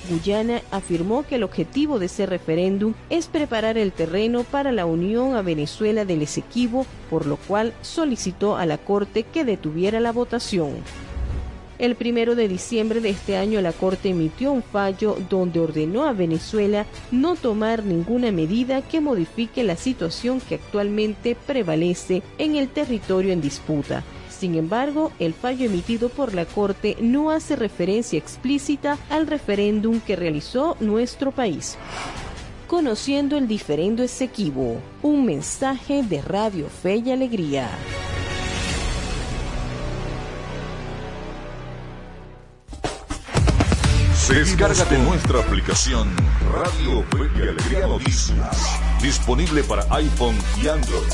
Guyana 0.05 0.61
afirmó 0.71 1.23
que 1.23 1.35
el 1.35 1.43
objetivo 1.43 1.99
de 1.99 2.05
ese 2.05 2.25
referéndum 2.25 2.93
es 3.09 3.27
preparar 3.27 3.77
el 3.77 3.91
terreno 3.91 4.43
para 4.43 4.71
la 4.71 4.85
unión 4.85 5.35
a 5.35 5.41
Venezuela 5.41 6.05
del 6.05 6.21
Esequibo, 6.21 6.85
por 7.09 7.25
lo 7.25 7.37
cual 7.37 7.73
solicitó 7.81 8.57
a 8.57 8.65
la 8.65 8.77
Corte 8.77 9.23
que 9.23 9.43
detuviera 9.43 9.99
la 9.99 10.11
votación. 10.11 10.71
El 11.77 11.95
primero 11.95 12.35
de 12.35 12.47
diciembre 12.47 13.01
de 13.01 13.09
este 13.09 13.35
año 13.35 13.59
la 13.59 13.73
Corte 13.73 14.09
emitió 14.09 14.51
un 14.53 14.63
fallo 14.63 15.17
donde 15.29 15.59
ordenó 15.59 16.05
a 16.05 16.13
Venezuela 16.13 16.85
no 17.11 17.35
tomar 17.35 17.83
ninguna 17.83 18.31
medida 18.31 18.81
que 18.81 19.01
modifique 19.01 19.63
la 19.63 19.75
situación 19.75 20.39
que 20.39 20.55
actualmente 20.55 21.35
prevalece 21.35 22.23
en 22.37 22.55
el 22.55 22.69
territorio 22.69 23.33
en 23.33 23.41
disputa 23.41 24.03
sin 24.35 24.55
embargo, 24.55 25.11
el 25.19 25.33
fallo 25.33 25.65
emitido 25.65 26.09
por 26.09 26.33
la 26.33 26.45
Corte 26.45 26.97
no 26.99 27.31
hace 27.31 27.55
referencia 27.55 28.19
explícita 28.19 28.97
al 29.09 29.27
referéndum 29.27 29.99
que 29.99 30.15
realizó 30.15 30.75
nuestro 30.79 31.31
país. 31.31 31.77
Conociendo 32.67 33.37
el 33.37 33.47
diferendo 33.47 34.03
Esequibo, 34.03 34.81
un 35.01 35.25
mensaje 35.25 36.03
de 36.03 36.21
Radio 36.21 36.67
Fe 36.67 36.97
y 36.97 37.11
Alegría. 37.11 37.69
Descárgate 44.27 44.97
nuestra 44.97 45.39
aplicación 45.39 46.09
Radio 46.51 47.03
Fe 47.11 47.29
y 47.37 47.41
Alegría 47.47 47.87
Noticias, 47.87 48.79
disponible 48.99 49.63
para 49.63 49.83
iPhone 49.95 50.35
y 50.61 50.67
Android. 50.67 51.13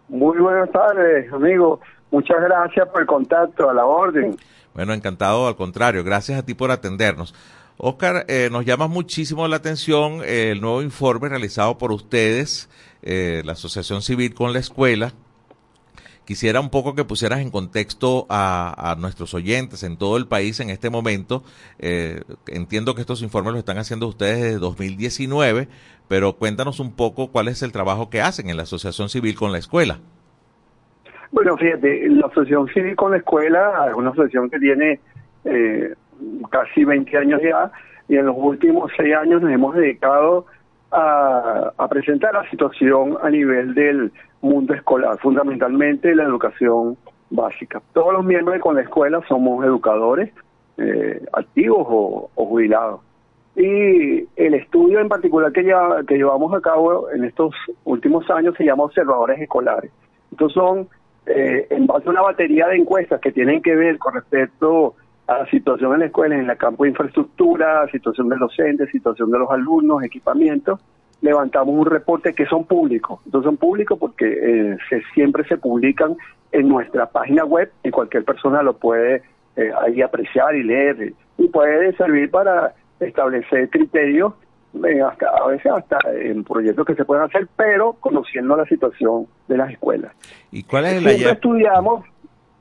Muy 0.08 0.38
buenas 0.38 0.72
tardes, 0.72 1.30
amigo. 1.30 1.78
Muchas 2.10 2.40
gracias 2.40 2.88
por 2.88 3.02
el 3.02 3.06
contacto, 3.06 3.68
a 3.68 3.74
la 3.74 3.84
orden. 3.84 4.34
Bueno, 4.72 4.94
encantado, 4.94 5.46
al 5.46 5.56
contrario. 5.56 6.02
Gracias 6.04 6.38
a 6.38 6.46
ti 6.46 6.54
por 6.54 6.70
atendernos. 6.70 7.34
Oscar, 7.80 8.24
eh, 8.26 8.48
nos 8.50 8.64
llama 8.64 8.88
muchísimo 8.88 9.46
la 9.46 9.54
atención 9.54 10.20
eh, 10.24 10.50
el 10.50 10.60
nuevo 10.60 10.82
informe 10.82 11.28
realizado 11.28 11.78
por 11.78 11.92
ustedes, 11.92 12.68
eh, 13.02 13.42
la 13.44 13.52
Asociación 13.52 14.02
Civil 14.02 14.34
con 14.34 14.52
la 14.52 14.58
Escuela. 14.58 15.12
Quisiera 16.24 16.58
un 16.58 16.70
poco 16.70 16.96
que 16.96 17.04
pusieras 17.04 17.38
en 17.38 17.52
contexto 17.52 18.26
a, 18.28 18.96
nuestros 18.98 19.32
oyentes 19.32 19.84
en 19.84 19.96
todo 19.96 20.16
el 20.16 20.26
país 20.26 20.58
en 20.60 20.68
este 20.68 20.90
momento. 20.90 21.42
entiendo 21.78 22.94
que 22.94 23.00
estos 23.00 23.22
informes 23.22 23.52
los 23.52 23.60
están 23.60 23.78
haciendo 23.78 24.08
ustedes 24.08 24.42
desde 24.42 24.58
2019, 24.58 25.68
pero 26.06 26.34
cuéntanos 26.34 26.80
un 26.80 26.92
poco 26.92 27.28
cuál 27.28 27.48
es 27.48 27.62
el 27.62 27.72
trabajo 27.72 28.10
que 28.10 28.20
hacen 28.20 28.50
en 28.50 28.58
la 28.58 28.64
Asociación 28.64 29.08
Civil 29.08 29.36
con 29.36 29.52
la 29.52 29.58
Escuela. 29.58 30.00
Bueno, 31.30 31.56
fíjate, 31.56 32.10
la 32.10 32.26
Asociación 32.26 32.68
Civil 32.74 32.94
con 32.94 33.12
la 33.12 33.18
Escuela 33.18 33.86
es 33.88 33.94
una 33.94 34.10
asociación 34.10 34.50
que 34.50 34.58
tiene 34.58 35.00
casi 36.50 36.84
20 36.84 37.16
años 37.16 37.40
ya, 37.42 37.70
y 38.08 38.16
en 38.16 38.26
los 38.26 38.36
últimos 38.38 38.90
seis 38.96 39.14
años 39.14 39.42
nos 39.42 39.50
hemos 39.50 39.74
dedicado 39.74 40.46
a, 40.90 41.86
presentar 41.90 42.32
la 42.34 42.48
situación 42.50 43.16
a 43.22 43.30
nivel 43.30 43.74
del 43.74 44.12
mundo 44.40 44.74
escolar, 44.74 45.18
fundamentalmente 45.18 46.14
la 46.14 46.24
educación 46.24 46.96
básica. 47.30 47.82
Todos 47.92 48.14
los 48.14 48.24
miembros 48.24 48.58
de 48.62 48.74
la 48.74 48.80
escuela 48.82 49.20
somos 49.28 49.64
educadores 49.64 50.32
eh, 50.78 51.22
activos 51.32 51.86
o, 51.88 52.30
jubilados. 52.34 53.00
Y 53.56 54.28
el 54.36 54.54
estudio 54.54 55.00
en 55.00 55.08
particular 55.08 55.52
que, 55.52 55.64
llevamos 55.64 56.54
a 56.54 56.60
cabo 56.60 57.10
en 57.10 57.24
estos 57.24 57.54
últimos 57.84 58.30
años 58.30 58.54
se 58.56 58.64
llama 58.64 58.84
Observadores 58.84 59.40
Escolares. 59.40 59.90
Estos 60.30 60.52
son, 60.52 60.88
eh, 61.26 61.66
en 61.70 61.86
base 61.86 62.06
a 62.08 62.12
una 62.12 62.22
batería 62.22 62.68
de 62.68 62.76
encuestas 62.76 63.20
que 63.20 63.32
tienen 63.32 63.60
que 63.60 63.74
ver 63.74 63.98
con 63.98 64.14
respecto 64.14 64.94
a 64.94 65.07
la 65.36 65.46
situación 65.50 65.92
en 65.92 66.00
la 66.00 66.06
escuela, 66.06 66.34
en 66.34 66.48
el 66.48 66.56
campo 66.56 66.84
de 66.84 66.90
infraestructura, 66.90 67.86
situación 67.92 68.28
del 68.28 68.38
docente, 68.38 68.86
situación 68.90 69.30
de 69.30 69.38
los 69.38 69.50
alumnos, 69.50 70.02
equipamiento, 70.02 70.80
levantamos 71.20 71.74
un 71.74 71.86
reporte 71.86 72.32
que 72.32 72.46
son 72.46 72.64
públicos. 72.64 73.20
Entonces 73.26 73.46
son 73.46 73.56
públicos 73.58 73.98
porque 73.98 74.26
eh, 74.26 74.78
se, 74.88 75.02
siempre 75.14 75.44
se 75.44 75.58
publican 75.58 76.16
en 76.50 76.68
nuestra 76.68 77.06
página 77.06 77.44
web 77.44 77.70
y 77.82 77.90
cualquier 77.90 78.24
persona 78.24 78.62
lo 78.62 78.78
puede 78.78 79.22
eh, 79.56 79.70
ahí 79.82 80.00
apreciar 80.00 80.54
y 80.54 80.62
leer 80.62 81.12
y 81.36 81.48
puede 81.48 81.94
servir 81.96 82.30
para 82.30 82.72
establecer 82.98 83.68
criterios 83.68 84.32
eh, 84.84 85.02
hasta, 85.02 85.28
a 85.28 85.46
veces 85.48 85.72
hasta 85.72 85.98
en 86.10 86.42
proyectos 86.42 86.86
que 86.86 86.94
se 86.94 87.04
pueden 87.04 87.24
hacer, 87.24 87.48
pero 87.56 87.94
conociendo 88.00 88.56
la 88.56 88.64
situación 88.64 89.26
de 89.46 89.56
las 89.58 89.70
escuelas. 89.72 90.12
¿Y 90.50 90.62
cuál 90.62 90.86
es 90.86 91.02
Siempre 91.02 91.30
estudiamos 91.30 92.04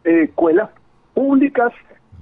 escuelas 0.03 0.69
públicas 1.13 1.71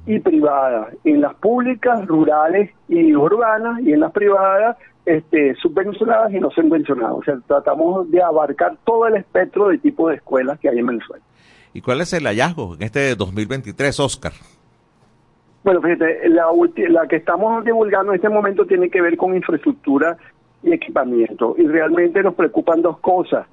y 0.06 0.20
privadas. 0.20 0.94
En 1.04 1.22
las 1.22 1.34
públicas, 1.36 2.06
rurales 2.06 2.72
y 2.88 3.14
urbanas, 3.16 3.82
y 3.82 3.94
en 3.94 4.00
las 4.00 4.12
privadas, 4.12 4.78
este, 5.06 5.56
subvencionadas 5.56 6.34
y 6.34 6.40
no 6.40 6.50
subvencionadas. 6.52 7.16
O 7.16 7.24
sea, 7.24 7.38
tratamos 7.48 8.10
de 8.12 8.22
abarcar 8.22 8.76
todo 8.84 9.08
el 9.08 9.16
espectro 9.16 9.70
de 9.70 9.78
tipo 9.78 10.10
de 10.10 10.16
escuelas 10.16 10.60
que 10.60 10.70
hay 10.70 10.80
en 10.80 10.88
Venezuela. 10.88 11.24
¿Y 11.74 11.82
cuál 11.82 12.02
es 12.02 12.14
el 12.14 12.26
hallazgo 12.26 12.76
en 12.76 12.84
este 12.84 13.16
2023, 13.16 14.00
Oscar? 14.00 14.32
Bueno, 15.64 15.82
fíjate, 15.82 16.30
la, 16.30 16.46
la 16.90 17.08
que 17.08 17.16
estamos 17.16 17.66
divulgando 17.66 18.12
en 18.12 18.18
este 18.18 18.30
momento 18.30 18.66
tiene 18.66 18.90
que 18.90 19.02
ver 19.02 19.18
con 19.18 19.36
infraestructura 19.36 20.16
y 20.64 20.72
equipamiento. 20.74 21.56
Y 21.58 21.68
realmente 21.68 22.22
nos 22.22 22.36
preocupan 22.36 22.82
dos 22.82 23.00
cosas, 23.00 23.48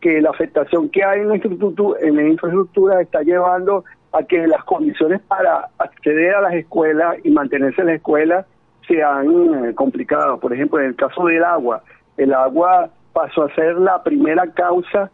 que 0.00 0.20
la 0.20 0.30
afectación 0.30 0.90
que 0.90 1.02
hay 1.02 1.20
en 1.20 1.28
la 1.28 1.36
infraestructura, 1.36 1.98
en 2.02 2.16
la 2.16 2.28
infraestructura 2.28 3.00
está 3.00 3.22
llevando 3.22 3.84
a 4.14 4.22
que 4.22 4.46
las 4.46 4.62
condiciones 4.64 5.20
para 5.22 5.70
acceder 5.78 6.36
a 6.36 6.42
las 6.42 6.54
escuelas 6.54 7.16
y 7.24 7.30
mantenerse 7.30 7.80
en 7.80 7.88
la 7.88 7.94
escuela 7.94 8.46
sean 8.86 9.64
eh, 9.66 9.74
complicadas. 9.74 10.38
Por 10.38 10.52
ejemplo, 10.52 10.78
en 10.78 10.86
el 10.86 10.94
caso 10.94 11.24
del 11.24 11.42
agua, 11.42 11.82
el 12.16 12.32
agua 12.32 12.90
pasó 13.12 13.42
a 13.42 13.54
ser 13.56 13.76
la 13.76 14.02
primera 14.04 14.46
causa 14.52 15.10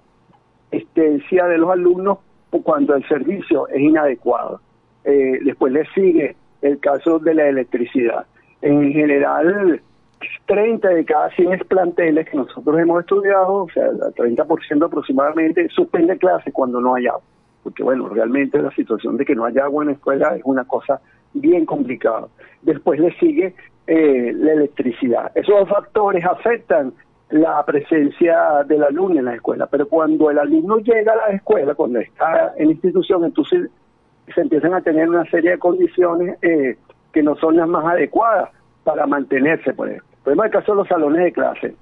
de 0.71 1.59
los 1.59 1.71
alumnos 1.71 2.19
cuando 2.63 2.95
el 2.95 3.07
servicio 3.09 3.69
es 3.69 3.81
inadecuado. 3.81 4.61
Eh, 5.05 5.39
después 5.45 5.73
le 5.73 5.87
sigue 5.95 6.37
el 6.61 6.79
caso 6.79 7.19
de 7.19 7.35
la 7.35 7.49
electricidad. 7.49 8.27
En 8.61 8.93
general, 8.93 9.81
30 10.45 10.89
de 10.89 11.05
cada 11.07 11.31
100 11.31 11.61
planteles 11.61 12.29
que 12.29 12.37
nosotros 12.37 12.79
hemos 12.79 13.01
estudiado, 13.01 13.65
o 13.65 13.69
sea, 13.71 13.87
el 13.87 13.99
30% 13.99 14.85
aproximadamente, 14.85 15.69
suspende 15.71 16.19
clases 16.19 16.53
cuando 16.53 16.81
no 16.81 16.95
hay 16.95 17.07
agua 17.07 17.23
porque 17.63 17.83
bueno, 17.83 18.09
realmente 18.09 18.61
la 18.61 18.71
situación 18.73 19.17
de 19.17 19.25
que 19.25 19.35
no 19.35 19.45
haya 19.45 19.65
agua 19.65 19.83
en 19.83 19.89
la 19.89 19.95
escuela 19.95 20.37
es 20.37 20.43
una 20.45 20.65
cosa 20.65 21.01
bien 21.33 21.67
complicada. 21.67 22.29
Después 22.63 23.01
le 23.01 23.13
sigue 23.19 23.55
eh, 23.87 24.33
la 24.35 24.53
electricidad. 24.53 25.33
Esos 25.35 25.61
dos 25.61 25.69
factores 25.69 26.25
afectan 26.25 26.93
la 27.31 27.65
presencia 27.65 28.65
del 28.67 28.83
alumno 28.83 29.21
en 29.21 29.27
la 29.27 29.35
escuela, 29.35 29.67
pero 29.67 29.89
cuando 29.89 30.31
el 30.31 30.39
alumno 30.39 30.79
llega 30.79 31.13
a 31.13 31.31
la 31.31 31.37
escuela, 31.37 31.75
cuando 31.75 32.01
está 32.01 32.55
en 32.57 32.67
la 32.67 32.73
institución, 32.73 33.25
entonces 33.25 33.71
se 34.35 34.41
empiezan 34.41 34.75
a 34.75 34.81
tener 34.81 35.09
una 35.09 35.25
serie 35.27 35.53
de 35.53 35.59
condiciones 35.59 36.39
eh, 36.43 36.77
que 37.13 37.23
no 37.23 37.37
son 37.37 37.57
las 37.57 37.69
más 37.69 37.85
adecuadas 37.85 38.51
para 38.85 39.07
mantenerse, 39.07 39.73
por 39.73 39.89
ejemplo. 39.89 40.09
El 40.11 40.23
problema 40.23 40.43
del 40.45 40.53
caso 40.53 40.73
de 40.73 40.77
los 40.77 40.89
salones 40.89 41.25
de 41.25 41.33
clase. 41.33 41.75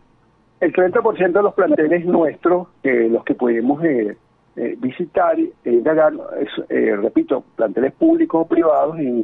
El 0.60 0.72
30% 0.72 1.32
de 1.32 1.42
los 1.42 1.54
planteles 1.54 2.04
nuestros, 2.04 2.68
eh, 2.82 3.08
los 3.10 3.24
que 3.24 3.34
pudimos 3.34 3.82
eh, 3.84 4.16
eh, 4.60 4.74
visitar, 4.76 5.38
eh, 5.38 5.52
eh, 5.64 6.96
repito, 7.00 7.44
planteles 7.54 7.92
públicos 7.92 8.42
o 8.42 8.48
privados, 8.48 8.98
en 8.98 9.22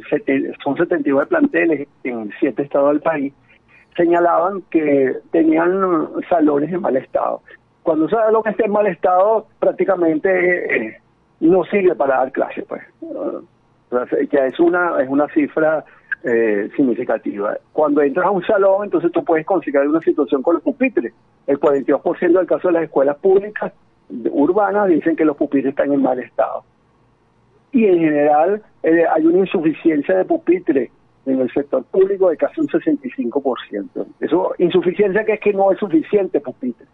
son 0.63 0.77
79 0.77 1.27
planteles 1.27 1.89
en 2.05 2.31
siete 2.39 2.63
estados 2.63 2.91
del 2.91 3.01
país, 3.01 3.33
señalaban 3.97 4.61
que 4.69 5.17
tenían 5.31 6.07
salones 6.29 6.71
en 6.71 6.79
mal 6.79 6.95
estado. 6.95 7.41
Cuando 7.83 8.05
un 8.05 8.11
salón 8.11 8.43
está 8.45 8.63
en 8.63 8.71
mal 8.71 8.87
estado, 8.87 9.47
prácticamente 9.59 11.01
no 11.41 11.65
sirve 11.65 11.95
para 11.95 12.19
dar 12.19 12.31
clases, 12.31 12.63
pues. 12.69 12.83
ya 14.31 14.45
es 14.45 14.57
una, 14.61 15.01
es 15.01 15.09
una 15.09 15.27
cifra 15.33 15.83
significativa. 16.77 17.57
Cuando 17.73 18.01
entras 18.01 18.25
a 18.25 18.31
un 18.31 18.43
salón, 18.45 18.85
entonces 18.85 19.11
tú 19.11 19.23
puedes 19.25 19.45
considerar 19.45 19.85
una 19.85 19.99
situación 19.99 20.41
con 20.41 20.53
los 20.53 20.63
pupitres. 20.63 21.13
El 21.45 21.59
42% 21.59 22.19
del 22.19 22.47
caso 22.47 22.69
de 22.69 22.73
las 22.73 22.83
escuelas 22.83 23.17
públicas 23.17 23.73
urbanas 24.09 24.89
dicen 24.89 25.15
que 25.15 25.25
los 25.25 25.37
pupitres 25.37 25.71
están 25.71 25.91
en 25.91 26.01
mal 26.01 26.19
estado. 26.19 26.63
Y 27.71 27.85
en 27.85 27.99
general 27.99 28.61
eh, 28.83 29.03
hay 29.13 29.25
una 29.25 29.39
insuficiencia 29.39 30.15
de 30.17 30.25
pupitres 30.25 30.89
en 31.25 31.41
el 31.41 31.51
sector 31.51 31.83
público 31.85 32.29
de 32.29 32.37
casi 32.37 32.61
un 32.61 32.67
65%. 32.67 34.05
Eso, 34.19 34.53
insuficiencia 34.59 35.25
que 35.25 35.33
es 35.33 35.39
que 35.39 35.53
no 35.53 35.71
es 35.71 35.79
suficiente 35.79 36.39
pupitre. 36.39 36.85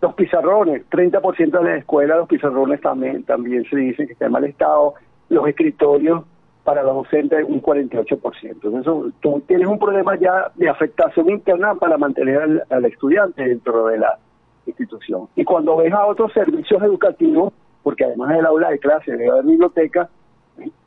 Los 0.00 0.14
pizarrones, 0.14 0.88
30% 0.90 1.58
de 1.58 1.64
las 1.64 1.78
escuelas, 1.78 2.18
los 2.18 2.28
pizarrones 2.28 2.80
también, 2.80 3.24
también 3.24 3.64
se 3.68 3.76
dice 3.76 4.06
que 4.06 4.12
están 4.12 4.26
en 4.26 4.32
mal 4.32 4.44
estado. 4.44 4.94
Los 5.28 5.48
escritorios 5.48 6.24
para 6.62 6.82
los 6.82 6.94
docentes, 6.94 7.44
un 7.46 7.62
48%. 7.62 8.42
Entonces, 8.42 9.14
tú 9.20 9.42
tienes 9.46 9.66
un 9.66 9.78
problema 9.78 10.16
ya 10.16 10.50
de 10.54 10.68
afectación 10.68 11.30
interna 11.30 11.74
para 11.76 11.96
mantener 11.96 12.64
al 12.68 12.84
estudiante 12.84 13.42
dentro 13.42 13.86
de 13.86 13.98
la 13.98 14.18
institución. 14.66 15.28
Y 15.36 15.44
cuando 15.44 15.76
ves 15.76 15.92
a 15.92 16.06
otros 16.06 16.32
servicios 16.32 16.82
educativos, 16.82 17.52
porque 17.82 18.04
además 18.04 18.30
del 18.30 18.46
aula 18.46 18.70
de 18.70 18.78
clase, 18.78 19.12
debe 19.12 19.30
haber 19.30 19.44
biblioteca, 19.44 20.08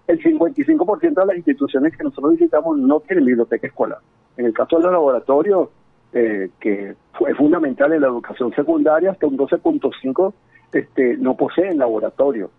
el 0.07 0.21
55% 0.21 1.13
de 1.13 1.25
las 1.25 1.37
instituciones 1.37 1.95
que 1.95 2.03
nosotros 2.03 2.33
visitamos 2.33 2.77
no 2.77 2.99
tienen 3.01 3.25
biblioteca 3.25 3.67
escolar. 3.67 3.99
En 4.37 4.45
el 4.45 4.53
caso 4.53 4.77
de 4.77 4.83
los 4.83 4.91
laboratorios, 4.91 5.69
eh, 6.13 6.49
que 6.59 6.95
fue 7.13 7.35
fundamental 7.35 7.93
en 7.93 8.01
la 8.01 8.07
educación 8.07 8.51
secundaria, 8.55 9.11
hasta 9.11 9.27
un 9.27 9.37
12.5 9.37 10.33
este, 10.73 11.17
no 11.17 11.35
poseen 11.35 11.77
laboratorio. 11.77 12.49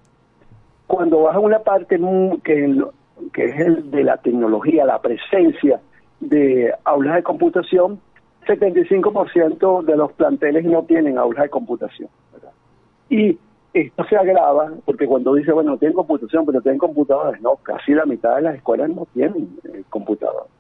Cuando 0.87 1.23
vas 1.23 1.37
a 1.37 1.41
una 1.41 1.59
parte 1.61 2.01
que, 2.45 2.83
que 3.33 3.45
es 3.45 3.61
el 3.61 3.91
de 3.91 4.05
la 4.05 4.17
tecnología, 4.19 4.85
la 4.85 5.01
presencia 5.01 5.81
de 6.21 6.73
aulas 6.85 7.17
de 7.17 7.23
computación, 7.23 8.01
75% 8.51 9.85
de 9.85 9.97
los 9.97 10.13
planteles 10.13 10.65
no 10.65 10.83
tienen 10.83 11.19
aulas 11.19 11.45
de 11.45 11.51
computación. 11.51 12.09
Y 13.09 13.39
esto 13.73 14.05
se 14.05 14.17
agrava 14.17 14.73
porque 14.85 15.07
cuando 15.07 15.35
dice, 15.35 15.53
bueno, 15.53 15.77
tienen 15.79 15.95
computación, 15.95 16.45
pero 16.45 16.61
tienen 16.61 16.79
computadores, 16.79 17.41
no, 17.41 17.57
casi 17.57 17.93
la 17.93 18.07
mitad 18.07 18.37
de 18.37 18.43
las 18.43 18.57
escuelas 18.57 18.91
no 18.91 19.07
tienen 19.13 19.57
eh, 19.65 19.85
computadores. 19.89 20.51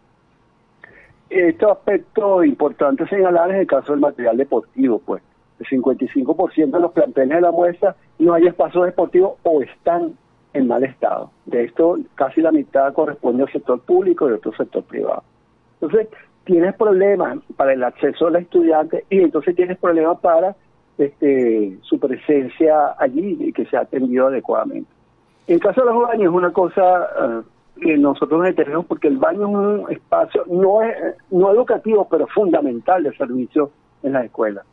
Este 1.28 1.64
aspecto 1.64 2.44
importante 2.44 3.06
señalar 3.06 3.52
es 3.52 3.60
el 3.60 3.66
caso 3.66 3.92
del 3.92 4.00
material 4.00 4.36
deportivo, 4.36 5.00
pues 5.00 5.22
el 5.58 5.66
55% 5.66 6.70
de 6.70 6.80
los 6.80 6.92
planteles 6.92 7.36
de 7.36 7.40
la 7.40 7.52
muestra 7.52 7.94
no 8.18 8.34
hay 8.34 8.46
espacios 8.46 8.86
deportivos 8.86 9.34
o 9.42 9.62
están 9.62 10.14
en 10.52 10.66
mal 10.66 10.82
estado. 10.84 11.30
De 11.46 11.64
esto, 11.64 11.98
casi 12.14 12.40
la 12.40 12.50
mitad 12.50 12.92
corresponde 12.92 13.44
al 13.44 13.52
sector 13.52 13.80
público 13.80 14.28
y 14.28 14.32
otro 14.32 14.52
sector 14.56 14.82
privado. 14.84 15.22
Entonces, 15.80 16.08
tienes 16.44 16.74
problemas 16.74 17.38
para 17.56 17.72
el 17.72 17.82
acceso 17.84 18.26
de 18.26 18.30
los 18.32 18.42
estudiantes 18.42 19.04
y 19.10 19.18
entonces 19.20 19.54
tienes 19.54 19.78
problemas 19.78 20.18
para 20.20 20.56
este, 20.98 21.78
su 21.82 21.98
presencia 21.98 22.94
allí 22.98 23.36
y 23.40 23.52
que 23.52 23.66
sea 23.66 23.80
atendido 23.80 24.26
adecuadamente. 24.26 24.90
En 25.46 25.58
caso 25.58 25.80
de 25.80 25.86
los 25.92 26.02
baños 26.02 26.24
es 26.24 26.36
una 26.36 26.52
cosa 26.52 27.08
eh, 27.20 27.42
que 27.80 27.98
nosotros 27.98 28.54
tenemos 28.54 28.86
porque 28.86 29.08
el 29.08 29.16
baño 29.16 29.42
es 29.42 29.46
un 29.46 29.92
espacio 29.92 30.44
no 30.46 30.82
es 30.82 30.96
no 31.30 31.50
educativo 31.50 32.06
pero 32.10 32.26
fundamental 32.26 33.02
de 33.02 33.16
servicio 33.16 33.70
en 34.02 34.12
las 34.12 34.24
escuelas. 34.26 34.64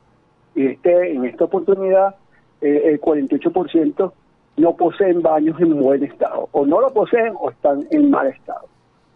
Y 0.55 0.67
este 0.67 1.13
en 1.13 1.25
esta 1.25 1.45
oportunidad 1.45 2.15
eh, 2.61 2.81
el 2.85 2.99
48% 2.99 4.11
no 4.57 4.75
poseen 4.75 5.21
baños 5.21 5.59
en 5.61 5.79
buen 5.79 6.03
estado 6.03 6.49
o 6.51 6.65
no 6.65 6.81
lo 6.81 6.91
poseen 6.91 7.33
o 7.39 7.51
están 7.51 7.87
en 7.91 8.09
mal 8.09 8.27
estado. 8.27 8.67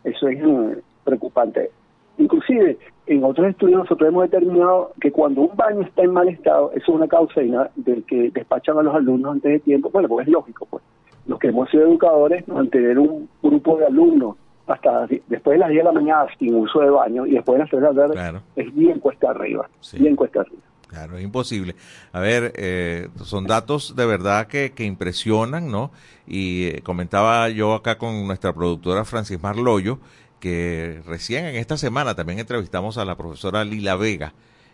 Eso 0.04 0.28
es 0.28 0.42
mm, 0.42 0.72
preocupante. 1.04 1.72
Inclusive, 2.18 2.78
en 3.08 3.24
otros 3.24 3.48
estudios 3.48 3.80
nosotros 3.80 4.10
hemos 4.10 4.30
determinado 4.30 4.94
que 5.02 5.12
cuando 5.12 5.42
un 5.42 5.56
baño 5.56 5.82
está 5.82 6.04
en 6.04 6.14
mal 6.14 6.28
estado, 6.28 6.72
eso 6.72 6.84
es 6.84 6.90
una 6.90 7.08
causa 7.08 7.42
de 7.42 8.04
que 8.04 8.32
despachan 8.32 8.78
a 8.78 8.84
los 8.84 8.96
alumnos 8.96 9.34
antes 9.34 9.52
de 9.52 9.60
tiempo, 9.60 9.90
bueno, 9.90 10.08
pues 10.08 10.28
es 10.28 10.34
lógico, 10.34 10.68
pues. 10.70 10.84
Los 11.28 11.40
que 11.40 11.48
hemos 11.48 11.70
sido 11.70 11.84
educadores, 11.84 12.48
mantener 12.48 12.98
un 12.98 13.30
grupo 13.42 13.78
de 13.78 13.86
alumnos 13.86 14.38
hasta 14.68 15.08
después 15.28 15.56
de 15.56 15.58
las 15.58 15.70
10 15.70 15.80
de 15.80 15.84
la 15.84 15.92
mañana 15.92 16.26
sin 16.40 16.56
uso 16.56 16.80
de 16.80 16.90
baño 16.90 17.26
y 17.26 17.32
después 17.32 17.56
de 17.56 17.60
las 17.60 17.70
3 17.70 17.82
de 17.82 17.88
la 17.88 17.94
tarde 17.94 18.42
es 18.56 18.74
bien 18.74 19.00
cuesta 19.00 19.30
arriba, 19.30 19.70
bien 19.94 20.16
cuesta 20.16 20.42
arriba. 20.42 20.62
Claro, 20.88 21.18
es 21.18 21.24
imposible. 21.24 21.76
A 22.12 22.20
ver, 22.20 22.52
eh, 22.56 23.08
son 23.24 23.48
datos 23.48 23.96
de 23.96 24.06
verdad 24.06 24.48
que, 24.48 24.74
que 24.74 24.84
impresionan, 24.84 25.72
¿no? 25.72 25.92
Y 26.28 26.66
eh, 26.66 26.82
comentaba 26.84 27.48
yo 27.48 27.74
acá 27.74 27.98
con 27.98 28.28
nuestra 28.28 28.52
productora 28.52 29.06
Francis 29.06 29.42
Marloyo, 29.42 30.00
que 30.42 31.02
recién 31.06 31.46
en 31.46 31.56
esta 31.56 31.78
semana 31.78 32.16
también 32.16 32.40
entrevistamos 32.40 32.98
a 32.98 33.06
la 33.06 33.16
profesora 33.16 33.64
Lila 33.64 33.96
Vega 33.96 34.34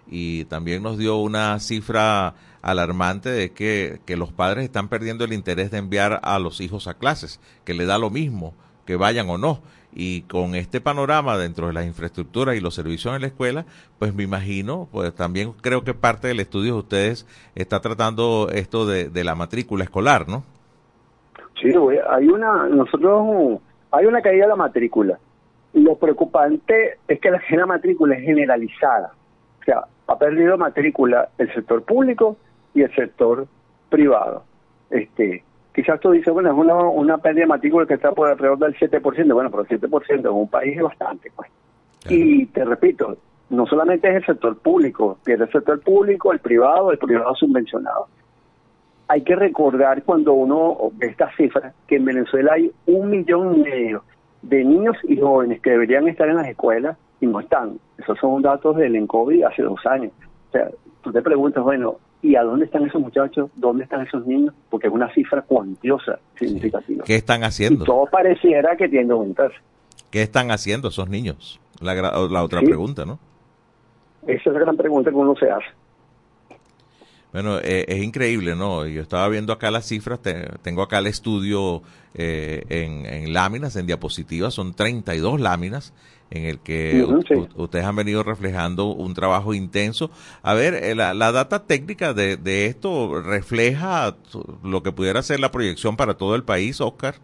y 0.10 0.46
también 0.46 0.82
nos 0.82 0.98
dio 0.98 1.18
una 1.18 1.60
cifra 1.60 2.34
alarmante 2.64 3.30
de 3.30 3.52
que, 3.52 4.00
que 4.06 4.18
los 4.18 4.32
padres 4.32 4.64
están 4.64 4.88
perdiendo 4.88 5.26
el 5.26 5.34
interés 5.34 5.70
de 5.70 5.78
enviar 5.78 6.20
a 6.24 6.40
los 6.40 6.62
hijos 6.62 6.88
a 6.88 6.96
clases, 6.96 7.40
que 7.66 7.76
le 7.76 7.86
da 7.86 8.00
lo 8.00 8.10
mismo 8.10 8.56
que 8.86 8.96
vayan 8.96 9.30
o 9.30 9.38
no. 9.38 9.60
Y 9.94 10.22
con 10.24 10.56
este 10.56 10.80
panorama 10.80 11.38
dentro 11.38 11.68
de 11.68 11.74
las 11.74 11.86
infraestructuras 11.86 12.56
y 12.56 12.62
los 12.62 12.76
servicios 12.76 13.16
en 13.16 13.22
la 13.22 13.28
escuela, 13.28 13.66
pues 14.00 14.14
me 14.14 14.24
imagino, 14.24 14.88
pues 14.92 15.14
también 15.14 15.54
creo 15.62 15.84
que 15.84 15.94
parte 15.94 16.28
del 16.28 16.40
estudio 16.40 16.74
de 16.74 16.80
ustedes 16.80 17.28
está 17.56 17.82
tratando 17.82 18.50
esto 18.52 18.86
de, 18.86 19.10
de 19.10 19.24
la 19.24 19.36
matrícula 19.36 19.84
escolar, 19.84 20.28
¿no? 20.28 20.44
Sí, 21.62 21.74
hay 22.10 22.28
una, 22.28 22.68
nosotros, 22.68 23.60
hay 23.92 24.06
una 24.06 24.22
caída 24.22 24.44
de 24.44 24.50
la 24.50 24.56
matrícula 24.56 25.20
lo 25.74 25.96
preocupante 25.96 26.98
es 27.08 27.20
que 27.20 27.32
la 27.32 27.66
matrícula 27.66 28.16
es 28.16 28.24
generalizada. 28.24 29.12
O 29.62 29.64
sea, 29.64 29.84
ha 30.08 30.18
perdido 30.18 30.58
matrícula 30.58 31.30
el 31.38 31.54
sector 31.54 31.84
público 31.84 32.38
y 32.74 32.82
el 32.82 32.94
sector 32.96 33.48
privado. 33.90 34.44
Este, 34.90 35.44
quizás 35.74 36.00
tú 36.00 36.12
dices, 36.12 36.34
bueno, 36.34 36.52
es 36.52 36.58
una, 36.58 36.76
una 36.76 37.18
pérdida 37.18 37.42
de 37.42 37.48
matrícula 37.48 37.86
que 37.86 37.96
está 37.96 38.12
por 38.12 38.30
alrededor 38.30 38.58
del 38.60 38.76
7%. 38.76 39.34
Bueno, 39.34 39.52
pero 39.52 39.64
el 39.64 39.68
7% 39.68 40.20
en 40.20 40.28
un 40.28 40.48
país 40.48 40.78
es 40.78 40.84
bastante, 40.84 41.32
pues. 41.36 41.50
Y 42.10 42.46
te 42.48 42.64
repito, 42.64 43.18
no 43.50 43.66
solamente 43.66 44.10
es 44.10 44.16
el 44.16 44.26
sector 44.26 44.58
público, 44.58 45.18
pierde 45.24 45.46
el 45.46 45.52
sector 45.52 45.80
público, 45.82 46.32
el 46.32 46.40
privado, 46.40 46.92
el 46.92 46.98
privado 46.98 47.36
subvencionado. 47.36 48.08
Hay 49.10 49.22
que 49.22 49.36
recordar 49.36 50.04
cuando 50.04 50.34
uno 50.34 50.92
ve 50.94 51.08
estas 51.08 51.36
cifras 51.36 51.74
que 51.88 51.96
en 51.96 52.06
Venezuela 52.06 52.54
hay 52.54 52.72
un 52.88 53.10
millón 53.10 53.56
y 53.56 53.64
medio 53.64 54.04
de 54.42 54.64
niños 54.64 54.96
y 55.04 55.20
jóvenes 55.20 55.62
que 55.62 55.72
deberían 55.72 56.08
estar 56.08 56.28
en 56.30 56.38
las 56.38 56.48
escuelas 56.48 56.98
y 57.20 57.28
no 57.28 57.40
están. 57.40 57.80
Esos 57.98 58.18
son 58.20 58.42
datos 58.42 58.76
del 58.78 58.96
ENCOVI 58.96 59.44
hace 59.44 59.64
dos 59.64 59.80
años. 59.86 60.12
O 60.50 60.52
sea, 60.52 60.70
tú 61.02 61.12
te 61.12 61.22
preguntas, 61.22 61.64
bueno, 61.64 61.98
¿y 62.22 62.36
a 62.36 62.44
dónde 62.44 62.66
están 62.66 62.86
esos 62.86 63.02
muchachos? 63.02 63.50
¿Dónde 63.56 63.84
están 63.84 64.02
esos 64.06 64.26
niños? 64.26 64.54
Porque 64.70 64.88
es 64.88 64.94
una 64.94 65.12
cifra 65.14 65.42
cuantiosa, 65.42 66.20
significativa. 66.36 67.04
¿Qué 67.06 67.16
están 67.16 67.44
haciendo? 67.44 67.86
todo 67.86 68.06
pareciera 68.06 68.76
que 68.76 68.88
tiende 68.88 69.14
a 69.14 69.18
aumentar. 69.18 69.52
¿Qué 70.12 70.22
están 70.22 70.52
haciendo 70.52 70.90
esos 70.90 71.10
niños? 71.10 71.60
La, 71.82 71.94
la 71.94 72.44
otra 72.44 72.62
pregunta, 72.62 73.06
¿no? 73.06 73.20
Esa 74.26 74.50
es 74.50 74.54
la 74.54 74.60
gran 74.60 74.78
pregunta 74.78 75.10
que 75.10 75.16
uno 75.16 75.36
se 75.36 75.50
hace. 75.50 75.68
Bueno, 77.38 77.60
eh, 77.60 77.86
es 77.88 78.04
increíble, 78.04 78.56
¿no? 78.56 78.88
Yo 78.88 79.00
estaba 79.00 79.30
viendo 79.30 79.54
acá 79.54 79.70
las 79.70 79.86
cifras, 79.86 80.20
tengo 80.64 80.82
acá 80.82 80.98
el 80.98 81.06
estudio 81.06 81.84
eh, 82.16 82.64
en, 82.68 83.32
láminas, 83.32 83.76
en 83.76 83.86
diapositivas, 83.86 84.56
son 84.56 84.74
32 84.74 85.40
láminas 85.40 85.94
en 86.32 86.46
el 86.46 86.58
que 86.58 87.06
ustedes 87.56 87.86
han 87.86 87.96
venido 87.96 88.24
reflejando 88.24 88.88
un 88.88 89.14
trabajo 89.14 89.54
intenso. 89.54 90.10
A 90.42 90.56
ver, 90.56 90.74
eh, 90.74 90.96
la, 90.96 91.14
data 91.14 91.60
técnica 91.68 92.16
de, 92.16 92.66
esto 92.66 93.22
refleja 93.22 94.16
lo 94.64 94.82
que 94.82 94.92
pudiera 94.92 95.22
ser 95.22 95.40
la 95.40 95.52
proyección 95.52 95.96
para 95.96 96.16
todo 96.16 96.34
el 96.34 96.42
país, 96.42 96.82
Oscar. 96.82 97.18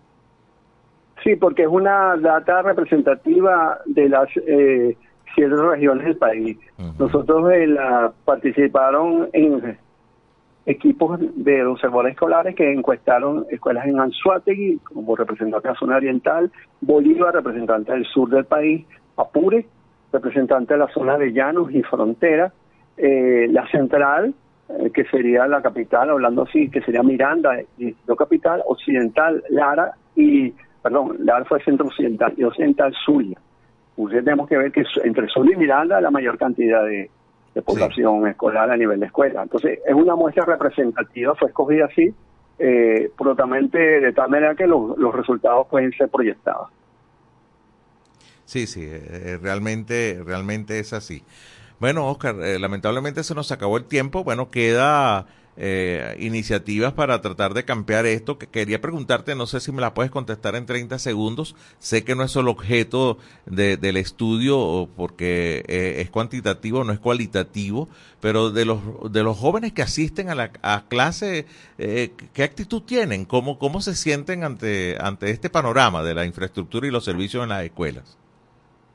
Sí, 1.23 1.35
porque 1.37 1.63
es 1.63 1.69
una 1.69 2.17
data 2.17 2.61
representativa 2.61 3.79
de 3.87 4.09
las 4.09 4.29
eh, 4.45 4.95
siete 5.33 5.55
regiones 5.55 6.05
del 6.05 6.17
país. 6.17 6.59
Nosotros 6.99 7.51
la 7.65 8.13
participaron 8.25 9.27
en 9.33 9.81
equipos 10.65 11.19
de 11.19 11.65
observadores 11.65 12.13
escolares 12.13 12.55
que 12.55 12.71
encuestaron 12.71 13.45
escuelas 13.49 13.85
en 13.85 13.99
Anzuategui 13.99 14.79
como 14.83 15.15
representante 15.15 15.67
de 15.67 15.73
la 15.73 15.79
zona 15.79 15.95
oriental, 15.97 16.51
Bolívar, 16.81 17.33
representante 17.33 17.91
del 17.91 18.05
sur 18.05 18.29
del 18.29 18.45
país, 18.45 18.85
Apure, 19.17 19.65
representante 20.11 20.73
de 20.73 20.79
la 20.79 20.87
zona 20.87 21.17
de 21.17 21.33
llanos 21.33 21.71
y 21.71 21.83
frontera, 21.83 22.53
eh, 22.97 23.47
la 23.49 23.67
central, 23.69 24.33
eh, 24.69 24.91
que 24.93 25.03
sería 25.05 25.47
la 25.47 25.61
capital, 25.61 26.09
hablando 26.09 26.43
así, 26.43 26.69
que 26.69 26.81
sería 26.81 27.03
Miranda, 27.03 27.59
y 27.77 27.93
la 28.07 28.15
capital, 28.15 28.63
occidental, 28.65 29.43
Lara, 29.49 29.91
y, 30.15 30.53
perdón, 30.81 31.17
Lara 31.19 31.43
fue 31.45 31.61
centro 31.63 31.87
occidental, 31.87 32.33
y 32.37 32.43
occidental, 32.43 32.93
Zulia. 33.05 33.37
Ustedes 33.97 34.23
tenemos 34.23 34.47
que 34.47 34.57
ver 34.57 34.71
que 34.71 34.83
entre 35.03 35.27
Zulia 35.27 35.55
y 35.55 35.59
Miranda 35.59 36.01
la 36.01 36.09
mayor 36.09 36.37
cantidad 36.37 36.83
de, 36.85 37.09
de 37.53 37.61
población 37.61 38.27
escolar 38.27 38.71
a 38.71 38.77
nivel 38.77 38.99
de 38.99 39.05
escuela. 39.07 39.43
Entonces, 39.43 39.79
es 39.85 39.93
una 39.93 40.15
muestra 40.15 40.45
representativa, 40.45 41.35
fue 41.35 41.49
escogida 41.49 41.85
así, 41.85 42.13
eh, 42.59 43.09
de 43.09 44.13
tal 44.13 44.29
manera 44.29 44.55
que 44.55 44.67
los, 44.67 44.97
los 44.97 45.13
resultados 45.13 45.67
pueden 45.67 45.91
ser 45.93 46.09
proyectados. 46.09 46.69
Sí, 48.45 48.67
sí, 48.67 48.83
eh, 48.83 49.01
eh, 49.09 49.39
realmente, 49.41 50.21
realmente 50.25 50.79
es 50.79 50.93
así. 50.93 51.23
Bueno, 51.79 52.07
Oscar, 52.07 52.35
eh, 52.41 52.59
lamentablemente 52.59 53.23
se 53.23 53.35
nos 53.35 53.51
acabó 53.51 53.77
el 53.77 53.85
tiempo. 53.85 54.23
Bueno, 54.23 54.49
queda 54.51 55.25
eh, 55.55 56.15
iniciativas 56.19 56.93
para 56.93 57.21
tratar 57.21 57.53
de 57.53 57.65
campear 57.65 58.05
esto. 58.05 58.37
Que 58.37 58.47
quería 58.47 58.81
preguntarte, 58.81 59.35
no 59.35 59.45
sé 59.45 59.59
si 59.59 59.71
me 59.71 59.81
la 59.81 59.93
puedes 59.93 60.11
contestar 60.11 60.55
en 60.55 60.65
30 60.65 60.99
segundos. 60.99 61.55
Sé 61.79 62.03
que 62.03 62.15
no 62.15 62.23
es 62.23 62.35
el 62.35 62.47
objeto 62.47 63.17
del 63.45 63.97
estudio 63.97 64.89
porque 64.95 65.63
eh, 65.67 66.01
es 66.01 66.09
cuantitativo, 66.09 66.83
no 66.83 66.93
es 66.93 66.99
cualitativo, 66.99 67.89
pero 68.19 68.49
de 68.51 68.65
los, 68.65 68.79
de 69.11 69.23
los 69.23 69.37
jóvenes 69.37 69.73
que 69.73 69.81
asisten 69.81 70.29
a 70.29 70.35
la 70.35 70.51
a 70.61 70.85
clase, 70.87 71.45
eh, 71.77 72.11
¿qué 72.33 72.43
actitud 72.43 72.81
tienen? 72.83 73.25
¿Cómo, 73.25 73.59
¿Cómo 73.59 73.81
se 73.81 73.95
sienten 73.95 74.43
ante, 74.43 74.97
ante 74.99 75.29
este 75.29 75.49
panorama 75.49 76.03
de 76.03 76.13
la 76.13 76.25
infraestructura 76.25 76.87
y 76.87 76.91
los 76.91 77.05
servicios 77.05 77.43
en 77.43 77.49
las 77.49 77.63
escuelas? 77.63 78.17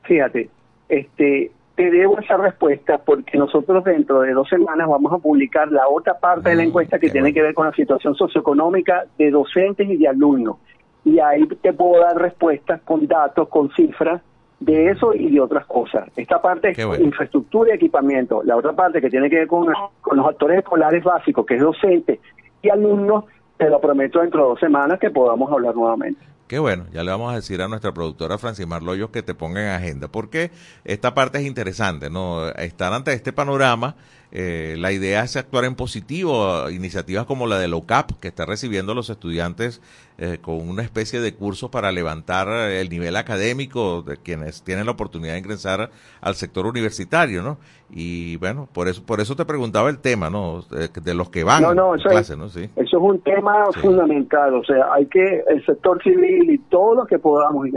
Fíjate, 0.03 0.49
este, 0.89 1.51
te 1.79 1.89
debo 1.89 2.19
esa 2.19 2.35
respuesta 2.35 2.97
porque 2.97 3.37
nosotros 3.37 3.85
dentro 3.85 4.19
de 4.19 4.33
dos 4.33 4.49
semanas 4.49 4.85
vamos 4.85 5.13
a 5.13 5.17
publicar 5.17 5.71
la 5.71 5.87
otra 5.87 6.19
parte 6.19 6.49
de 6.49 6.55
la 6.57 6.63
mm, 6.63 6.67
encuesta 6.67 6.99
que 6.99 7.09
tiene 7.09 7.33
que 7.33 7.41
ver 7.41 7.53
con 7.53 7.67
la 7.67 7.71
situación 7.71 8.15
socioeconómica 8.15 9.05
de 9.17 9.31
docentes 9.31 9.89
y 9.89 9.95
de 9.95 10.09
alumnos. 10.09 10.57
Y 11.05 11.19
ahí 11.19 11.47
te 11.47 11.71
puedo 11.71 12.01
dar 12.01 12.17
respuestas 12.17 12.81
con 12.81 13.07
datos, 13.07 13.47
con 13.47 13.71
cifras 13.71 14.21
de 14.59 14.89
eso 14.89 15.13
y 15.13 15.31
de 15.31 15.39
otras 15.39 15.65
cosas. 15.67 16.09
Esta 16.17 16.41
parte 16.41 16.71
es 16.71 16.99
infraestructura 16.99 17.71
y 17.71 17.75
equipamiento. 17.75 18.43
La 18.43 18.57
otra 18.57 18.73
parte 18.73 18.99
que 18.99 19.09
tiene 19.09 19.29
que 19.29 19.37
ver 19.37 19.47
con, 19.47 19.67
con 20.01 20.17
los 20.17 20.27
actores 20.27 20.57
escolares 20.57 21.01
básicos, 21.01 21.45
que 21.45 21.55
es 21.55 21.61
docente 21.61 22.19
y 22.61 22.67
alumnos, 22.67 23.23
te 23.55 23.69
lo 23.69 23.79
prometo 23.79 24.19
dentro 24.19 24.41
de 24.41 24.49
dos 24.49 24.59
semanas 24.59 24.99
que 24.99 25.11
podamos 25.11 25.49
hablar 25.49 25.73
nuevamente. 25.73 26.19
Qué 26.49 26.57
bueno, 26.57 26.87
ya 26.91 27.03
le 27.03 27.11
vamos 27.11 27.31
a 27.31 27.35
decir 27.35 27.61
a 27.61 27.67
nuestra 27.67 27.93
productora 27.93 28.39
Francis 28.39 28.65
Marloyos 28.65 29.11
que 29.11 29.21
te 29.21 29.35
ponga 29.35 29.61
en 29.61 29.67
agenda, 29.67 30.07
porque 30.07 30.49
esta 30.83 31.13
parte 31.13 31.37
es 31.37 31.45
interesante, 31.45 32.09
¿no? 32.09 32.49
Estar 32.49 32.91
ante 32.91 33.13
este 33.13 33.31
panorama, 33.31 33.95
eh, 34.31 34.75
la 34.77 34.91
idea 34.91 35.23
es 35.23 35.35
actuar 35.35 35.65
en 35.65 35.75
positivo, 35.75 36.69
iniciativas 36.69 37.25
como 37.25 37.47
la 37.47 37.57
de 37.57 37.67
LOCAP, 37.67 38.11
que 38.19 38.27
está 38.27 38.45
recibiendo 38.45 38.91
a 38.91 38.95
los 38.95 39.09
estudiantes 39.09 39.81
eh, 40.19 40.37
con 40.39 40.69
una 40.69 40.83
especie 40.83 41.19
de 41.19 41.33
cursos 41.33 41.71
para 41.71 41.91
levantar 41.91 42.47
el 42.47 42.89
nivel 42.89 43.15
académico 43.15 44.03
de 44.03 44.17
quienes 44.17 44.61
tienen 44.63 44.85
la 44.85 44.91
oportunidad 44.91 45.33
de 45.33 45.39
ingresar 45.39 45.89
al 46.21 46.35
sector 46.35 46.67
universitario, 46.67 47.41
¿no? 47.41 47.57
Y 47.89 48.37
bueno, 48.37 48.69
por 48.71 48.87
eso 48.87 49.03
por 49.03 49.19
eso 49.19 49.35
te 49.35 49.45
preguntaba 49.45 49.89
el 49.89 49.97
tema, 49.97 50.29
¿no? 50.29 50.61
De, 50.61 51.13
los 51.15 51.31
que 51.31 51.43
van 51.43 51.63
no, 51.75 51.93
a 51.93 51.97
clase, 51.97 52.37
¿no? 52.37 52.49
Sí. 52.49 52.69
Eso 52.75 52.97
es 52.97 53.03
un 53.03 53.21
tema 53.21 53.65
fundamental, 53.81 54.53
o 54.53 54.63
sea, 54.63 54.93
hay 54.93 55.07
que 55.07 55.43
el 55.47 55.65
sector 55.65 56.01
civil 56.03 56.51
y 56.51 56.59
todos 56.69 56.97
los 56.97 57.07
que 57.07 57.17
podamos 57.17 57.67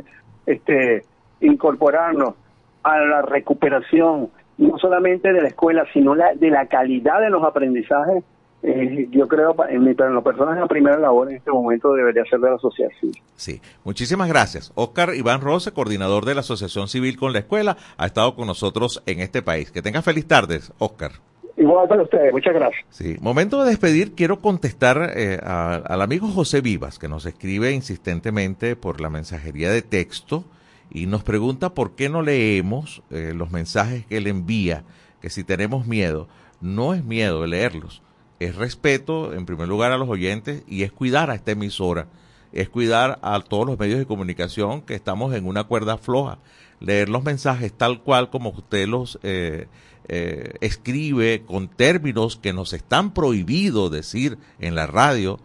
este 0.45 1.05
incorporarnos 1.41 2.35
a 2.83 2.99
la 2.99 3.23
recuperación 3.23 4.31
no 4.59 4.79
solamente 4.79 5.33
de 5.33 5.43
la 5.43 5.49
escuela, 5.49 5.85
sino 5.93 6.15
la, 6.15 6.35
de 6.35 6.51
la 6.51 6.67
calidad 6.67 7.21
de 7.21 7.31
los 7.31 7.43
aprendizajes 7.43 8.25
eh, 8.63 9.09
yo 9.11 9.27
creo, 9.27 9.57
en, 9.69 9.83
mi, 9.83 9.91
en 9.91 10.15
lo 10.15 10.23
personal, 10.23 10.59
la 10.59 10.67
primera 10.69 10.97
labor 10.97 11.29
en 11.29 11.37
este 11.37 11.51
momento 11.51 11.93
debería 11.95 12.25
ser 12.27 12.39
de 12.39 12.51
la 12.51 12.59
sociedad 12.59 12.91
civil. 13.01 13.19
Sí, 13.35 13.61
muchísimas 13.85 14.29
gracias. 14.29 14.73
Oscar 14.77 15.15
Iván 15.17 15.41
Rose, 15.41 15.73
coordinador 15.73 16.25
de 16.25 16.35
la 16.35 16.41
Asociación 16.41 16.87
Civil 16.87 17.17
con 17.17 17.33
la 17.33 17.41
Escuela, 17.41 17.77
ha 17.97 18.07
estado 18.07 18.37
con 18.37 18.47
nosotros 18.47 19.03
en 19.07 19.19
este 19.19 19.43
país. 19.43 19.73
Que 19.73 19.83
tenga 19.83 20.01
feliz 20.01 20.29
tardes, 20.29 20.73
Oscar. 20.79 21.11
Igual 21.57 21.89
para 21.89 22.03
ustedes, 22.03 22.33
muchas 22.33 22.55
gracias. 22.55 22.85
Sí, 22.89 23.17
momento 23.21 23.63
de 23.63 23.71
despedir, 23.71 24.15
quiero 24.15 24.41
contestar 24.41 25.11
eh, 25.15 25.39
al 25.45 26.01
amigo 26.01 26.29
José 26.29 26.61
Vivas, 26.61 26.99
que 26.99 27.09
nos 27.09 27.27
escribe 27.27 27.73
insistentemente 27.73 28.77
por 28.77 29.01
la 29.01 29.11
mensajería 29.11 29.71
de 29.71 29.83
texto 29.83 30.45
y 30.93 31.07
nos 31.07 31.25
pregunta 31.25 31.75
por 31.75 31.95
qué 31.95 32.09
no 32.09 32.23
leemos 32.23 33.03
eh, 33.11 33.33
los 33.35 33.51
mensajes 33.51 34.07
que 34.07 34.19
él 34.19 34.27
envía, 34.27 34.85
que 35.21 35.31
si 35.31 35.45
tenemos 35.45 35.87
miedo, 35.87 36.29
no 36.61 36.95
es 36.95 37.05
miedo 37.05 37.43
de 37.43 37.49
leerlos 37.49 38.03
es 38.43 38.57
respeto, 38.57 39.33
en 39.33 39.47
primer 39.47 39.69
lugar, 39.69 39.93
a 39.93 39.99
los 39.99 40.09
oyentes 40.09 40.63
y 40.67 40.83
es 40.83 40.93
cuidar 40.93 41.31
a 41.31 41.35
esta 41.35 41.53
emisora, 41.53 42.09
es 42.53 42.69
cuidar 42.69 43.19
a 43.23 43.41
todos 43.41 43.67
los 43.67 43.79
medios 43.79 43.99
de 43.99 44.07
comunicación 44.07 44.83
que 44.83 44.95
estamos 44.95 45.35
en 45.35 45.47
una 45.47 45.65
cuerda 45.65 45.97
floja. 45.97 46.39
Leer 46.81 47.09
los 47.09 47.23
mensajes 47.23 47.73
tal 47.73 48.03
cual 48.03 48.31
como 48.31 48.51
usted 48.51 48.89
los 48.89 49.19
eh, 49.23 49.69
eh, 50.09 50.55
escribe 50.61 51.45
con 51.47 51.69
términos 51.69 52.37
que 52.37 52.53
nos 52.53 52.73
están 52.73 53.15
prohibidos 53.15 53.91
decir 53.91 54.39
en 54.59 54.75
la 54.75 54.87
radio, 54.87 55.39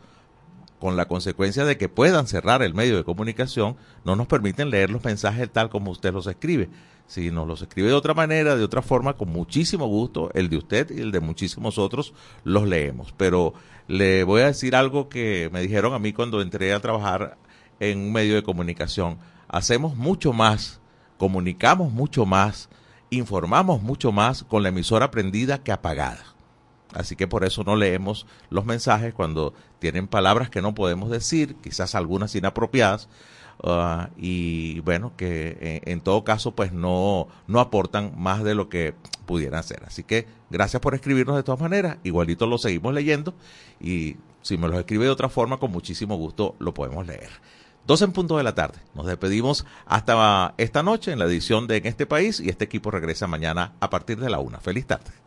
con 0.80 0.95
la 0.95 1.07
consecuencia 1.07 1.65
de 1.65 1.78
que 1.78 1.89
puedan 1.89 2.28
cerrar 2.28 2.61
el 2.61 2.73
medio 2.73 2.97
de 2.97 3.03
comunicación, 3.03 3.78
no 4.05 4.15
nos 4.15 4.28
permiten 4.28 4.69
leer 4.69 4.89
los 4.89 5.03
mensajes 5.03 5.49
tal 5.51 5.69
como 5.69 5.91
usted 5.91 6.13
los 6.13 6.28
escribe. 6.28 6.69
Si 7.07 7.32
nos 7.32 7.47
los 7.47 7.61
escribe 7.61 7.88
de 7.88 7.93
otra 7.93 8.13
manera, 8.13 8.55
de 8.55 8.63
otra 8.63 8.82
forma, 8.82 9.13
con 9.13 9.30
muchísimo 9.30 9.88
gusto, 9.88 10.30
el 10.34 10.49
de 10.49 10.57
usted 10.57 10.91
y 10.91 10.99
el 10.99 11.11
de 11.11 11.21
muchísimos 11.21 11.78
otros 11.78 12.13
los 12.43 12.67
leemos. 12.67 13.13
Pero 13.15 13.53
le 13.88 14.23
voy 14.25 14.41
a 14.41 14.47
decir 14.47 14.75
algo 14.75 15.07
que 15.07 15.49
me 15.53 15.61
dijeron 15.61 15.93
a 15.93 15.99
mí 15.99 16.11
cuando 16.11 16.41
entré 16.41 16.73
a 16.73 16.82
trabajar 16.82 17.38
en 17.80 17.99
un 17.99 18.11
medio 18.11 18.36
de 18.36 18.43
comunicación. 18.43 19.17
Hacemos 19.47 19.95
mucho 19.95 20.34
más, 20.34 20.82
comunicamos 21.17 21.93
mucho 21.93 22.25
más, 22.25 22.69
informamos 23.09 23.82
mucho 23.82 24.11
más 24.11 24.43
con 24.43 24.61
la 24.61 24.69
emisora 24.69 25.09
prendida 25.09 25.63
que 25.63 25.71
apagada. 25.71 26.37
Así 26.94 27.16
que 27.16 27.28
por 27.28 27.44
eso 27.44 27.64
no 27.64 27.76
leemos 27.76 28.26
los 28.50 28.66
mensajes 28.66 29.14
cuando 29.14 29.54
tienen 29.80 30.08
palabras 30.08 30.50
que 30.50 30.62
no 30.62 30.74
podemos 30.74 31.10
decir, 31.10 31.56
quizás 31.62 31.96
algunas 31.96 32.34
inapropiadas, 32.36 33.10
Ah, 33.64 34.12
y 34.18 34.82
bueno, 34.82 35.14
que 35.18 35.58
eh, 35.60 35.82
en, 35.86 36.02
todo 36.02 36.24
caso 36.24 36.52
pues 36.52 36.72
no, 36.72 37.28
no 37.48 37.60
aportan 37.60 38.14
más 38.16 38.44
de 38.44 38.56
lo 38.56 38.70
que 38.70 38.94
pudieran 39.26 39.64
ser. 39.64 39.84
Así 39.86 40.04
que 40.04 40.28
gracias 40.50 40.80
por 40.82 40.94
escribirnos 40.94 41.36
de 41.36 41.44
todas 41.44 41.60
maneras, 41.60 41.98
igualito 42.04 42.46
lo 42.46 42.58
seguimos 42.58 42.94
leyendo 42.94 43.34
y 43.80 44.18
si 44.42 44.58
me 44.58 44.68
los 44.68 44.78
escribe 44.78 45.06
de 45.06 45.12
otra 45.12 45.30
forma 45.30 45.58
con 45.58 45.72
muchísimo 45.72 46.16
gusto 46.18 46.56
lo 46.60 46.74
podemos 46.74 47.08
leer. 47.08 47.30
Dos 47.88 48.02
en 48.02 48.12
punto 48.12 48.38
de 48.38 48.44
la 48.44 48.54
tarde. 48.54 48.80
Nos 48.94 49.06
despedimos 49.06 49.66
hasta 49.86 50.54
esta 50.58 50.84
noche 50.84 51.14
en 51.14 51.20
la 51.20 51.26
edición 51.26 51.68
de 51.68 51.78
En 51.78 51.88
este 51.88 52.06
país 52.06 52.40
y 52.40 52.50
este 52.50 52.66
equipo 52.66 52.92
regresa 52.92 53.28
mañana 53.28 53.74
a 53.80 53.90
partir 53.90 54.20
de 54.20 54.30
la 54.30 54.40
una. 54.40 54.60
Feliz 54.60 54.86
tarde. 54.86 55.26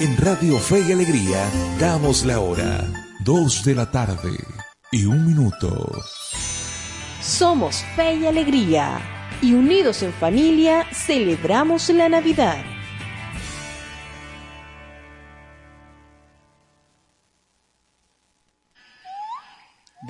En 0.00 0.16
Radio 0.16 0.58
Fe 0.58 0.80
y 0.80 0.92
Alegría 0.92 1.46
damos 1.78 2.24
la 2.24 2.40
hora, 2.40 2.86
dos 3.22 3.62
de 3.62 3.74
la 3.74 3.90
tarde 3.90 4.32
y 4.90 5.04
un 5.04 5.26
minuto. 5.26 5.92
Somos 7.20 7.84
fe 7.94 8.14
y 8.14 8.26
alegría 8.26 8.98
y 9.42 9.52
unidos 9.52 10.02
en 10.02 10.14
familia 10.14 10.86
celebramos 10.90 11.90
la 11.90 12.08
Navidad. 12.08 12.64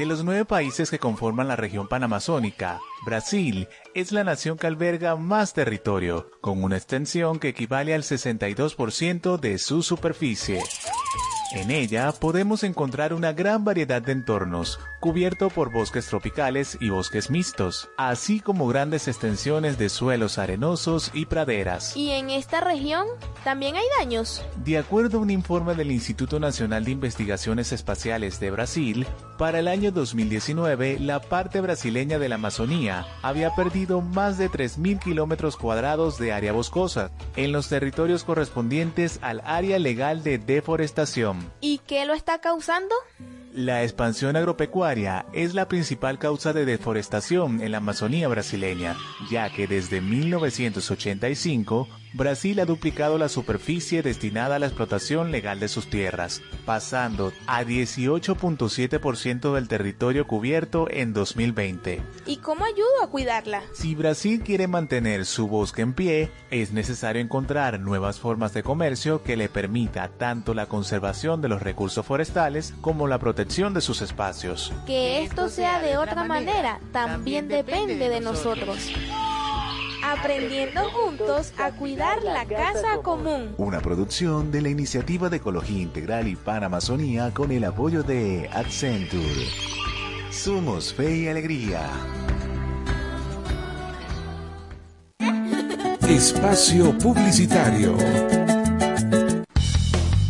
De 0.00 0.06
los 0.06 0.24
nueve 0.24 0.46
países 0.46 0.90
que 0.90 0.98
conforman 0.98 1.46
la 1.46 1.56
región 1.56 1.86
panamazónica, 1.86 2.80
Brasil 3.04 3.68
es 3.92 4.12
la 4.12 4.24
nación 4.24 4.56
que 4.56 4.66
alberga 4.66 5.14
más 5.14 5.52
territorio, 5.52 6.30
con 6.40 6.64
una 6.64 6.78
extensión 6.78 7.38
que 7.38 7.48
equivale 7.48 7.92
al 7.92 8.02
62% 8.02 9.38
de 9.38 9.58
su 9.58 9.82
superficie. 9.82 10.62
En 11.52 11.72
ella 11.72 12.12
podemos 12.12 12.62
encontrar 12.62 13.12
una 13.12 13.32
gran 13.32 13.64
variedad 13.64 14.00
de 14.00 14.12
entornos, 14.12 14.78
cubierto 15.00 15.50
por 15.50 15.72
bosques 15.72 16.06
tropicales 16.06 16.78
y 16.80 16.90
bosques 16.90 17.28
mixtos, 17.28 17.90
así 17.96 18.38
como 18.38 18.68
grandes 18.68 19.08
extensiones 19.08 19.76
de 19.76 19.88
suelos 19.88 20.38
arenosos 20.38 21.10
y 21.12 21.26
praderas. 21.26 21.96
¿Y 21.96 22.10
en 22.12 22.30
esta 22.30 22.60
región 22.60 23.04
también 23.42 23.74
hay 23.74 23.84
daños? 23.98 24.44
De 24.64 24.78
acuerdo 24.78 25.18
a 25.18 25.22
un 25.22 25.30
informe 25.30 25.74
del 25.74 25.90
Instituto 25.90 26.38
Nacional 26.38 26.84
de 26.84 26.92
Investigaciones 26.92 27.72
Espaciales 27.72 28.38
de 28.38 28.52
Brasil, 28.52 29.06
para 29.36 29.58
el 29.58 29.66
año 29.66 29.90
2019 29.90 31.00
la 31.00 31.20
parte 31.20 31.60
brasileña 31.60 32.20
de 32.20 32.28
la 32.28 32.36
Amazonía 32.36 33.06
había 33.22 33.56
perdido 33.56 34.02
más 34.02 34.38
de 34.38 34.48
3.000 34.48 35.00
kilómetros 35.00 35.56
cuadrados 35.56 36.16
de 36.16 36.32
área 36.32 36.52
boscosa 36.52 37.10
en 37.34 37.50
los 37.50 37.68
territorios 37.68 38.22
correspondientes 38.22 39.18
al 39.20 39.42
área 39.44 39.80
legal 39.80 40.22
de 40.22 40.38
deforestación. 40.38 41.39
¿Y 41.60 41.78
qué 41.78 42.06
lo 42.06 42.14
está 42.14 42.40
causando? 42.40 42.94
La 43.52 43.82
expansión 43.82 44.36
agropecuaria 44.36 45.26
es 45.32 45.54
la 45.54 45.66
principal 45.66 46.20
causa 46.20 46.52
de 46.52 46.64
deforestación 46.64 47.60
en 47.60 47.72
la 47.72 47.78
Amazonía 47.78 48.28
brasileña, 48.28 48.96
ya 49.28 49.50
que 49.50 49.66
desde 49.66 50.00
1985 50.00 51.88
Brasil 52.12 52.58
ha 52.60 52.64
duplicado 52.64 53.18
la 53.18 53.28
superficie 53.28 54.02
destinada 54.02 54.56
a 54.56 54.58
la 54.60 54.66
explotación 54.66 55.32
legal 55.32 55.58
de 55.58 55.68
sus 55.68 55.90
tierras, 55.90 56.42
pasando 56.64 57.32
a 57.46 57.64
18.7% 57.64 59.54
del 59.54 59.68
territorio 59.68 60.26
cubierto 60.28 60.86
en 60.90 61.12
2020. 61.12 62.02
¿Y 62.26 62.36
cómo 62.38 62.64
ayudo 62.64 63.02
a 63.02 63.10
cuidarla? 63.10 63.62
Si 63.72 63.94
Brasil 63.94 64.42
quiere 64.44 64.68
mantener 64.68 65.24
su 65.24 65.48
bosque 65.48 65.82
en 65.82 65.92
pie, 65.92 66.30
es 66.50 66.72
necesario 66.72 67.22
encontrar 67.22 67.80
nuevas 67.80 68.20
formas 68.20 68.54
de 68.54 68.62
comercio 68.62 69.22
que 69.22 69.36
le 69.36 69.48
permita 69.48 70.08
tanto 70.08 70.54
la 70.54 70.66
conservación 70.66 71.40
de 71.40 71.48
los 71.48 71.62
recursos 71.62 72.06
forestales 72.06 72.74
como 72.80 73.06
la 73.06 73.18
protección 73.18 73.39
de 73.74 73.80
sus 73.80 74.02
espacios. 74.02 74.72
Que 74.86 75.22
esto 75.22 75.48
sea 75.48 75.80
de 75.80 75.96
otra 75.96 76.24
manera 76.24 76.78
también 76.92 77.48
depende 77.48 78.08
de 78.08 78.20
nosotros 78.20 78.90
aprendiendo 80.02 80.90
juntos 80.90 81.52
a 81.58 81.70
cuidar 81.72 82.22
la 82.22 82.44
casa 82.44 82.98
común. 83.02 83.54
Una 83.58 83.80
producción 83.80 84.50
de 84.50 84.62
la 84.62 84.68
Iniciativa 84.68 85.28
de 85.28 85.36
Ecología 85.36 85.82
Integral 85.82 86.26
y 86.26 86.36
Panamazonía 86.36 87.32
con 87.32 87.52
el 87.52 87.64
apoyo 87.64 88.02
de 88.02 88.48
Accenture. 88.52 89.46
Somos 90.30 90.92
Fe 90.94 91.16
y 91.16 91.28
Alegría. 91.28 91.82
Espacio 96.08 96.96
Publicitario. 96.98 97.96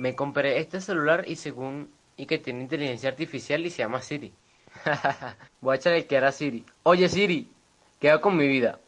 Me 0.00 0.14
compré 0.14 0.58
este 0.60 0.80
celular 0.80 1.24
y 1.28 1.36
según 1.36 1.90
y 2.16 2.24
que 2.24 2.38
tiene 2.38 2.62
inteligencia 2.62 3.10
artificial 3.10 3.66
y 3.66 3.68
se 3.68 3.82
llama 3.82 4.00
Siri. 4.00 4.32
Voy 5.60 5.74
a 5.74 5.76
echarle 5.76 6.06
que 6.06 6.16
era 6.16 6.32
Siri. 6.32 6.64
Oye 6.84 7.06
Siri, 7.06 7.46
¿qué 7.98 8.08
hago 8.08 8.22
con 8.22 8.34
mi 8.34 8.48
vida? 8.48 8.80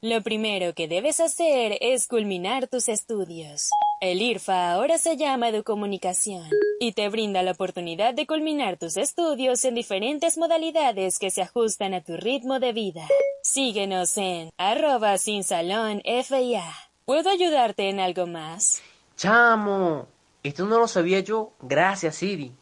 Lo 0.00 0.22
primero 0.22 0.72
que 0.72 0.88
debes 0.88 1.20
hacer 1.20 1.76
es 1.82 2.08
culminar 2.08 2.68
tus 2.68 2.88
estudios. 2.88 3.68
El 4.00 4.22
IRFA 4.22 4.72
ahora 4.72 4.96
se 4.96 5.18
llama 5.18 5.50
Educomunicación 5.50 6.48
y 6.80 6.92
te 6.92 7.10
brinda 7.10 7.42
la 7.42 7.50
oportunidad 7.50 8.14
de 8.14 8.26
culminar 8.26 8.78
tus 8.78 8.96
estudios 8.96 9.62
en 9.66 9.74
diferentes 9.74 10.38
modalidades 10.38 11.18
que 11.18 11.30
se 11.30 11.42
ajustan 11.42 11.92
a 11.92 12.00
tu 12.00 12.16
ritmo 12.16 12.60
de 12.60 12.72
vida. 12.72 13.06
Síguenos 13.42 14.16
en 14.16 14.48
arroba 14.56 15.18
sin 15.18 15.44
salón 15.44 16.00
FIA. 16.02 16.64
¿Puedo 17.04 17.28
ayudarte 17.28 17.90
en 17.90 18.00
algo 18.00 18.26
más? 18.26 18.80
Chamo, 19.16 20.06
esto 20.48 20.66
no 20.66 20.78
lo 20.78 20.88
sabía 20.88 21.20
yo. 21.20 21.52
Gracias 21.60 22.16
Siri. 22.16 22.54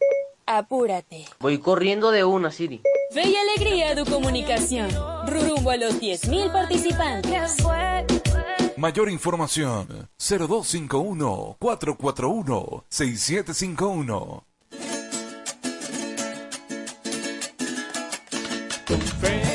Apúrate. 0.45 1.25
Voy 1.39 1.57
corriendo 1.59 2.11
de 2.11 2.23
una 2.23 2.51
Siri. 2.51 2.81
Fe 3.11 3.27
y 3.27 3.35
alegría 3.35 3.95
de 3.95 4.05
comunicación. 4.05 4.89
Rumbo 5.27 5.71
a 5.71 5.77
los 5.77 6.01
10.000 6.01 6.51
participantes. 6.51 7.57
Mayor 8.77 9.09
información 9.09 10.09
0251 10.17 11.57
441 11.59 12.85
6751. 12.89 14.45
Con 18.85 19.01
fe 19.01 19.54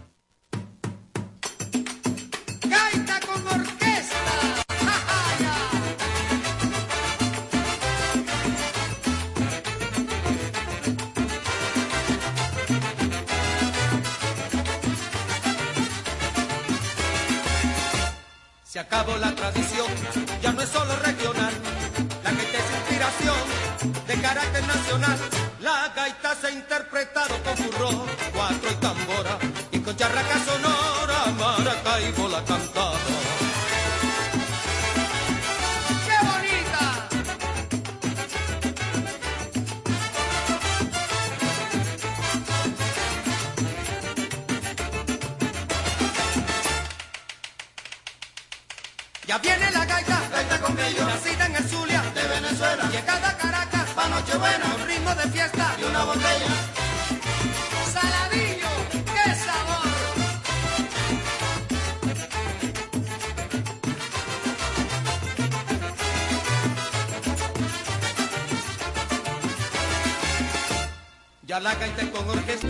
Gaita 26.01 26.33
se 26.41 26.51
interpretado 26.51 27.35
con 27.43 27.55
burro, 27.63 28.05
cuatro 28.33 28.71
y 28.71 28.75
tambora, 28.85 29.37
y 29.71 29.79
con 29.79 29.95
charraca 29.95 30.37
sonora, 30.49 31.19
Maracaibo 31.37 32.27
la 32.27 32.43
cantaba. 32.43 32.97
¡Qué 36.07 36.17
bonita! 36.29 36.85
Ya 49.27 49.37
viene 49.37 49.71
la 49.71 49.85
gaita, 49.85 50.19
gaita 50.31 50.61
con 50.61 50.75
nacida 50.75 51.45
en 51.45 51.55
el 51.55 51.69
Zulia, 51.69 52.01
de 52.15 52.23
Venezuela, 52.27 52.83
llegada 52.89 53.29
a 53.29 53.37
Caracas, 53.37 53.89
pa' 53.95 54.07
Nochebuena, 54.07 54.80
ritmo 54.91 55.15
de 55.15 55.27
fiesta 55.29 55.75
y 55.79 55.83
una 55.83 56.03
botella. 56.03 56.53
Saladillo, 57.93 58.71
qué 58.91 59.35
sabor. 59.45 59.87
Ya 71.47 71.59
la 71.59 71.73
con 72.11 72.29
orquesta. 72.29 72.67